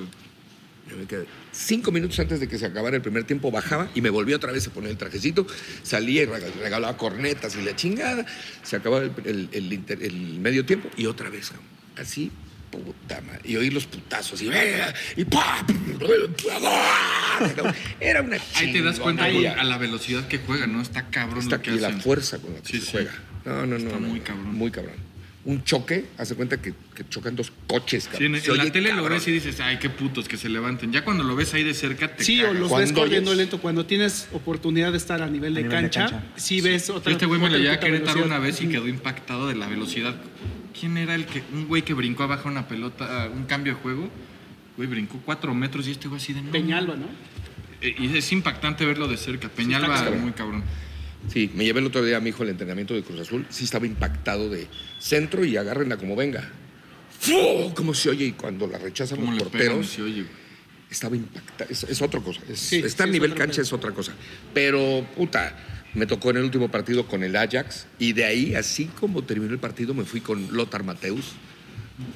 Yo 0.90 0.98
me 0.98 1.06
quedé. 1.06 1.26
Cinco 1.52 1.92
minutos 1.92 2.20
antes 2.20 2.40
de 2.40 2.48
que 2.48 2.60
se 2.60 2.66
acabara 2.68 2.96
el 2.98 3.02
primer 3.02 3.24
tiempo, 3.24 3.50
bajaba 3.50 3.90
y 3.96 4.02
me 4.02 4.10
volví 4.12 4.34
otra 4.34 4.52
vez 4.52 4.68
a 4.68 4.72
poner 4.72 4.92
el 4.92 4.98
trajecito. 4.98 5.48
Salía 5.82 6.24
y 6.24 6.26
rega- 6.26 6.52
regalaba 6.62 6.96
cornetas 6.98 7.56
y 7.56 7.62
la 7.64 7.76
chingada. 7.76 8.26
Se 8.62 8.76
acababa 8.76 9.04
el, 9.06 9.12
el- 9.26 9.50
el 9.52 9.74
inter- 9.74 10.04
el 10.04 10.40
medio 10.40 10.66
tiempo 10.66 10.90
y 10.96 11.08
otra 11.08 11.30
vez. 11.30 11.52
Así, 11.98 12.32
puta 12.78 13.22
madre. 13.22 13.42
Y 13.44 13.56
oír 13.56 13.74
los 13.74 13.86
putazos 13.86 14.42
y 14.42 14.50
y 15.16 15.26
¡pa! 15.26 15.66
Era 18.00 18.22
una 18.22 18.38
Ahí 18.56 18.72
te 18.74 18.82
das 18.82 19.00
cuenta 19.00 19.26
a 19.26 19.64
la 19.64 19.78
velocidad 19.78 20.28
que 20.28 20.40
juegan, 20.40 20.74
¿no? 20.74 20.82
Está 20.82 21.08
cabrón 21.10 21.44
Está 21.44 21.58
lo 21.58 21.62
que 21.62 21.72
la 21.72 21.88
hacen. 21.88 22.02
fuerza 22.02 22.40
con 22.40 22.54
la 22.54 22.62
que 22.62 22.68
Sí, 22.68 22.80
se 22.80 22.86
sí. 22.86 22.92
juega. 22.92 23.12
No, 23.46 23.66
no, 23.66 23.66
no. 23.66 23.76
Está 23.78 24.00
no, 24.00 24.08
muy 24.08 24.20
no. 24.20 24.26
cabrón. 24.26 24.56
Muy 24.56 24.72
cabrón. 24.72 25.13
Un 25.46 25.62
choque, 25.66 26.06
hace 26.18 26.36
cuenta 26.36 26.62
que, 26.62 26.74
que 26.96 27.08
chocan 27.10 27.36
dos 27.36 27.52
coches, 27.68 28.06
cabrón. 28.06 28.20
Sí, 28.20 28.26
en, 28.38 28.42
Se 28.42 28.52
en 28.52 28.58
la 28.60 28.72
tele 28.72 28.90
lo 28.92 28.96
cabrón. 28.98 29.18
ves 29.18 29.28
y 29.28 29.32
dices, 29.32 29.60
ay, 29.60 29.78
qué 29.78 29.90
putos 29.90 30.30
que 30.30 30.38
se 30.38 30.48
levanten. 30.48 30.94
Ya 30.94 31.04
cuando 31.04 31.24
lo 31.26 31.36
ves 31.36 31.54
ahí 31.54 31.64
de 31.66 31.74
cerca 31.74 32.16
te 32.16 32.24
Sí, 32.24 32.42
o 32.42 32.54
los 32.54 32.70
Cuando 32.70 32.78
ves 32.78 32.94
corriendo 32.94 33.32
oyes- 33.32 33.38
lento. 33.38 33.60
Cuando 33.60 33.86
tienes 33.86 34.30
oportunidad 34.32 34.92
de 34.92 34.98
estar 34.98 35.22
a 35.22 35.28
nivel, 35.28 35.54
de, 35.54 35.64
nivel 35.64 35.76
de 35.84 35.90
cancha, 35.90 36.10
cancha. 36.10 36.24
sí 36.38 36.62
ves 36.62 36.90
otra 36.90 37.12
Este 37.12 37.26
güey 37.26 37.42
me 37.42 37.50
lo 37.50 37.58
llevé 37.58 37.72
a 37.72 37.80
Querétaro 37.82 38.06
velocidad. 38.22 38.26
una 38.26 38.40
vez 38.40 38.62
y 38.62 38.68
quedó 38.70 38.88
impactado 38.88 39.50
de 39.50 39.56
la 39.56 39.68
velocidad. 39.68 40.16
¿Quién 40.80 40.96
era 40.98 41.14
el 41.14 41.26
que, 41.26 41.44
un 41.52 41.68
güey 41.68 41.82
que 41.82 41.94
brincó 41.94 42.24
abajo 42.24 42.48
una 42.48 42.68
pelota, 42.70 43.30
un 43.34 43.44
cambio 43.44 43.74
de 43.76 43.80
juego? 43.82 44.10
Güey, 44.78 44.88
brincó 44.88 45.20
cuatro 45.26 45.54
metros 45.54 45.88
y 45.90 45.92
este 45.92 46.08
güey 46.08 46.22
así 46.22 46.32
de 46.32 46.42
no. 46.42 46.52
Peñalba, 46.52 46.96
¿no? 46.96 47.06
Eh, 47.82 47.94
Y 48.00 48.16
es 48.18 48.32
impactante 48.32 48.86
verlo 48.86 49.10
de 49.10 49.18
cerca. 49.18 49.50
Peñalba, 49.50 49.94
cabrón. 49.94 50.22
muy 50.22 50.32
cabrón. 50.32 50.64
Sí, 51.32 51.50
me 51.56 51.64
llevé 51.64 51.80
el 51.80 51.86
otro 51.88 52.04
día 52.04 52.18
a 52.18 52.20
mi 52.20 52.30
hijo 52.30 52.44
al 52.44 52.50
entrenamiento 52.50 52.94
de 52.94 53.02
Cruz 53.04 53.20
Azul. 53.22 53.46
Sí 53.50 53.64
estaba 53.64 53.86
impactado 53.86 54.50
de 54.50 54.68
centro 55.00 55.46
y 55.46 55.56
agárrenla 55.58 55.98
como 55.98 56.16
venga. 56.16 56.50
¡Fu! 57.20 57.74
¿Cómo 57.76 57.94
se 57.94 58.10
oye? 58.10 58.26
Y 58.26 58.32
cuando 58.34 58.68
la 58.68 58.78
rechazan 58.78 59.20
¿Cómo 59.20 59.32
los 59.32 59.44
le 59.46 59.50
pegan? 59.50 59.68
porteros, 59.78 59.90
Sí, 59.90 60.02
oye, 60.02 60.22
güey. 60.24 60.26
estaba 60.92 61.16
impactado. 61.16 61.70
Es, 61.72 61.84
es 61.84 62.02
otra 62.02 62.20
cosa. 62.20 62.42
Es, 62.50 62.60
Sí, 62.60 62.78
estar 62.78 63.08
sí, 63.08 63.10
es 63.10 63.14
nivel 63.14 63.34
cancha 63.36 63.62
es 63.62 63.72
otra 63.72 63.92
cosa. 63.92 64.14
Pero, 64.54 65.08
puta, 65.16 65.58
me 65.94 66.06
tocó 66.06 66.32
en 66.32 66.38
el 66.38 66.44
último 66.44 66.70
partido 66.70 67.08
con 67.08 67.24
el 67.24 67.36
Ajax 67.38 67.88
y 68.00 68.12
de 68.14 68.26
ahí, 68.26 68.56
así 68.56 68.86
como 68.86 69.24
terminó 69.24 69.54
el 69.54 69.60
partido, 69.60 69.94
me 69.94 70.04
fui 70.04 70.20
con 70.22 70.52
Lothar 70.56 70.84
Mateus. 70.84 71.32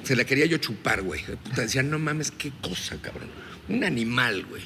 Se 0.02 0.16
la 0.16 0.24
quería 0.24 0.44
yo 0.46 0.58
chupar, 0.58 1.02
güey. 1.02 1.22
Puta, 1.44 1.62
decía, 1.62 1.82
no 1.82 1.98
mames, 1.98 2.30
qué 2.30 2.52
cosa, 2.60 3.00
cabrón. 3.00 3.28
Un 3.68 3.84
animal, 3.84 4.44
güey. 4.46 4.62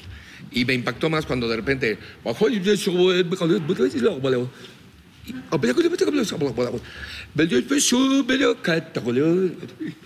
Y 0.51 0.65
me 0.65 0.73
impactó 0.73 1.09
más 1.09 1.25
cuando 1.25 1.47
de 1.47 1.55
repente 1.55 1.97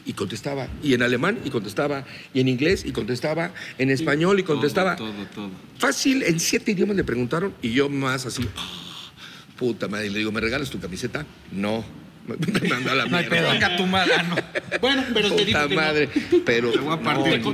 y 0.05 0.13
contestaba 0.13 0.67
y 0.83 0.93
en 0.93 1.01
alemán 1.01 1.39
y 1.43 1.49
contestaba 1.49 2.05
y 2.33 2.39
en 2.39 2.47
inglés 2.47 2.85
y 2.85 2.91
contestaba 2.91 3.51
en 3.79 3.89
español 3.89 4.39
y 4.39 4.43
contestaba. 4.43 4.95
Todo, 4.95 5.11
todo, 5.11 5.25
todo. 5.33 5.49
fácil 5.79 6.21
en 6.23 6.39
siete 6.39 6.71
idiomas 6.73 6.95
le 6.95 7.03
preguntaron 7.03 7.53
y 7.63 7.71
yo 7.71 7.89
más 7.89 8.25
así 8.27 8.47
"Ah, 8.55 9.11
puta 9.57 9.87
madre 9.87 10.07
y 10.07 10.09
le 10.11 10.19
digo 10.19 10.31
me 10.31 10.39
regalas 10.39 10.69
tu 10.69 10.79
camiseta 10.79 11.25
no 11.51 11.83
me 12.27 12.69
mandó 12.69 12.91
a 12.91 12.95
la 12.95 13.05
mierda 13.05 13.51
Venga 13.53 13.77
tu 13.77 13.85
madre. 13.87 14.13
ah, 14.17 14.23
no. 14.23 14.35
Bueno, 14.81 15.03
pero 15.13 15.31
te 15.33 15.45
digo 15.45 15.59
puta 15.59 15.67
que 15.69 15.75
no. 15.75 15.81
madre 15.81 16.09
pero 16.45 16.71
Te 16.71 16.79
voy 16.79 16.93
a 16.93 17.01
partir 17.01 17.37
no, 17.37 17.43
con 17.43 17.53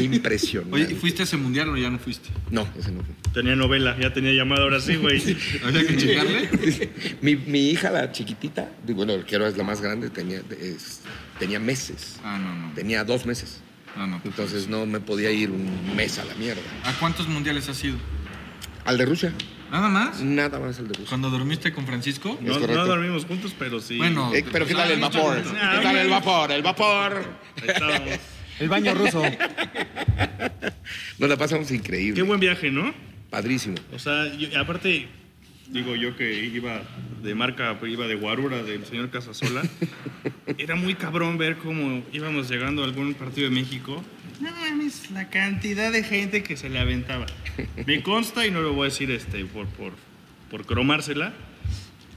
impresión 0.00 0.66
Oye, 0.72 0.88
¿y 0.90 0.94
fuiste 0.94 1.22
a 1.22 1.24
ese 1.24 1.36
mundial 1.36 1.68
o 1.68 1.76
ya 1.76 1.90
no 1.90 1.98
fuiste? 1.98 2.28
no 2.50 2.68
ese 2.78 2.90
no 2.92 3.02
fue 3.04 3.14
Tenía 3.32 3.54
novela, 3.54 3.96
ya 4.00 4.12
tenía 4.12 4.32
llamada 4.32 4.62
ahora 4.62 4.80
sí, 4.80 4.96
güey. 4.96 5.20
¿Había 5.64 5.86
que 5.86 5.96
chingarle? 5.98 6.48
mi, 7.20 7.36
mi 7.36 7.70
hija, 7.70 7.90
la 7.90 8.10
chiquitita, 8.10 8.70
bueno, 8.88 9.22
que 9.26 9.36
ahora 9.36 9.48
es 9.48 9.56
la 9.56 9.64
más 9.64 9.80
grande, 9.82 10.08
tenía, 10.10 10.40
es- 10.60 11.00
tenía 11.38 11.60
meses. 11.60 12.16
Ah, 12.24 12.38
no, 12.38 12.54
no. 12.54 12.72
Tenía 12.74 13.04
dos 13.04 13.26
meses. 13.26 13.60
No, 13.96 14.06
no. 14.06 14.20
Entonces 14.24 14.66
no 14.68 14.86
me 14.86 14.98
podía 15.00 15.30
ir 15.30 15.50
un 15.50 15.94
mes 15.94 16.18
a 16.18 16.24
la 16.24 16.34
mierda. 16.36 16.62
¿A 16.84 16.92
cuántos 16.94 17.28
mundiales 17.28 17.68
has 17.68 17.84
ido? 17.84 17.96
Al 18.86 18.96
de 18.96 19.04
Rusia, 19.04 19.32
¿Nada 19.70 19.88
más? 19.88 20.20
nada 20.22 20.58
más 20.58 20.78
al 20.78 20.88
de 20.88 20.94
Rusia. 20.94 21.08
¿Cuando 21.08 21.30
dormiste 21.30 21.72
con 21.72 21.86
Francisco? 21.86 22.38
No, 22.40 22.58
no 22.58 22.86
dormimos 22.86 23.24
juntos, 23.26 23.54
pero 23.58 23.80
sí. 23.80 23.98
Bueno, 23.98 24.32
Eh, 24.34 24.44
pero 24.50 24.66
¿qué 24.66 24.74
tal 24.74 24.90
el 24.90 25.02
Ah, 25.04 25.08
vapor? 25.08 25.42
¿Qué 25.42 25.82
tal 25.82 25.96
el 25.96 26.08
vapor? 26.08 26.52
El 26.52 26.62
vapor. 26.62 27.24
Ahí 27.62 27.68
estábamos. 27.68 28.10
El 28.60 28.68
baño 28.68 28.94
ruso. 28.94 29.22
Nos 31.18 31.28
la 31.28 31.36
pasamos 31.36 31.70
increíble. 31.70 32.14
Qué 32.14 32.22
buen 32.22 32.40
viaje, 32.40 32.70
¿no? 32.70 32.92
Padrísimo. 33.30 33.76
O 33.92 33.98
sea, 33.98 34.34
yo- 34.36 34.48
aparte, 34.58 35.08
digo 35.68 35.94
yo 35.96 36.16
que 36.16 36.44
iba 36.44 36.82
de 37.22 37.34
marca, 37.34 37.78
iba 37.86 38.06
de 38.06 38.14
guarura 38.14 38.62
del 38.62 38.86
señor 38.86 39.10
Casasola, 39.10 39.62
era 40.58 40.76
muy 40.76 40.94
cabrón 40.94 41.36
ver 41.38 41.56
cómo 41.58 42.02
íbamos 42.12 42.48
llegando 42.50 42.82
a 42.82 42.86
algún 42.86 43.14
partido 43.14 43.48
de 43.48 43.54
México. 43.54 44.02
No 44.40 44.50
mames, 44.52 45.10
la 45.10 45.28
cantidad 45.30 45.90
de 45.90 46.04
gente 46.04 46.42
que 46.42 46.56
se 46.56 46.68
le 46.68 46.78
aventaba. 46.78 47.26
Me 47.86 48.02
consta, 48.02 48.46
y 48.46 48.50
no 48.50 48.60
lo 48.60 48.72
voy 48.72 48.86
a 48.86 48.90
decir 48.90 49.10
este, 49.10 49.44
por, 49.44 49.66
por, 49.66 49.92
por 50.50 50.64
cromársela, 50.64 51.32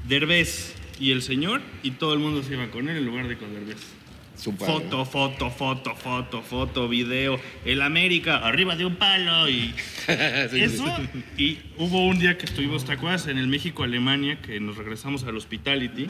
Derbez 0.08 0.76
y 1.00 1.12
el 1.12 1.22
señor, 1.22 1.62
y 1.84 1.92
todo 1.92 2.14
el 2.14 2.20
mundo 2.20 2.44
se 2.44 2.54
iba 2.54 2.70
con 2.70 2.90
él 2.90 2.98
en 2.98 3.06
lugar 3.06 3.28
de 3.28 3.38
con 3.38 3.54
Derbez. 3.54 3.78
Foto, 4.58 5.06
foto, 5.06 5.52
foto, 5.52 5.96
foto, 5.96 6.42
foto, 6.42 6.90
video. 6.90 7.40
El 7.64 7.82
América, 7.84 8.38
arriba 8.38 8.76
de 8.76 8.86
un 8.86 8.96
palo 8.96 9.48
y 9.48 9.74
eso. 10.08 10.86
Y 11.38 11.60
hubo 11.78 12.08
un 12.08 12.18
día 12.18 12.40
que 12.40 12.46
estuvimos, 12.46 12.86
¿te 12.86 12.94
acuerdas? 12.94 13.28
En 13.28 13.38
el 13.38 13.48
México-Alemania, 13.48 14.42
que 14.42 14.60
nos 14.60 14.78
regresamos 14.78 15.24
al 15.26 15.38
hospitality, 15.38 16.08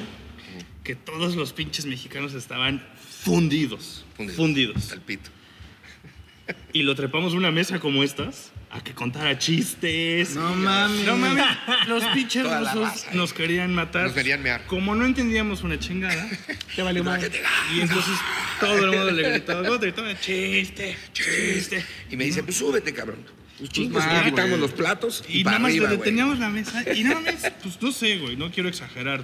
que 0.86 0.96
todos 0.96 1.36
los 1.36 1.52
pinches 1.52 1.86
mexicanos 1.86 2.34
estaban 2.34 2.82
fundidos. 2.96 4.06
Fundido. 4.16 4.38
Fundidos. 4.38 4.78
Hasta 4.78 4.96
el 4.96 5.02
pito. 5.02 5.30
Y 6.74 6.84
lo 6.84 6.96
trepamos 6.96 7.34
a 7.34 7.38
una 7.38 7.52
mesa 7.52 7.80
como 7.80 8.04
estas, 8.04 8.52
a 8.70 8.82
que 8.84 8.94
contara 8.94 9.38
chistes. 9.38 10.36
No 10.36 10.56
mames. 10.56 11.06
No 11.06 11.18
mames, 11.18 11.46
los 11.88 12.04
pinches 12.06 12.44
rusos 12.44 12.76
raza, 12.76 13.14
nos 13.14 13.34
querían 13.34 13.74
matar. 13.74 14.06
Nos 14.06 14.14
querían 14.14 14.42
mear. 14.42 14.66
Como 14.68 14.96
no 14.96 15.06
entendíamos 15.06 15.64
una 15.64 15.78
chingada, 15.80 16.30
Te 16.76 16.82
valió 16.82 17.04
madre. 17.04 17.32
y 17.76 17.82
entonces 17.82 18.14
todo 18.60 18.78
el 18.78 18.92
mundo 18.92 19.12
le 19.12 19.30
gritaba, 19.30 19.64
todo 19.64 19.80
gritaba, 19.80 20.20
chiste, 20.20 20.96
chiste. 21.14 21.86
Y 22.10 22.16
me 22.18 22.26
dice, 22.26 22.44
pues 22.44 22.58
súbete, 22.58 22.94
cabrón. 22.94 23.20
Pues 23.58 23.90
más, 23.90 24.06
ya 24.06 24.26
quitamos 24.26 24.60
los 24.60 24.72
platos 24.72 25.24
y, 25.30 25.42
Y 25.42 25.44
para 25.44 25.60
nada 25.60 25.64
más 25.64 25.72
arriba, 25.72 25.90
le 25.90 25.98
deteníamos 25.98 26.40
la 26.40 26.50
mesa 26.50 26.84
y 26.96 27.04
nada 27.04 27.20
más, 27.20 27.52
pues 27.62 27.80
no 27.80 27.92
sé, 27.92 28.18
güey, 28.18 28.36
no 28.36 28.50
quiero 28.50 28.68
exagerar. 28.70 29.24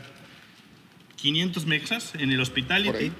500 1.15 1.65
mexas 1.65 2.13
en 2.13 2.29
el 2.29 2.35
Por 2.37 2.41
hospitality 2.43 2.97
ahí. 2.97 3.11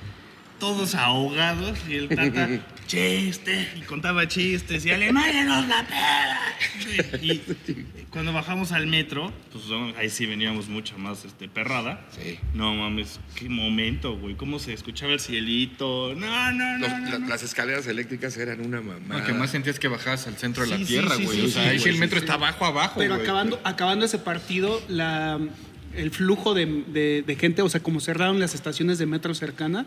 todos 0.59 0.93
ahogados 0.93 1.79
y 1.89 1.95
el 1.95 2.09
tata, 2.09 2.47
chiste, 2.87 3.67
y 3.75 3.81
contaba 3.81 4.27
chistes 4.27 4.85
y 4.85 4.89
Alemania 4.91 5.43
nos 5.45 5.67
la 5.67 5.85
pela. 5.85 6.39
Y, 7.21 7.31
y 7.31 8.05
cuando 8.09 8.33
bajamos 8.33 8.71
al 8.71 8.87
metro, 8.87 9.31
pues 9.51 9.65
ahí 9.97 10.09
sí 10.09 10.25
veníamos 10.25 10.67
mucha 10.69 10.97
más 10.97 11.25
este, 11.25 11.47
perrada. 11.49 12.05
Sí. 12.11 12.39
No 12.53 12.73
mames, 12.73 13.19
qué 13.35 13.49
momento, 13.49 14.17
güey, 14.17 14.35
cómo 14.35 14.57
se 14.59 14.73
escuchaba 14.73 15.13
el 15.13 15.19
cielito. 15.19 16.15
No, 16.15 16.51
no, 16.51 16.77
no. 16.77 16.87
Los- 16.87 16.99
no, 17.01 17.09
la- 17.11 17.19
no. 17.19 17.27
Las 17.27 17.43
escaleras 17.43 17.85
eléctricas 17.87 18.35
eran 18.37 18.61
una 18.65 18.77
Lo 18.77 18.83
mamá. 18.83 19.23
que 19.25 19.33
más 19.33 19.51
sentías 19.51 19.77
que 19.79 19.87
bajabas 19.87 20.25
al 20.27 20.37
centro 20.37 20.63
de 20.63 20.69
la 20.71 20.77
Sí, 20.77 20.85
tierra, 20.85 21.15
sí, 21.15 21.25
güey. 21.25 21.37
sí, 21.41 21.45
o 21.45 21.49
sea, 21.49 21.63
sí, 21.63 21.69
ahí 21.69 21.79
sí 21.79 21.89
el 21.89 21.97
metro 21.97 22.17
sí, 22.19 22.23
está 22.23 22.33
abajo, 22.35 22.65
abajo, 22.65 22.99
Pero 22.99 23.15
güey. 23.15 23.23
acabando, 23.25 23.59
acabando 23.63 24.05
ese 24.05 24.17
partido, 24.19 24.81
la, 24.87 25.39
el 25.95 26.11
flujo 26.11 26.53
de, 26.53 26.65
de- 26.87 27.23
de 27.27 27.35
gente, 27.35 27.61
o 27.61 27.69
sea, 27.69 27.81
como 27.83 27.99
cerraron 27.99 28.39
las 28.39 28.55
estaciones 28.55 28.97
de 28.97 29.05
metro 29.05 29.35
cercana, 29.35 29.85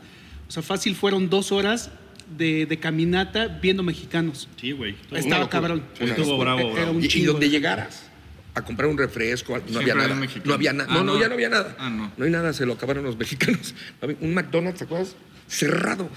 o 0.49 0.53
sea, 0.53 0.63
fácil 0.63 0.95
fueron 0.97 1.31
dos 1.31 1.53
horas 1.53 1.91
de, 2.37 2.67
de 2.67 2.79
caminata 2.79 3.47
viendo 3.49 3.83
mexicanos. 3.83 4.49
Sí, 4.61 4.73
güey. 4.73 4.97
Estaba 5.13 5.49
cabrón. 5.49 5.83
Estuvo 5.99 6.39
bravo, 6.39 6.61
Era 6.61 6.73
bravo. 6.73 6.93
un 6.93 7.03
Y, 7.03 7.07
y 7.07 7.09
chingo 7.09 7.33
donde 7.33 7.47
de- 7.47 7.53
llegaras 7.53 8.07
a 8.55 8.63
comprar 8.63 8.89
un 8.89 8.99
refresco, 8.99 9.53
no 9.57 9.59
Siempre 9.65 9.93
había 9.93 10.05
había 10.05 10.15
nada. 10.17 10.29
No 10.45 10.55
había 10.55 10.73
nada. 10.73 10.89
Ah, 10.91 10.95
no, 10.95 11.05
no, 11.05 11.13
no. 11.15 11.21
ya 11.21 11.29
no 11.29 11.35
había 11.35 11.49
nada. 11.49 11.77
Ah, 11.79 11.91
no. 11.91 12.13
hay 12.25 12.31
nada, 12.31 12.53
se 12.53 12.67
lo 12.67 12.73
acabaron 12.75 13.05
los 13.05 13.17
mexicanos. 13.19 13.75
No 14.03 14.09
Un 14.21 14.35
McDonald's, 14.35 14.79
¿te 14.79 14.85
acuerdas? 14.85 15.15
Cerrado. 15.47 16.09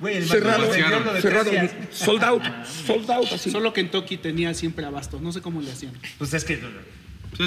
Güey, 0.00 0.16
el 0.16 0.24
Cerrado, 0.26 0.64
de 0.72 1.20
cerrado, 1.20 1.50
sold 1.90 2.24
out, 2.24 2.42
sold 2.86 3.10
out, 3.10 3.32
así. 3.32 3.50
Solo 3.50 3.74
Kentucky 3.74 4.16
tenía 4.16 4.54
siempre 4.54 4.86
abasto, 4.86 5.20
no 5.20 5.30
sé 5.30 5.42
cómo 5.42 5.60
le 5.60 5.70
hacían. 5.70 5.92
Pues 6.16 6.32
es 6.32 6.44
que. 6.44 6.58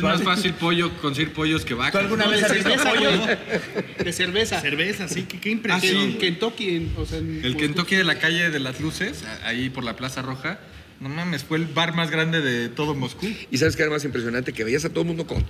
Pues 0.02 0.04
es 0.04 0.10
más 0.10 0.24
fácil 0.24 0.54
pollo, 0.56 0.91
conseguir 0.98 1.34
pollos 1.34 1.64
que 1.66 1.74
vacas. 1.76 1.91
¿Tú 1.94 1.98
alguna 2.00 2.26
No, 2.26 2.32
vez 2.32 2.39
de 2.41 2.46
has 2.48 2.54
visto. 2.54 2.70
De 4.04 4.12
cerveza. 4.14 4.60
Cerveza, 4.60 5.08
sí, 5.08 5.24
qué, 5.24 5.39
qué 5.39 5.50
Ah, 5.50 5.52
impresión. 5.52 5.91
sí, 6.02 6.08
güey. 6.08 6.18
Kentucky, 6.18 6.76
en- 6.76 6.94
o 6.98 7.06
sea, 7.06 7.20
en 7.20 7.36
El 7.38 7.41
Moscú. 7.54 7.58
Kentucky 7.60 7.96
de 7.96 8.04
la 8.04 8.16
calle 8.18 8.50
de 8.50 8.60
las 8.60 8.80
luces, 8.82 9.24
ahí 9.44 9.70
por 9.70 9.84
la 9.84 9.96
Plaza 9.96 10.22
Roja, 10.24 10.60
no 11.00 11.10
mames, 11.10 11.44
fue 11.44 11.58
el 11.58 11.66
bar 11.66 11.94
más 11.96 12.10
grande 12.10 12.41
de 12.41 12.70
todo 12.70 12.96
Moscú. 12.96 13.28
Y 13.52 13.58
sabes 13.60 13.76
qué 13.76 13.84
era 13.84 13.91
más 13.91 14.04
impresionante 14.06 14.52
que 14.54 14.64
veías 14.64 14.84
a 14.86 14.89
todo 14.89 15.02
el 15.02 15.08
mundo 15.08 15.28
con 15.28 15.44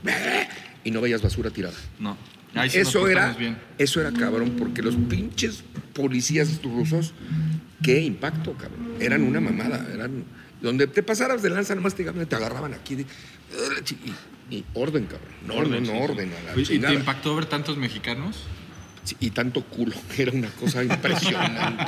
y 0.83 0.91
no 0.91 0.99
veías 0.99 1.21
basura 1.21 1.49
tirada. 1.49 1.75
No. 1.99 2.17
Ahí 2.55 2.69
sí 2.69 2.79
eso 2.79 3.07
era, 3.07 3.31
bien. 3.33 3.57
eso 3.77 4.01
era 4.01 4.11
cabrón, 4.11 4.55
porque 4.57 4.81
los 4.83 4.95
pinches 4.95 5.63
policías 5.93 6.61
rusos, 6.63 7.13
qué 7.81 8.01
impacto, 8.01 8.53
cabrón. 8.53 8.93
Eran 8.99 9.23
una 9.23 9.39
mamada, 9.39 9.87
eran 9.93 10.23
donde 10.63 10.87
te 10.87 11.03
pasaras 11.03 11.43
de 11.43 11.49
lanza 11.51 11.75
nomás 11.75 11.93
te, 11.93 12.03
te 12.03 12.35
agarraban 12.35 12.73
aquí 12.73 12.95
de- 12.95 13.05
y, 14.49 14.55
y 14.55 14.65
orden, 14.73 15.05
cabrón. 15.05 15.29
No, 15.45 15.55
Orden, 15.55 15.83
no, 15.83 15.93
no, 15.93 15.99
sí, 15.99 16.05
sí. 16.07 16.11
orden 16.11 16.31
a 16.33 16.55
la 16.55 16.59
¿Y 16.61 16.79
te 16.79 16.93
impactó 16.93 17.35
ver 17.35 17.45
tantos 17.45 17.77
mexicanos? 17.77 18.37
Sí, 19.03 19.15
y 19.19 19.29
tanto 19.31 19.63
culo, 19.63 19.93
era 20.17 20.31
una 20.31 20.49
cosa 20.49 20.83
impresionante. 20.83 21.83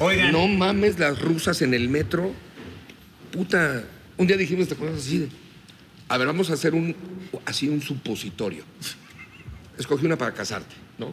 Oigan, 0.00 0.32
No 0.32 0.48
mames, 0.48 0.98
las 0.98 1.20
rusas 1.20 1.62
en 1.62 1.74
el 1.74 1.88
metro. 1.88 2.32
Puta. 3.30 3.84
Un 4.16 4.26
día 4.26 4.36
dijimos, 4.36 4.68
¿te 4.68 4.74
acuerdas 4.74 5.00
así 5.00 5.18
de? 5.18 5.28
A 6.08 6.16
ver, 6.18 6.26
vamos 6.26 6.50
a 6.50 6.54
hacer 6.54 6.74
un, 6.74 6.94
así 7.46 7.68
un 7.68 7.80
supositorio. 7.82 8.64
Escogí 9.78 10.06
una 10.06 10.16
para 10.16 10.32
casarte, 10.32 10.74
¿no? 10.98 11.12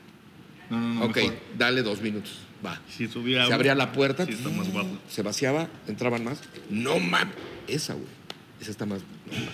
No, 0.71 0.79
no, 0.79 0.93
no. 0.95 1.05
ok, 1.05 1.15
mejor. 1.17 1.33
dale 1.57 1.83
dos 1.83 2.01
minutos. 2.01 2.39
Va. 2.65 2.79
Si 2.89 3.07
tuviera 3.07 3.45
Se 3.47 3.53
abría 3.53 3.75
la 3.75 3.91
puerta, 3.91 4.25
Sí, 4.25 4.33
está 4.33 4.49
más 4.49 4.69
guapo. 4.71 4.97
se 5.09 5.21
vaciaba, 5.21 5.67
entraban 5.87 6.23
más. 6.23 6.39
No 6.69 6.99
mames. 6.99 7.33
Esa, 7.67 7.93
güey. 7.93 8.05
Esa 8.59 8.71
está 8.71 8.85
más. 8.85 9.01
no 9.27 9.33
mames. 9.37 9.49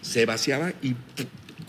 Se 0.00 0.26
vaciaba 0.26 0.72
y, 0.82 0.94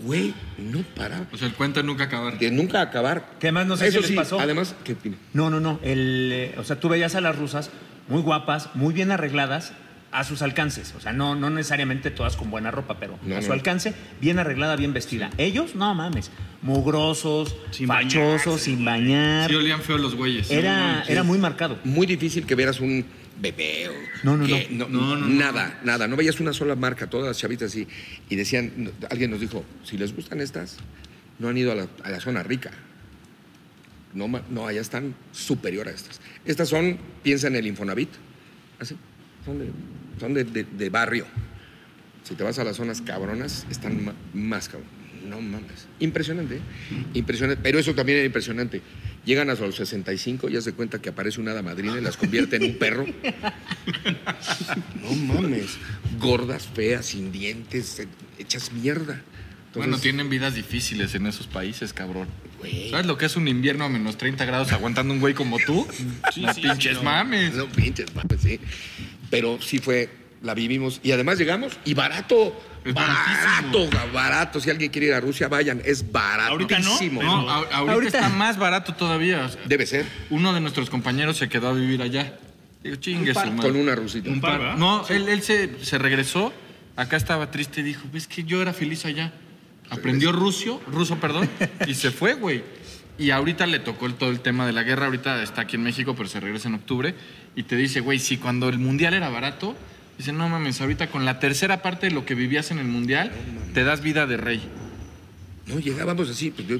güey, 0.03 0.33
no 0.57 0.81
paraba. 0.95 1.27
O 1.31 1.37
sea, 1.37 1.47
el 1.47 1.53
cuento 1.53 1.83
nunca 1.83 2.05
acabar. 2.05 2.37
De 2.39 2.49
nunca 2.51 2.81
acabar. 2.81 3.37
Que 3.39 3.47
además 3.47 3.67
no 3.67 3.77
sé 3.77 3.87
Eso 3.87 3.97
si 3.97 4.01
les 4.01 4.07
sí, 4.09 4.15
pasó. 4.15 4.39
además, 4.39 4.75
¿qué 4.83 4.93
opina? 4.93 5.17
No, 5.33 5.49
no, 5.49 5.59
no. 5.59 5.79
El, 5.83 6.31
eh, 6.33 6.55
o 6.57 6.63
sea, 6.63 6.79
tú 6.79 6.89
veías 6.89 7.13
a 7.15 7.21
las 7.21 7.35
rusas 7.37 7.69
muy 8.07 8.21
guapas, 8.21 8.69
muy 8.75 8.93
bien 8.93 9.11
arregladas 9.11 9.73
a 10.13 10.23
sus 10.23 10.41
alcances. 10.41 10.93
O 10.95 11.01
sea, 11.01 11.11
no, 11.13 11.35
no 11.35 11.49
necesariamente 11.49 12.11
todas 12.11 12.37
con 12.37 12.49
buena 12.51 12.71
ropa, 12.71 12.99
pero 12.99 13.19
No, 13.23 13.35
a 13.35 13.41
su 13.41 13.47
no. 13.49 13.53
alcance, 13.53 13.93
bien 14.21 14.39
arreglada, 14.39 14.75
bien 14.75 14.93
vestida. 14.93 15.29
Ellos, 15.37 15.75
no 15.75 15.93
mames, 15.95 16.31
mugrosos, 16.61 17.55
Sin 17.71 17.87
fachosos, 17.87 18.45
bañarse, 18.45 18.59
sin 18.65 18.85
bañar. 18.85 19.49
Sí 19.49 19.55
olían 19.55 19.81
feo 19.81 19.97
los 19.97 20.15
güeyes. 20.15 20.49
Era, 20.51 21.03
era 21.07 21.23
muy 21.23 21.37
marcado. 21.39 21.79
Muy 21.83 22.05
difícil 22.05 22.45
que 22.45 22.55
vieras 22.55 22.79
un 22.79 23.05
bebé 23.41 23.89
o 23.89 23.93
No, 24.23 24.37
no, 24.37 24.45
que- 24.45 24.67
no. 24.71 24.87
No, 24.87 25.15
no, 25.15 25.15
no. 25.17 25.27
nada, 25.27 25.79
nada. 25.83 26.07
No 26.07 26.15
veías 26.15 26.39
una 26.39 26.53
sola 26.53 26.75
marca, 26.75 27.07
todas 27.09 27.27
las 27.27 27.37
chavitas 27.39 27.71
así. 27.71 27.87
Y 28.29 28.35
decían, 28.35 28.91
alguien 29.09 29.31
nos 29.31 29.39
dijo, 29.41 29.65
si 29.83 29.97
les 29.97 30.15
gustan 30.15 30.39
estas, 30.41 30.77
no 31.39 31.49
han 31.49 31.57
ido 31.57 31.71
a 31.71 31.75
la, 31.75 31.87
a 32.03 32.09
la 32.09 32.19
zona 32.19 32.43
rica. 32.43 32.71
No, 34.13 34.27
no, 34.51 34.67
allá 34.67 34.81
están 34.81 35.15
superior 35.31 35.87
a 35.87 35.91
estas. 35.91 36.21
Estas 36.45 36.69
son, 36.69 36.99
piensa 37.23 37.47
en 37.47 37.55
el 37.55 37.65
Infonavit, 37.65 38.09
así, 38.79 38.95
son 39.45 39.59
de, 39.59 39.69
son 40.19 40.33
de, 40.33 40.43
de- 40.43 40.63
de 40.65 40.89
barrio. 40.89 41.25
Si 42.23 42.35
te 42.35 42.43
vas 42.43 42.57
a 42.59 42.63
las 42.63 42.77
zonas 42.77 43.01
cabronas, 43.01 43.65
están 43.69 44.05
ma- 44.05 44.13
más 44.33 44.69
cabrón. 44.69 44.87
No 45.27 45.39
mames. 45.41 45.87
Impresionante, 45.99 46.57
¿eh? 46.57 46.59
Impresionante. 47.13 47.61
Pero 47.63 47.79
eso 47.79 47.93
también 47.95 48.17
era 48.19 48.25
impresionante. 48.27 48.81
Llegan 49.25 49.49
a 49.49 49.53
los 49.55 49.75
65 49.75 50.49
y 50.49 50.53
ya 50.53 50.61
se 50.61 50.73
cuenta 50.73 51.01
que 51.01 51.09
aparece 51.09 51.39
una 51.39 51.51
hada 51.51 51.61
madrina 51.61 51.97
y 51.97 52.01
las 52.01 52.17
convierte 52.17 52.57
en 52.57 52.63
un 52.63 52.75
perro. 52.77 53.05
No 55.01 55.11
mames. 55.33 55.77
Gordas, 56.19 56.67
feas, 56.67 57.05
sin 57.07 57.31
dientes, 57.31 57.99
eh, 57.99 58.07
hechas 58.37 58.71
mierda. 58.73 59.21
Bueno, 59.75 59.97
tienen 59.97 60.29
vidas 60.29 60.53
difíciles 60.55 61.15
en 61.15 61.25
esos 61.25 61.47
países, 61.47 61.93
cabrón. 61.93 62.27
Güey. 62.59 62.91
¿Sabes 62.91 63.05
lo 63.07 63.17
que 63.17 63.25
es 63.25 63.35
un 63.35 63.47
invierno 63.47 63.85
a 63.85 63.89
menos 63.89 64.17
30 64.17 64.45
grados 64.45 64.71
aguantando 64.71 65.13
un 65.13 65.19
güey 65.19 65.33
como 65.33 65.57
tú? 65.65 65.87
no 66.37 66.53
sí, 66.53 66.61
pinches 66.61 66.91
sí, 66.91 66.93
no. 66.95 67.03
mames. 67.03 67.55
No 67.55 67.67
pinches, 67.67 68.13
mames, 68.13 68.39
sí. 68.41 68.59
Pero 69.33 69.59
sí 69.61 69.79
fue, 69.79 70.09
la 70.41 70.53
vivimos. 70.53 70.99
Y 71.03 71.11
además 71.11 71.37
llegamos 71.39 71.77
y 71.85 71.93
barato. 71.93 72.55
Es 72.85 72.93
barato, 72.93 73.89
barato. 74.13 74.59
Si 74.59 74.69
alguien 74.69 74.91
quiere 74.91 75.07
ir 75.07 75.13
a 75.13 75.21
Rusia, 75.21 75.47
vayan. 75.47 75.81
Es 75.85 76.03
Ahorita 76.13 76.79
no. 76.79 76.97
No, 77.23 77.49
a- 77.49 77.55
ahorita, 77.55 77.93
Ahorita- 77.93 78.17
está 78.19 78.29
más 78.29 78.57
barato 78.57 78.93
todavía. 78.93 79.45
O 79.45 79.49
sea, 79.49 79.61
Debe 79.65 79.85
ser. 79.85 80.05
uno 80.29 80.53
de 80.53 80.59
nuestros 80.59 80.89
compañeros 80.89 81.37
se 81.37 81.47
quedó 81.49 81.69
a 81.69 81.73
vivir 81.73 82.01
allá. 82.01 82.37
Digo, 82.83 82.97
chingue 82.97 83.33
su 83.33 83.39
madre. 83.39 83.69
Con 83.71 83.75
una 83.77 83.95
rusita. 83.95 84.29
Un 84.29 84.41
par. 84.41 84.59
¿verdad? 84.59 84.75
No, 84.77 85.05
él, 85.07 85.29
él 85.29 85.41
se, 85.41 85.83
se 85.83 85.97
regresó. 85.97 86.51
Acá 86.97 87.15
estaba 87.17 87.49
triste 87.49 87.79
y 87.79 87.83
dijo, 87.83 88.03
es 88.13 88.27
que 88.27 88.43
yo 88.43 88.61
era 88.61 88.73
feliz 88.73 89.05
allá. 89.05 89.31
Aprendió 89.89 90.31
ruso, 90.31 90.81
ruso, 90.87 91.17
perdón, 91.19 91.49
y 91.87 91.93
se 91.93 92.11
fue, 92.11 92.33
güey. 92.33 92.63
Y 93.17 93.29
ahorita 93.29 93.67
le 93.67 93.79
tocó 93.79 94.05
el- 94.07 94.15
todo 94.15 94.31
el 94.31 94.39
tema 94.39 94.65
de 94.65 94.73
la 94.73 94.83
guerra. 94.83 95.05
Ahorita 95.05 95.41
está 95.43 95.61
aquí 95.61 95.75
en 95.75 95.83
México, 95.83 96.15
pero 96.15 96.27
se 96.27 96.39
regresa 96.39 96.67
en 96.67 96.75
octubre. 96.75 97.13
Y 97.55 97.63
te 97.63 97.75
dice, 97.75 97.99
güey, 97.99 98.19
si 98.19 98.37
cuando 98.37 98.69
el 98.69 98.79
mundial 98.79 99.13
era 99.13 99.29
barato, 99.29 99.75
dice, 100.17 100.33
no 100.33 100.49
mames, 100.49 100.81
ahorita 100.81 101.09
con 101.11 101.23
la 101.25 101.39
tercera 101.39 101.81
parte 101.81 102.07
de 102.07 102.13
lo 102.13 102.25
que 102.25 102.33
vivías 102.35 102.71
en 102.71 102.79
el 102.79 102.85
mundial, 102.87 103.31
te 103.73 103.83
das 103.83 104.01
vida 104.01 104.25
de 104.25 104.37
rey. 104.37 104.61
No, 105.67 105.79
llegábamos 105.79 106.29
así, 106.29 106.51
pues 106.51 106.67
yo- 106.67 106.79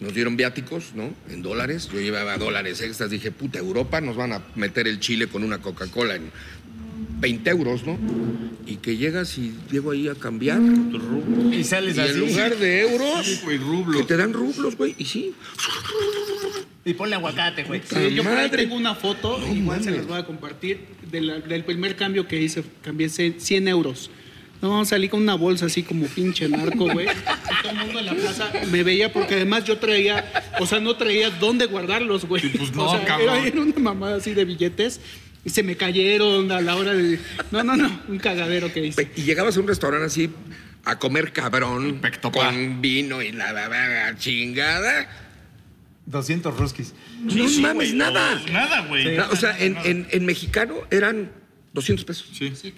nos 0.00 0.12
dieron 0.12 0.36
viáticos, 0.36 0.92
¿no? 0.94 1.14
En 1.30 1.40
dólares. 1.42 1.88
Yo 1.92 2.00
llevaba 2.00 2.36
dólares 2.36 2.80
extras. 2.80 3.10
Dije, 3.10 3.30
puta, 3.30 3.58
Europa 3.58 4.00
nos 4.00 4.16
van 4.16 4.32
a 4.32 4.42
meter 4.56 4.88
el 4.88 4.98
chile 5.00 5.28
con 5.28 5.44
una 5.44 5.58
Coca-Cola 5.58 6.16
en 6.16 6.30
20 7.20 7.50
euros, 7.50 7.84
¿no? 7.86 7.98
Y 8.66 8.76
que 8.76 8.96
llegas 8.96 9.36
y 9.38 9.52
llego 9.70 9.90
ahí 9.90 10.08
a 10.08 10.14
cambiar. 10.14 10.60
Y 11.52 11.64
sales 11.64 11.96
Y 11.96 12.00
en 12.00 12.20
lugar 12.20 12.56
de 12.56 12.80
euros, 12.82 13.26
Sí, 13.26 13.40
güey, 13.44 13.58
rublos. 13.58 13.96
que 14.00 14.04
te 14.06 14.16
dan 14.16 14.32
rublos, 14.32 14.76
güey. 14.76 14.94
Y 14.98 15.04
sí, 15.04 15.34
Y 16.84 16.92
ponle 16.94 17.14
aguacate, 17.16 17.64
güey. 17.64 17.80
Sí, 17.84 18.14
yo 18.14 18.22
por 18.22 18.32
ahí 18.32 18.50
tengo 18.50 18.74
una 18.74 18.94
foto, 18.94 19.38
No 19.38 19.54
igual 19.54 19.82
se 19.82 19.90
las 19.90 20.06
voy 20.06 20.18
a 20.18 20.24
compartir, 20.26 20.80
de 21.10 21.20
la- 21.22 21.38
del 21.40 21.64
primer 21.64 21.96
cambio 21.96 22.26
que 22.28 22.40
hice, 22.40 22.62
cambié 22.82 23.08
ce- 23.08 23.36
100 23.38 23.68
euros. 23.68 24.10
No, 24.60 24.84
salí 24.84 25.08
con 25.08 25.20
una 25.22 25.34
bolsa 25.34 25.66
así 25.66 25.82
como 25.82 26.06
pinche 26.06 26.48
narco, 26.48 26.90
güey. 26.90 27.06
Y 27.06 27.62
Todo 27.62 27.72
el 27.72 27.78
mundo 27.78 28.00
en 28.00 28.06
la 28.06 28.14
plaza 28.14 28.50
me 28.70 28.82
veía 28.82 29.12
porque 29.12 29.34
además 29.34 29.64
yo 29.64 29.78
traía, 29.78 30.24
o 30.58 30.66
sea, 30.66 30.80
no 30.80 30.96
traía 30.96 31.30
dónde 31.30 31.66
guardarlos, 31.66 32.24
güey. 32.26 32.42
pues 32.50 32.72
no, 32.74 32.86
o 32.86 32.90
sea, 32.96 33.04
cabrón. 33.04 33.36
Era, 33.36 33.46
era 33.46 33.60
una 33.60 33.78
mamada 33.78 34.16
así 34.16 34.32
de 34.34 34.44
billetes. 34.44 35.00
Y 35.44 35.50
se 35.50 35.62
me 35.62 35.76
cayeron 35.76 36.50
a 36.52 36.60
la 36.60 36.76
hora 36.76 36.94
de. 36.94 37.18
No, 37.50 37.62
no, 37.62 37.76
no, 37.76 38.00
un 38.08 38.18
cagadero 38.18 38.72
que 38.72 38.86
hice. 38.86 39.10
Y 39.16 39.22
llegabas 39.22 39.56
a 39.56 39.60
un 39.60 39.68
restaurante 39.68 40.06
así 40.06 40.30
a 40.84 40.98
comer 40.98 41.32
cabrón, 41.32 41.98
Pectopá. 42.00 42.46
con 42.50 42.80
vino 42.80 43.20
y 43.22 43.32
la, 43.32 43.52
la, 43.52 43.68
la- 43.68 43.88
la 44.12 44.18
chingada. 44.18 45.08
200 46.06 46.56
ruskis. 46.58 46.94
No 47.20 47.48
Sí, 47.48 47.60
mames, 47.62 47.88
güey, 47.88 47.92
no, 47.92 48.10
nada. 48.10 48.42
Nada, 48.52 48.86
güey. 48.86 49.16
Na- 49.16 49.28
o 49.30 49.36
sea, 49.36 49.58
en, 49.58 49.76
en- 49.84 50.06
en 50.10 50.26
mexicano 50.26 50.74
eran 50.90 51.30
200 51.74 52.04
pesos. 52.04 52.26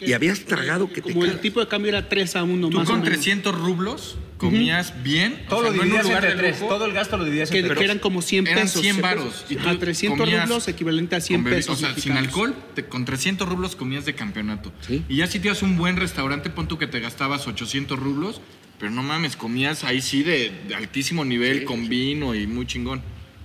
Y 0.01 0.13
habías 0.15 0.41
tragado 0.41 0.89
que 0.89 0.97
te 1.03 1.13
Como 1.13 1.23
el 1.25 1.29
cagas. 1.31 1.43
tipo 1.43 1.61
de 1.61 1.69
cambio 1.69 1.91
era 1.91 2.09
3 2.09 2.35
a 2.37 2.43
1 2.45 2.71
Tú 2.71 2.79
más 2.79 2.89
o 2.89 2.93
con 2.93 3.01
menos. 3.03 3.15
300 3.15 3.55
rublos 3.55 4.17
comías 4.39 4.95
bien. 5.05 5.43
o 5.47 5.49
Todo 5.51 5.63
sea, 5.65 5.71
lo 5.71 5.77
no 5.77 5.83
en 5.83 5.89
un 5.89 5.93
dividías 5.93 6.05
lugar 6.07 6.25
entre 6.25 6.37
de 6.37 6.43
tres. 6.49 6.61
lujo, 6.63 6.75
Todo 6.75 6.87
el 6.87 6.93
gasto 6.95 7.17
lo 7.19 7.25
dividías 7.25 7.51
Que, 7.51 7.59
entre 7.59 7.69
que 7.75 7.77
tres. 7.77 7.85
eran 7.91 7.99
como 7.99 8.23
100 8.23 8.47
eran 8.47 8.63
pesos. 8.65 8.81
100 8.81 8.97
pesos. 8.97 9.03
varos. 9.03 9.45
Y 9.51 9.57
tú 9.57 9.77
300 9.79 10.19
comías 10.19 10.49
rublos 10.49 10.69
equivalente 10.69 11.15
a 11.17 11.21
100 11.21 11.43
con 11.43 11.53
bebi- 11.53 11.57
pesos. 11.57 11.75
O 11.75 11.79
sea, 11.79 11.89
sin 11.91 11.97
mexicanos. 12.15 12.25
alcohol, 12.29 12.55
te- 12.75 12.85
con 12.87 13.05
300 13.05 13.49
rublos 13.49 13.77
comías 13.77 14.05
de 14.07 14.15
campeonato. 14.15 14.73
Sí. 14.81 15.03
Y 15.11 15.17
ya 15.17 15.27
si 15.27 15.39
te 15.41 15.49
ibas 15.49 15.63
a 15.63 15.67
un 15.67 15.77
buen 15.77 15.97
restaurante, 15.97 16.49
pon 16.51 16.67
tú 16.67 16.79
que 16.79 16.87
te 16.87 16.99
gastabas 17.01 17.47
800 17.47 17.99
rublos, 17.99 18.41
pero 18.81 18.91
no 18.91 19.03
mames, 19.03 19.37
comías 19.37 19.85
ahí 19.85 20.01
sí 20.01 20.23
de, 20.23 20.53
de 20.69 20.75
altísimo 20.75 21.25
nivel, 21.27 21.61
Sí, 21.61 21.65
con 21.67 21.83
sí. 21.83 21.89
vino 21.89 22.35
y 22.35 22.47
muy 22.47 22.67
chingón. 22.67 23.03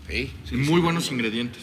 Sí, 0.09 0.31
sí, 0.49 0.55
Y 0.55 0.57
muy 0.59 0.79
buenos 0.81 1.11
ingredientes. 1.11 1.61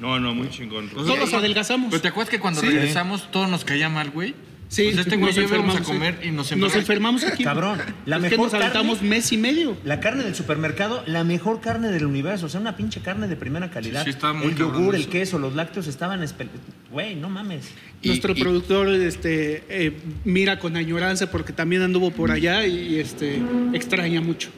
No, 0.00 0.18
no, 0.20 0.34
muy 0.34 0.48
chingón. 0.50 0.88
Todos 0.90 1.32
adelgazamos. 1.34 1.88
Pero 1.90 2.02
te 2.02 2.08
acuerdas 2.08 2.30
que 2.30 2.38
cuando 2.40 2.60
Sí. 2.60 2.66
regresamos 2.68 3.30
todo 3.30 3.46
nos 3.46 3.64
caía 3.64 3.88
mal, 3.88 4.10
güey. 4.10 4.34
Sí, 4.68 4.84
Pues 4.84 4.98
este 5.04 5.16
güey 5.16 5.28
nos 5.28 5.36
a 5.36 5.40
enfermamos, 5.42 5.80
comer 5.82 6.18
sí. 6.22 6.28
y 6.28 6.30
nos 6.30 6.36
Nos 6.36 6.52
enfermamos. 6.52 6.76
enfermamos 6.76 7.24
aquí. 7.24 7.44
Cabrón, 7.44 7.78
la 8.06 8.16
Es 8.16 8.22
que 8.22 8.30
mejor 8.30 8.46
nos 8.46 8.54
aventamos 8.54 8.98
carne- 9.00 9.08
mes 9.10 9.32
y 9.32 9.36
medio. 9.36 9.76
La 9.84 10.00
carne 10.00 10.24
del 10.24 10.34
supermercado, 10.34 11.02
la 11.06 11.24
mejor 11.24 11.60
carne 11.60 11.90
del 11.90 12.06
universo. 12.06 12.46
O 12.46 12.48
sea, 12.48 12.58
una 12.58 12.74
pinche 12.74 13.00
carne 13.02 13.28
de 13.28 13.36
primera 13.36 13.70
calidad. 13.70 14.00
Sí, 14.00 14.04
sí, 14.12 14.16
estaba 14.16 14.32
muy 14.32 14.46
el 14.46 14.54
cabrón 14.54 14.78
yogur, 14.80 14.94
el 14.94 15.02
eso. 15.02 15.10
queso, 15.10 15.38
los 15.38 15.54
lácteos 15.54 15.88
estaban... 15.88 16.22
espe- 16.22 16.48
Güey, 16.90 17.16
no 17.16 17.28
mames. 17.28 17.70
Y- 18.00 18.08
Nuestro 18.08 18.32
y- 18.34 18.40
productor 18.40 18.88
este, 18.88 19.62
eh, 19.68 19.92
mira 20.24 20.58
con 20.58 20.74
añoranza 20.76 21.30
porque 21.30 21.52
también 21.52 21.82
anduvo 21.82 22.10
por 22.10 22.30
allá 22.30 22.66
y 22.66 22.98
este, 22.98 23.42
extraña 23.74 24.22
mucho. 24.22 24.48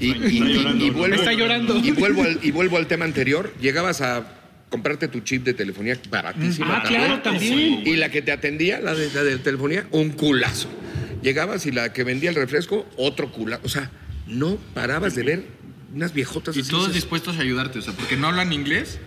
Y, 0.00 0.12
y- 0.12 0.38
y- 0.78 0.82
y 0.86 0.90
vuelvo, 0.90 1.14
Está 1.16 1.34
llorando. 1.34 1.76
Y 1.76 1.90
vuelvo, 1.90 2.22
al, 2.22 2.38
y 2.42 2.50
vuelvo 2.52 2.78
al 2.78 2.86
tema 2.86 3.04
anterior. 3.04 3.52
Llegabas 3.60 4.00
a 4.00 4.37
comprarte 4.68 5.08
tu 5.08 5.20
chip 5.20 5.44
de 5.44 5.54
telefonía 5.54 5.98
baratísima. 6.10 6.78
Ah, 6.78 6.82
claro, 6.86 7.20
también. 7.22 7.86
Y 7.86 7.96
la 7.96 8.10
que 8.10 8.22
te 8.22 8.32
atendía, 8.32 8.80
la 8.80 8.94
de, 8.94 9.10
la 9.12 9.22
de 9.24 9.38
telefonía, 9.38 9.86
un 9.92 10.10
culazo. 10.10 10.68
Llegabas 11.22 11.66
y 11.66 11.72
la 11.72 11.92
que 11.92 12.04
vendía 12.04 12.30
el 12.30 12.36
refresco, 12.36 12.86
otro 12.96 13.32
culazo. 13.32 13.62
O 13.64 13.68
sea, 13.68 13.90
no 14.26 14.56
parabas 14.74 15.14
de 15.14 15.22
ver 15.22 15.44
unas 15.94 16.12
viejotas 16.12 16.56
Y 16.56 16.60
así, 16.60 16.70
todos 16.70 16.92
dispuestos 16.92 17.38
a 17.38 17.40
ayudarte, 17.40 17.78
o 17.78 17.82
sea, 17.82 17.94
porque 17.94 18.16
no 18.16 18.28
hablan 18.28 18.52
inglés, 18.52 18.98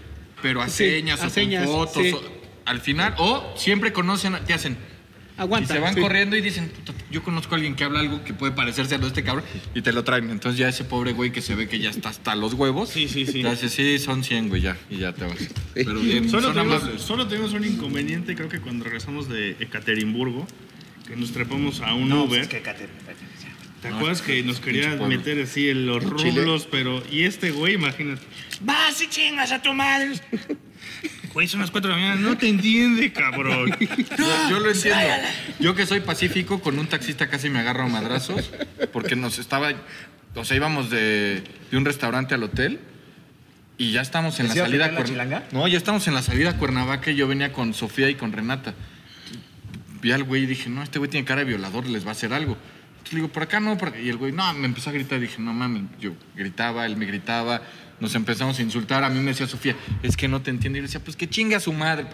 pero 0.42 0.62
a 0.62 0.68
Sí, 0.68 0.86
señas 0.86 1.22
a 1.22 1.28
o 1.28 1.30
con 1.30 1.88
fotos. 1.88 2.04
sí. 2.04 2.12
o- 2.14 2.42
al 2.66 2.80
final, 2.80 3.16
o 3.18 3.54
siempre 3.58 3.92
conocen, 3.92 4.34
te 4.46 4.54
hacen. 4.54 4.78
Aguanta. 5.38 5.74
y 5.74 5.78
se 5.78 5.82
van 5.82 5.96
sí. 5.96 6.02
corriendo 6.02 6.36
y 6.38 6.42
dicen, 6.42 6.70
"Puta, 6.70 6.94
yo 7.10 7.24
conozco 7.24 7.56
a 7.56 7.58
alguien 7.58 7.76
que 7.76 7.84
habla 7.84 8.00
algo 8.00 8.24
que 8.24 8.34
puede 8.34 8.52
parecerse 8.52 8.96
a 8.96 8.98
lo 8.98 9.04
de 9.06 9.08
este 9.10 9.24
cabrón, 9.24 9.44
y 9.74 9.82
te 9.82 9.92
lo 9.92 10.04
traen. 10.04 10.30
Entonces 10.30 10.60
ya 10.60 10.68
ese 10.70 10.84
pobre 10.84 11.14
güey 11.14 11.32
que 11.32 11.42
se 11.42 11.56
ve 11.56 11.68
que 11.68 11.80
ya 11.80 11.90
está 11.90 12.10
hasta 12.10 12.36
los 12.36 12.54
huevos, 12.54 12.90
Sí, 12.90 13.08
sí, 13.08 13.26
sí. 13.26 13.42
te 13.42 13.48
hace, 13.48 13.70
sí, 13.70 13.98
son 14.00 14.24
100, 14.24 14.50
güey, 14.50 14.62
ya, 14.62 14.78
y 14.90 14.98
ya 14.98 15.14
te 15.14 15.26
vas. 15.26 15.38
Pero 15.74 16.00
bien, 16.00 16.30
Solo 16.30 16.44
son 16.44 16.54
tenemos, 16.54 16.82
amables. 16.84 17.02
solo 17.02 17.28
tenemos 17.28 17.54
un 17.54 17.66
inconveniente, 17.66 18.36
creo 18.36 18.50
que 18.50 18.60
cuando 18.60 18.84
regresamos 18.86 19.28
de 19.30 19.52
Ekaterimburgo, 19.60 20.46
que 21.08 21.16
nos 21.16 21.32
trepamos 21.32 21.82
a 21.82 21.94
un 21.94 22.12
Uber. 22.14 22.48
¿Te 22.48 23.88
acuerdas 23.88 24.22
que 24.22 24.44
nos 24.44 24.60
quería 24.60 24.96
meter 24.98 25.42
así 25.42 25.70
en 25.70 25.88
los 25.88 26.04
rublos? 26.04 26.68
Pero, 26.70 27.02
y 27.12 27.24
este 27.24 27.50
güey, 27.50 27.74
imagínate. 27.74 28.22
Vas 28.62 29.02
y 29.02 29.08
chingas 29.08 29.52
a 29.52 29.60
tu 29.62 29.74
madre. 29.74 30.12
Güey, 31.34 31.48
son 31.48 31.62
las 31.62 31.72
4 31.72 31.90
de 31.90 31.96
la 31.96 32.02
mañana, 32.02 32.22
no 32.30 32.38
te 32.38 32.48
entiende, 32.50 33.14
cabrón. 33.14 33.70
Yo, 33.80 34.50
yo 34.50 34.60
lo 34.60 34.70
entiendo. 34.72 35.00
Yo 35.60 35.76
que 35.76 35.86
soy 35.86 36.02
pacífico, 36.02 36.60
con 36.62 36.78
un 36.78 36.88
taxista 36.88 37.28
casi 37.30 37.50
me 37.50 37.60
agarro 37.60 37.84
a 37.84 37.88
madrazos, 37.88 38.52
porque 38.92 39.16
nos 39.16 39.40
estaba, 39.40 39.72
o 40.36 40.44
sea, 40.46 40.58
íbamos 40.58 40.90
de, 40.90 41.44
de 41.72 41.78
un 41.78 41.86
restaurante 41.86 42.36
al 42.36 42.44
hotel 42.44 42.80
y 43.78 43.92
ya 43.94 44.02
estamos 44.02 44.40
en 44.40 44.48
la 44.48 44.54
¿Les 44.54 44.58
iba 44.58 44.66
a 44.66 44.68
salida 44.68 44.86
a 44.86 44.88
pegar 44.90 45.00
la 45.00 45.06
Cuern- 45.06 45.10
chilanga? 45.10 45.44
No, 45.54 45.68
ya 45.68 45.78
estamos 45.78 46.08
en 46.08 46.14
la 46.16 46.22
salida 46.22 46.50
a 46.52 46.58
Cuernavaca 46.58 47.12
y 47.12 47.16
yo 47.16 47.28
venía 47.28 47.54
con 47.54 47.74
Sofía 47.74 48.10
y 48.10 48.16
con 48.16 48.32
Renata. 48.34 48.74
Vi 50.02 50.12
al 50.12 50.24
güey 50.24 50.44
y 50.44 50.46
dije, 50.48 50.70
no, 50.70 50.84
este 50.84 51.00
güey 51.00 51.10
tiene 51.10 51.26
cara 51.26 51.42
de 51.42 51.46
violador, 51.46 51.88
les 51.88 52.04
va 52.06 52.10
a 52.10 52.12
hacer 52.12 52.34
algo. 52.34 52.58
Entonces 52.92 53.14
le 53.14 53.20
digo, 53.22 53.30
por 53.32 53.44
acá 53.44 53.60
no, 53.60 53.78
por 53.78 53.90
acá. 53.90 54.00
Y 54.00 54.10
el 54.10 54.18
güey, 54.18 54.32
no, 54.32 54.52
me 54.54 54.66
empezó 54.66 54.90
a 54.90 54.94
gritar. 54.94 55.20
Dije, 55.20 55.38
no 55.40 55.54
mames, 55.54 55.84
yo 56.00 56.12
gritaba, 56.36 56.86
él 56.86 56.98
me 56.98 57.06
gritaba, 57.06 57.62
nos 58.02 58.16
empezamos 58.16 58.60
a 58.60 58.62
insultar. 58.62 59.04
A 59.06 59.10
mí 59.10 59.20
me 59.20 59.32
decía 59.32 59.48
Sofía, 59.48 59.76
es 60.04 60.18
que 60.18 60.28
no 60.28 60.42
te 60.42 60.50
entiendo. 60.50 60.78
Y 60.78 60.82
yo 60.82 60.88
decía, 60.88 61.00
pues 61.00 61.16
que 61.16 61.30
chinga 61.30 61.60
su 61.60 61.72
madre. 61.72 62.06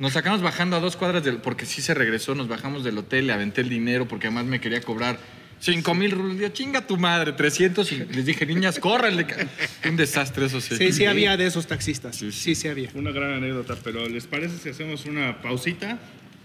Nos 0.00 0.12
sacamos 0.14 0.42
bajando 0.42 0.76
a 0.76 0.80
dos 0.80 0.96
cuadras 0.96 1.22
del. 1.24 1.36
Porque 1.38 1.66
sí 1.66 1.82
se 1.82 1.94
regresó, 1.94 2.34
nos 2.34 2.48
bajamos 2.48 2.82
del 2.84 2.98
hotel, 2.98 3.26
le 3.28 3.32
aventé 3.32 3.60
el 3.60 3.68
dinero 3.68 4.08
porque 4.08 4.26
además 4.28 4.46
me 4.46 4.60
quería 4.60 4.80
cobrar. 4.80 5.18
Cinco 5.60 5.92
mil 5.92 6.12
rublos, 6.12 6.36
Digo, 6.38 6.48
chinga 6.50 6.86
tu 6.86 6.96
madre, 6.96 7.32
300 7.32 7.90
y 7.90 7.96
les 8.04 8.24
dije, 8.26 8.46
niñas, 8.46 8.78
córranle. 8.78 9.26
ca-". 9.26 9.48
Un 9.88 9.96
desastre 9.96 10.46
eso 10.46 10.60
sí. 10.60 10.76
Sí, 10.76 10.92
sí 10.92 11.04
había 11.04 11.36
de 11.36 11.46
esos 11.46 11.66
taxistas. 11.66 12.14
Sí, 12.14 12.54
sí, 12.54 12.68
había. 12.68 12.90
Una 12.94 13.10
gran 13.10 13.32
anécdota, 13.32 13.76
pero 13.82 14.08
¿les 14.08 14.28
parece 14.28 14.56
si 14.58 14.68
hacemos 14.68 15.04
una 15.06 15.42
pausita? 15.42 15.98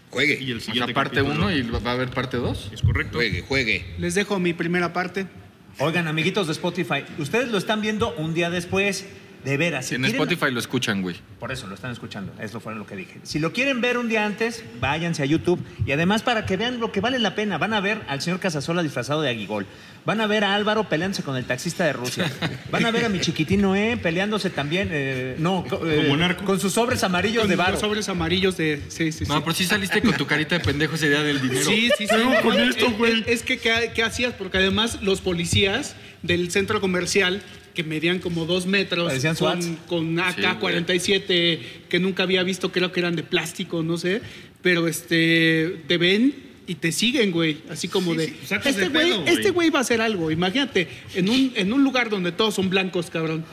Juegue, 0.10 0.40
Y 0.42 0.50
el 0.52 0.58
O 0.58 0.62
siguiente 0.62 0.88
sea, 0.88 0.94
parte 0.96 1.18
capítulo? 1.18 1.46
uno 1.48 1.52
y 1.56 1.62
va 1.62 1.92
a 1.92 1.94
haber 1.94 2.10
parte 2.10 2.38
dos. 2.38 2.72
¿Es 2.74 2.82
correcto? 2.82 3.18
juegue, 3.20 3.42
juegue. 3.44 3.86
Les 4.00 4.16
dejo 4.16 4.40
mi 4.40 4.54
primera 4.54 4.94
parte. 4.94 5.28
Oigan, 5.80 6.08
amiguitos 6.08 6.46
de 6.46 6.54
Spotify, 6.54 7.04
ustedes 7.18 7.50
lo 7.50 7.58
están 7.58 7.82
viendo 7.82 8.14
un 8.16 8.36
día 8.36 8.52
después. 8.52 9.06
De 9.44 9.58
veras, 9.58 9.86
si 9.88 9.96
en 9.96 10.02
quieren- 10.04 10.22
Spotify 10.22 10.52
lo 10.52 10.60
escuchan, 10.60 11.02
güey. 11.02 11.16
Por 11.40 11.52
eso 11.52 11.68
lo 11.68 11.76
están 11.76 11.92
escuchando, 11.92 12.32
eso 12.40 12.60
fue 12.60 12.74
lo 12.76 12.86
que 12.88 12.96
dije. 12.96 13.20
Si 13.24 13.40
lo 13.40 13.52
quieren 13.52 13.82
ver 13.82 13.98
un 13.98 14.08
día 14.10 14.26
antes, 14.26 14.64
váyanse 14.80 15.22
a 15.24 15.26
YouTube. 15.26 15.60
Y 15.86 15.92
además, 15.92 16.22
para 16.24 16.46
que 16.46 16.56
vean 16.58 16.80
lo 16.80 16.92
que 16.92 17.02
vale 17.02 17.20
la 17.20 17.36
pena, 17.36 17.58
van 17.58 17.74
a 17.74 17.82
ver 17.82 18.02
al 18.08 18.22
señor 18.22 18.40
Casasola 18.40 18.82
disfrazado 18.84 19.22
de 19.22 19.30
aguigol. 19.30 19.66
Van 20.06 20.20
a 20.22 20.28
ver 20.28 20.44
a 20.44 20.54
Álvaro 20.56 20.90
peleándose 20.90 21.24
con 21.24 21.38
el 21.38 21.46
taxista 21.46 21.86
de 21.86 21.94
Rusia. 21.94 22.30
Van 22.72 22.86
a 22.86 22.92
ver 22.92 23.06
a 23.06 23.10
mi 23.10 23.20
chiquitín 23.22 23.62
Noé 23.62 23.96
peleándose 23.96 24.50
también, 24.50 24.90
eh, 24.92 25.36
no, 25.40 25.64
eh, 25.86 26.04
Como 26.04 26.18
narco. 26.18 26.44
con 26.44 26.60
sus 26.60 26.74
sobres 26.74 27.04
amarillos 27.06 27.44
Con 27.44 27.50
de 27.50 27.56
los 27.56 27.66
varo. 27.66 27.80
sobres 27.80 28.10
amarillos 28.10 28.58
de. 28.58 28.82
Sí, 28.90 29.12
sí, 29.14 29.20
sí. 29.26 29.32
No, 29.32 29.42
pero 29.44 29.54
sí 29.54 29.64
saliste 29.66 30.02
con 30.02 30.14
tu 30.18 30.26
carita 30.28 30.58
de 30.58 30.64
pendejo 30.64 30.96
ese 30.96 31.08
día 31.10 31.24
del 31.24 31.42
dinero. 31.42 31.64
Sí, 31.64 31.90
sí, 31.98 32.06
sí. 32.08 32.16
con 32.44 32.60
esto, 32.60 32.88
es- 32.88 32.98
güey. 32.98 33.24
Es, 33.28 33.44
que, 33.44 33.60
¿qué, 33.60 33.92
qué 33.96 34.04
hacías? 34.04 34.34
Porque 34.34 34.58
además 34.58 35.02
los 35.02 35.22
policías 35.22 35.96
del 36.22 36.52
centro 36.52 36.82
comercial, 36.82 37.42
que 37.74 37.84
medían 37.84 38.20
como 38.20 38.46
dos 38.46 38.66
metros, 38.66 39.08
Parecían 39.08 39.36
con, 39.36 39.76
con 39.88 40.16
Sí, 40.36 40.42
AK-47, 40.42 41.60
que 41.90 42.00
nunca 42.00 42.24
había 42.24 42.44
visto, 42.44 42.72
creo 42.72 42.92
que 42.92 43.00
eran 43.00 43.16
de 43.16 43.24
plástico, 43.24 43.84
no 43.84 43.98
sé, 43.98 44.22
pero 44.62 44.88
este, 44.88 45.82
te 45.88 45.98
ven 45.98 46.34
y 46.68 46.76
te 46.76 46.92
siguen, 46.92 47.32
güey. 47.32 47.58
Así 47.70 47.88
como 47.88 48.12
Sí, 48.12 48.18
de. 48.18 48.28
sí, 48.28 48.36
este 48.56 48.72
de 48.74 48.88
güey 48.90 49.08
pedo, 49.10 49.22
güey. 49.22 49.34
este 49.34 49.50
güey 49.52 49.70
va 49.70 49.80
a 49.80 49.82
hacer 49.82 50.02
algo. 50.02 50.32
Imagínate, 50.32 50.88
en 51.16 51.30
un, 51.30 51.52
en 51.56 51.74
un 51.74 51.84
lugar 51.84 52.10
donde 52.10 52.32
todos 52.32 52.54
son 52.56 52.70
blancos, 52.70 53.10
cabrón. 53.10 53.44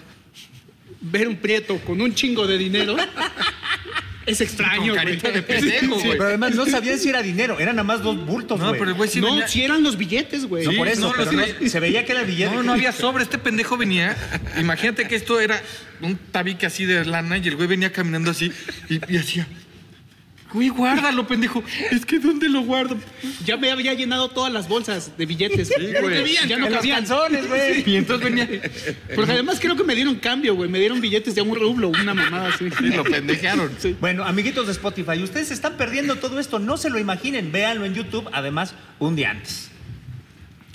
Ver 1.00 1.26
un 1.26 1.36
prieto 1.36 1.78
con 1.78 2.00
un 2.02 2.14
chingo 2.14 2.46
de 2.46 2.58
dinero 2.58 2.94
es 4.30 4.40
extraño, 4.40 4.92
güey. 4.92 4.96
carita 5.04 5.30
de 5.30 5.42
pendejo, 5.42 5.94
Sí. 5.96 6.06
güey. 6.06 6.10
Pero 6.12 6.24
además 6.24 6.54
no 6.54 6.66
sabían 6.66 6.98
si 6.98 7.08
era 7.08 7.22
dinero, 7.22 7.58
eran 7.60 7.76
nada 7.76 7.84
más 7.84 8.02
dos 8.02 8.24
bultos, 8.26 8.58
No, 8.58 8.68
güey. 8.68 8.78
pero 8.78 8.90
el 8.92 8.96
güey 8.96 9.08
sí 9.10 9.20
no, 9.20 9.28
venía- 9.28 9.48
si 9.48 9.62
eran 9.62 9.82
los 9.82 9.96
billetes, 9.96 10.46
güey. 10.46 10.64
No, 10.66 10.72
por 10.72 10.88
eso, 10.88 11.00
no, 11.02 11.12
pero 11.16 11.32
no- 11.32 11.68
se 11.68 11.80
veía 11.80 12.04
que 12.04 12.12
era 12.12 12.22
billete. 12.22 12.54
No, 12.54 12.62
no 12.62 12.72
había 12.72 12.92
sobre. 12.92 13.24
Este 13.24 13.38
pendejo 13.38 13.76
venía. 13.76 14.16
Imagínate 14.58 15.06
que 15.08 15.16
esto 15.16 15.40
era 15.40 15.60
un 16.00 16.16
tabique 16.16 16.66
así 16.66 16.84
de 16.84 17.04
lana 17.04 17.38
y 17.38 17.46
el 17.48 17.56
güey 17.56 17.68
venía 17.68 17.92
caminando 17.92 18.30
así 18.30 18.50
y, 18.88 19.00
y 19.12 19.16
hacía. 19.18 19.46
Güey, 20.52 20.68
guárdalo, 20.68 21.26
pendejo. 21.28 21.62
Es 21.92 22.04
que 22.04 22.18
¿dónde 22.18 22.48
lo 22.48 22.62
guardo? 22.62 22.96
Ya 23.44 23.56
me 23.56 23.70
había 23.70 23.94
llenado 23.94 24.28
todas 24.30 24.52
las 24.52 24.68
bolsas 24.68 25.16
de 25.16 25.24
billetes. 25.26 25.68
Sí, 25.68 25.74
ya 25.92 26.00
no 26.00 26.08
güey. 26.08 26.18
cabían, 26.18 26.48
ya 26.48 26.58
no 26.58 26.66
en 26.66 26.72
los 26.72 26.80
cabían. 26.80 26.98
calzones, 27.06 27.48
güey. 27.48 27.84
Y 27.90 27.96
entonces 27.96 28.24
venía. 28.24 28.48
Porque 29.14 29.32
además 29.32 29.58
creo 29.60 29.76
que 29.76 29.84
me 29.84 29.94
dieron 29.94 30.16
cambio, 30.16 30.54
güey. 30.56 30.68
Me 30.68 30.80
dieron 30.80 31.00
billetes 31.00 31.34
de 31.34 31.42
un 31.42 31.54
rublo, 31.54 31.88
una 31.90 32.14
mamada 32.14 32.48
así. 32.48 32.68
Y 32.80 32.88
lo 32.88 33.04
pendejearon. 33.04 33.70
Bueno, 34.00 34.24
amiguitos 34.24 34.66
de 34.66 34.72
Spotify, 34.72 35.22
ustedes 35.22 35.48
se 35.48 35.54
están 35.54 35.76
perdiendo 35.76 36.16
todo 36.16 36.40
esto, 36.40 36.58
no 36.58 36.76
se 36.76 36.90
lo 36.90 36.98
imaginen, 36.98 37.52
véanlo 37.52 37.84
en 37.84 37.94
YouTube, 37.94 38.28
además, 38.32 38.74
un 38.98 39.14
día 39.16 39.30
antes. 39.30 39.70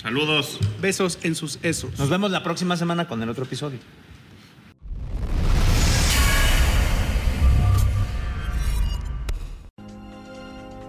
Saludos. 0.02 0.58
Besos 0.80 1.18
en 1.22 1.34
sus 1.34 1.58
esos. 1.62 1.98
Nos 1.98 2.08
vemos 2.08 2.30
la 2.30 2.42
próxima 2.42 2.76
semana 2.76 3.08
con 3.08 3.22
el 3.22 3.28
otro 3.28 3.44
episodio. 3.44 3.78